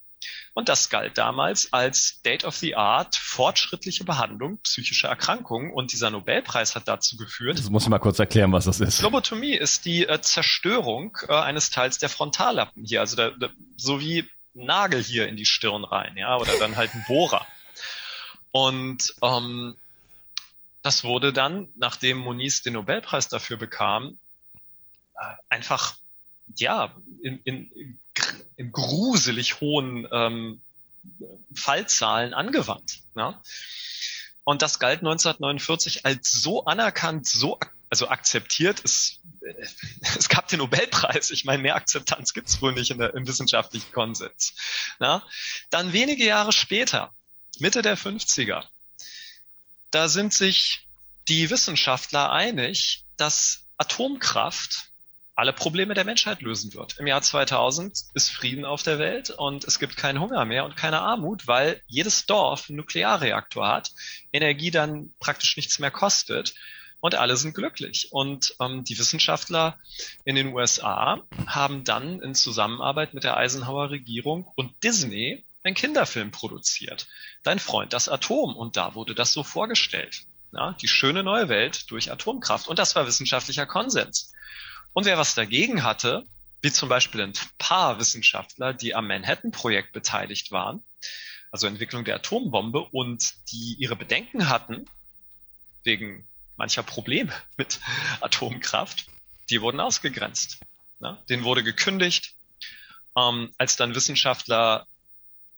Und 0.54 0.70
das 0.70 0.90
galt 0.90 1.18
damals 1.18 1.72
als 1.74 2.18
State 2.20 2.46
of 2.46 2.56
the 2.56 2.76
Art 2.76 3.16
fortschrittliche 3.16 4.06
Behandlung 4.06 4.60
psychischer 4.64 5.10
Erkrankungen. 5.10 5.72
Und 5.72 5.92
dieser 5.92 6.10
Nobelpreis 6.10 6.76
hat 6.76 6.88
dazu 6.88 7.18
geführt. 7.18 7.60
Das 7.60 7.70
muss 7.70 7.84
ich 7.84 7.90
mal 7.90 8.00
kurz 8.00 8.20
erklären, 8.20 8.52
was 8.52 8.66
das 8.66 8.80
ist. 8.80 9.02
Lobotomie 9.02 9.54
ist 9.54 9.86
die 9.86 10.08
äh, 10.08 10.22
Zerstörung 10.22 11.18
äh, 11.28 11.34
eines 11.34 11.70
Teils 11.70 11.98
der 11.98 12.10
Frontallappen 12.10 12.84
hier. 12.86 13.02
Also 13.02 13.16
der, 13.16 13.32
der, 13.32 13.52
so 13.78 14.00
wie 14.00 14.28
Nagel 14.56 15.04
hier 15.04 15.28
in 15.28 15.36
die 15.36 15.46
Stirn 15.46 15.84
rein, 15.84 16.18
ja, 16.18 16.38
oder 16.38 16.58
dann 16.58 16.76
halt 16.76 16.94
ein 16.94 17.06
Bohrer. 17.08 17.46
Und 18.52 19.14
ähm, 19.22 19.76
das 20.82 21.04
wurde 21.04 21.34
dann, 21.34 21.68
nachdem 21.76 22.18
Moniz 22.18 22.62
den 22.62 22.74
Nobelpreis 22.74 23.28
dafür 23.28 23.58
bekam, 23.58 24.18
äh, 25.16 25.34
einfach 25.50 25.98
ja 26.56 26.94
in, 27.22 27.40
in, 27.44 28.00
in 28.56 28.72
gruselig 28.72 29.60
hohen 29.62 30.08
ähm, 30.12 30.62
Fallzahlen 31.54 32.34
angewandt. 32.34 33.00
Ja? 33.16 33.42
Und 34.44 34.62
das 34.62 34.80
galt 34.80 35.00
1949 35.00 36.06
als 36.06 36.32
so 36.32 36.66
anerkannt, 36.66 37.28
so 37.28 37.60
also 37.90 38.10
akzeptiert. 38.10 38.82
Es, 38.84 39.20
es 40.18 40.30
gab 40.30 40.48
den 40.48 40.60
Nobelpreis. 40.60 41.32
Ich 41.32 41.46
meine, 41.46 41.62
mehr 41.62 41.76
Akzeptanz 41.76 42.34
gibt's 42.34 42.62
wohl 42.62 42.74
nicht 42.74 42.92
in 42.92 42.98
der, 42.98 43.14
im 43.14 43.28
wissenschaftlichen 43.28 43.92
Konsens. 43.92 44.54
Na? 45.00 45.24
Dann 45.70 45.94
wenige 45.94 46.26
Jahre 46.26 46.52
später, 46.52 47.14
Mitte 47.60 47.82
der 47.82 47.98
50er, 47.98 48.64
da 49.92 50.08
sind 50.10 50.34
sich 50.34 50.88
die 51.28 51.50
Wissenschaftler 51.50 52.32
einig, 52.32 53.06
dass 53.18 53.66
Atomkraft 53.78 54.90
alle 55.36 55.54
Probleme 55.54 55.94
der 55.94 56.06
Menschheit 56.06 56.42
lösen 56.42 56.74
wird. 56.74 56.98
Im 56.98 57.08
Jahr 57.08 57.22
2000 57.22 58.06
ist 58.14 58.30
Frieden 58.30 58.64
auf 58.64 58.84
der 58.84 59.00
Welt 59.00 59.32
und 59.32 59.66
es 59.66 59.80
gibt 59.80 59.98
keinen 59.98 60.22
Hunger 60.22 60.46
mehr 60.46 60.64
und 60.64 60.78
keine 60.78 61.02
Armut, 61.02 61.46
weil 61.46 61.82
jedes 61.88 62.26
Dorf 62.26 62.70
einen 62.70 62.78
Nuklearreaktor 62.78 63.68
hat, 63.68 63.92
Energie 64.32 64.72
dann 64.72 65.14
praktisch 65.20 65.58
nichts 65.58 65.78
mehr 65.80 65.92
kostet 65.92 66.54
und 67.06 67.14
alle 67.14 67.38
sind 67.38 67.54
glücklich. 67.54 68.12
Und 68.12 68.56
ähm, 68.60 68.84
die 68.84 68.98
Wissenschaftler 68.98 69.78
in 70.24 70.36
den 70.36 70.56
USA 70.56 71.22
haben 71.46 71.84
dann 71.84 72.20
in 72.20 72.34
Zusammenarbeit 72.34 73.14
mit 73.14 73.24
der 73.24 73.38
Eisenhower 73.38 73.92
Regierung 73.92 74.52
und 74.56 74.84
Disney 74.84 75.46
einen 75.64 75.76
Kinderfilm 75.76 76.32
produziert. 76.32 77.06
Dein 77.44 77.60
Freund, 77.60 77.94
das 77.94 78.10
Atom. 78.10 78.56
Und 78.56 78.76
da 78.76 78.96
wurde 78.96 79.14
das 79.14 79.34
so 79.34 79.44
vorgestellt. 79.44 80.24
Ja, 80.52 80.76
die 80.82 80.88
schöne 80.88 81.22
neue 81.22 81.48
Welt 81.48 81.92
durch 81.92 82.12
Atomkraft. 82.12 82.68
Und 82.68 82.80
das 82.80 82.96
war 82.96 83.06
wissenschaftlicher 83.06 83.68
Konsens. 83.68 84.34
Und 84.94 85.06
wer 85.06 85.20
was 85.20 85.36
dagegen 85.36 85.84
hatte, 85.84 86.26
wie 86.62 86.72
zum 86.72 86.90
Beispiel 86.90 87.22
ein 87.22 87.34
paar 87.60 88.00
Wissenschaftler, 88.00 88.74
die 88.74 88.96
am 88.96 89.06
Manhattan-Projekt 89.06 89.94
beteiligt 89.94 90.50
waren, 90.50 90.82
also 91.52 91.68
Entwicklung 91.68 92.04
der 92.04 92.16
Atombombe 92.16 92.82
und 92.82 93.32
die 93.52 93.76
ihre 93.78 93.96
Bedenken 93.96 94.50
hatten 94.50 94.88
wegen 95.84 96.28
mancher 96.58 96.84
Probleme 96.84 97.34
mit 97.58 97.80
Atomkraft, 98.22 99.08
die 99.50 99.62
wurden 99.62 99.80
ausgegrenzt. 99.80 100.60
Ne? 101.00 101.18
Den 101.30 101.44
wurde 101.44 101.64
gekündigt, 101.64 102.36
ähm, 103.18 103.54
als 103.58 103.76
dann 103.76 103.96
Wissenschaftler 103.96 104.88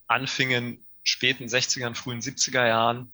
anfingen, 0.07 0.85
späten 1.03 1.45
60ern, 1.45 1.95
frühen 1.95 2.21
70er 2.21 2.67
Jahren 2.67 3.11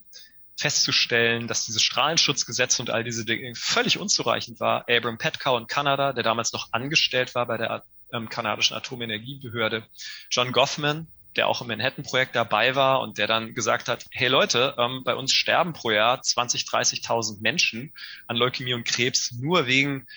festzustellen, 0.55 1.47
dass 1.47 1.65
dieses 1.65 1.81
Strahlenschutzgesetz 1.81 2.79
und 2.79 2.89
all 2.89 3.03
diese 3.03 3.25
Dinge 3.25 3.53
völlig 3.55 3.97
unzureichend 3.97 4.59
war. 4.59 4.85
Abram 4.89 5.17
Petkow 5.17 5.59
in 5.59 5.67
Kanada, 5.67 6.13
der 6.13 6.23
damals 6.23 6.53
noch 6.53 6.69
angestellt 6.71 7.33
war 7.35 7.47
bei 7.47 7.57
der 7.57 7.83
ähm, 8.11 8.29
kanadischen 8.29 8.77
Atomenergiebehörde, 8.77 9.83
John 10.29 10.51
Goffman, 10.51 11.07
der 11.35 11.47
auch 11.47 11.61
im 11.61 11.67
Manhattan-Projekt 11.67 12.35
dabei 12.35 12.75
war 12.75 13.01
und 13.01 13.17
der 13.17 13.27
dann 13.27 13.53
gesagt 13.53 13.87
hat, 13.87 14.05
hey 14.11 14.27
Leute, 14.27 14.75
ähm, 14.77 15.03
bei 15.03 15.15
uns 15.15 15.33
sterben 15.33 15.73
pro 15.73 15.91
Jahr 15.91 16.21
20, 16.21 16.63
30.000 16.63 17.41
Menschen 17.41 17.93
an 18.27 18.35
Leukämie 18.35 18.73
und 18.73 18.85
Krebs 18.85 19.31
nur 19.31 19.67
wegen 19.67 20.07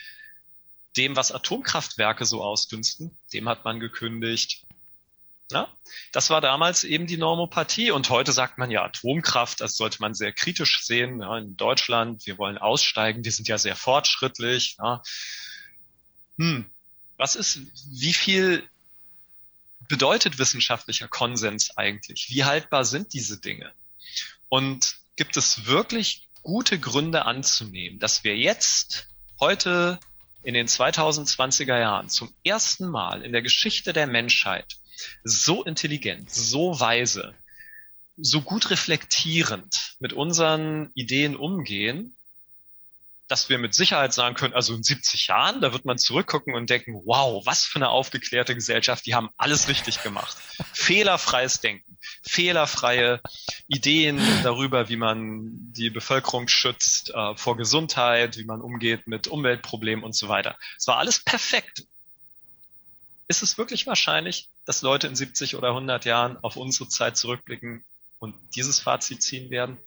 dem, 0.97 1.17
was 1.17 1.33
Atomkraftwerke 1.33 2.25
so 2.25 2.43
ausdünsten. 2.43 3.17
Dem 3.33 3.49
hat 3.49 3.65
man 3.65 3.81
gekündigt. 3.81 4.67
Na? 5.51 5.69
Das 6.13 6.31
war 6.31 6.41
damals 6.41 6.83
eben 6.83 7.07
die 7.07 7.19
Normopathie 7.19 7.93
und 7.93 8.11
heute 8.11 8.33
sagt 8.33 8.59
man 8.59 8.71
ja 8.71 8.85
Atomkraft, 8.85 9.61
das 9.61 9.77
sollte 9.77 9.99
man 10.01 10.15
sehr 10.15 10.33
kritisch 10.33 10.83
sehen. 10.85 11.21
Ja, 11.21 11.39
in 11.39 11.57
Deutschland, 11.57 12.27
wir 12.27 12.37
wollen 12.39 12.59
aussteigen, 12.59 13.23
die 13.23 13.31
sind 13.31 13.47
ja 13.47 13.59
sehr 13.59 13.77
fortschrittlich. 13.77 14.77
Ja. 14.79 15.03
Hm, 16.39 16.67
was 17.17 17.37
ist, 17.37 17.61
wie 17.91 18.13
viel 18.13 18.69
bedeutet 19.89 20.39
wissenschaftlicher 20.39 21.09
Konsens 21.09 21.77
eigentlich? 21.77 22.29
Wie 22.31 22.45
haltbar 22.45 22.85
sind 22.85 23.13
diese 23.13 23.41
Dinge? 23.41 23.73
Und 24.49 24.97
gibt 25.17 25.37
es 25.37 25.67
wirklich 25.67 26.29
gute 26.43 26.79
Gründe 26.79 27.25
anzunehmen, 27.25 27.99
dass 27.99 28.25
wir 28.25 28.37
jetzt, 28.37 29.09
heute 29.41 29.99
in 30.43 30.55
den 30.55 30.69
2020er 30.69 31.79
Jahren, 31.79 32.09
zum 32.09 32.33
ersten 32.45 32.89
Mal 32.89 33.23
in 33.23 33.33
der 33.33 33.43
Geschichte 33.43 33.93
der 33.93 34.07
Menschheit 34.07 34.77
so 35.25 35.65
intelligent, 35.65 36.31
so 36.31 36.79
weise, 36.79 37.35
so 38.17 38.41
gut 38.41 38.71
reflektierend 38.71 39.97
mit 39.99 40.13
unseren 40.13 40.91
Ideen 40.95 41.37
umgehen, 41.37 42.16
dass 43.29 43.49
wir 43.49 43.59
mit 43.59 43.75
Sicherheit 43.75 44.13
sagen 44.13 44.37
können, 44.37 44.55
also 44.55 44.75
in 44.75 44.83
70 44.83 45.27
Jahren, 45.27 45.61
da 45.61 45.73
wird 45.73 45.85
man 45.85 45.99
zurückgucken 45.99 46.55
und 46.55 46.71
denken, 46.71 47.03
wow, 47.05 47.45
was 47.45 47.65
für 47.65 47.77
eine 47.77 47.89
aufgeklärte 47.89 48.55
Gesellschaft, 48.55 49.05
die 49.07 49.15
haben 49.15 49.31
alles 49.37 49.69
richtig 49.69 50.03
gemacht. 50.03 50.37
Fehlerfreies 50.73 51.61
Denken, 51.61 51.99
fehlerfreie 52.23 53.21
Ideen 53.67 54.21
darüber, 54.43 54.89
wie 54.89 54.97
man 54.97 55.73
die 55.73 55.91
Bevölkerung 55.91 56.47
schützt 56.49 57.11
äh, 57.11 57.35
vor 57.37 57.57
Gesundheit, 57.57 58.37
wie 58.37 58.45
man 58.45 58.61
umgeht 58.61 59.07
mit 59.07 59.27
Umweltproblemen 59.27 60.05
und 60.05 60.15
so 60.15 60.29
weiter. 60.29 60.57
Es 60.79 60.87
war 60.87 60.99
alles 60.99 61.25
perfekt. 61.25 61.85
Ist 63.29 63.43
es 63.43 63.59
wirklich 63.59 63.89
wahrscheinlich, 63.89 64.49
dass 64.67 64.83
Leute 64.83 65.09
in 65.09 65.17
70 65.17 65.57
oder 65.57 65.69
100 65.69 66.05
Jahren 66.05 66.37
auf 66.43 66.57
unsere 66.57 66.89
Zeit 66.89 67.17
zurückblicken 67.17 67.85
und 68.21 68.35
dieses 68.55 68.79
Fazit 68.79 69.23
ziehen 69.23 69.51
werden? 69.51 69.79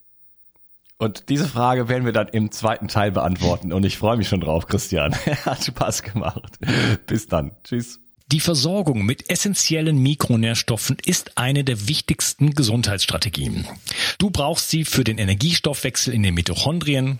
Und 1.01 1.29
diese 1.29 1.47
Frage 1.47 1.87
werden 1.87 2.03
wir 2.03 2.11
dann 2.11 2.27
im 2.27 2.51
zweiten 2.51 2.89
Teil 2.89 3.11
beantworten. 3.11 3.71
Und 3.71 3.85
ich 3.85 3.97
freue 3.97 4.17
mich 4.17 4.27
schon 4.27 4.41
drauf, 4.41 4.67
Christian. 4.67 5.15
Hat 5.45 5.63
Spaß 5.63 6.03
gemacht. 6.03 6.59
Bis 7.07 7.25
dann. 7.25 7.51
Tschüss. 7.63 8.01
Die 8.33 8.41
Versorgung 8.41 9.05
mit 9.05 9.29
essentiellen 9.29 9.97
Mikronährstoffen 9.97 10.97
ist 11.03 11.37
eine 11.37 11.63
der 11.63 11.87
wichtigsten 11.87 12.53
Gesundheitsstrategien. 12.53 13.65
Du 14.19 14.29
brauchst 14.29 14.69
sie 14.69 14.83
für 14.83 15.05
den 15.05 15.17
Energiestoffwechsel 15.17 16.13
in 16.13 16.21
den 16.21 16.35
Mitochondrien, 16.35 17.19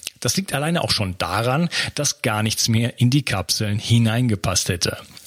Das 0.21 0.37
liegt 0.37 0.53
alleine 0.53 0.81
auch 0.81 0.91
schon 0.91 1.17
daran, 1.17 1.67
dass 1.95 2.21
gar 2.21 2.43
nichts 2.43 2.69
mehr 2.69 2.99
in 3.01 3.09
die 3.09 3.23
Kapseln 3.23 3.77
hineingepasst 3.77 4.69
hätte. 4.69 4.97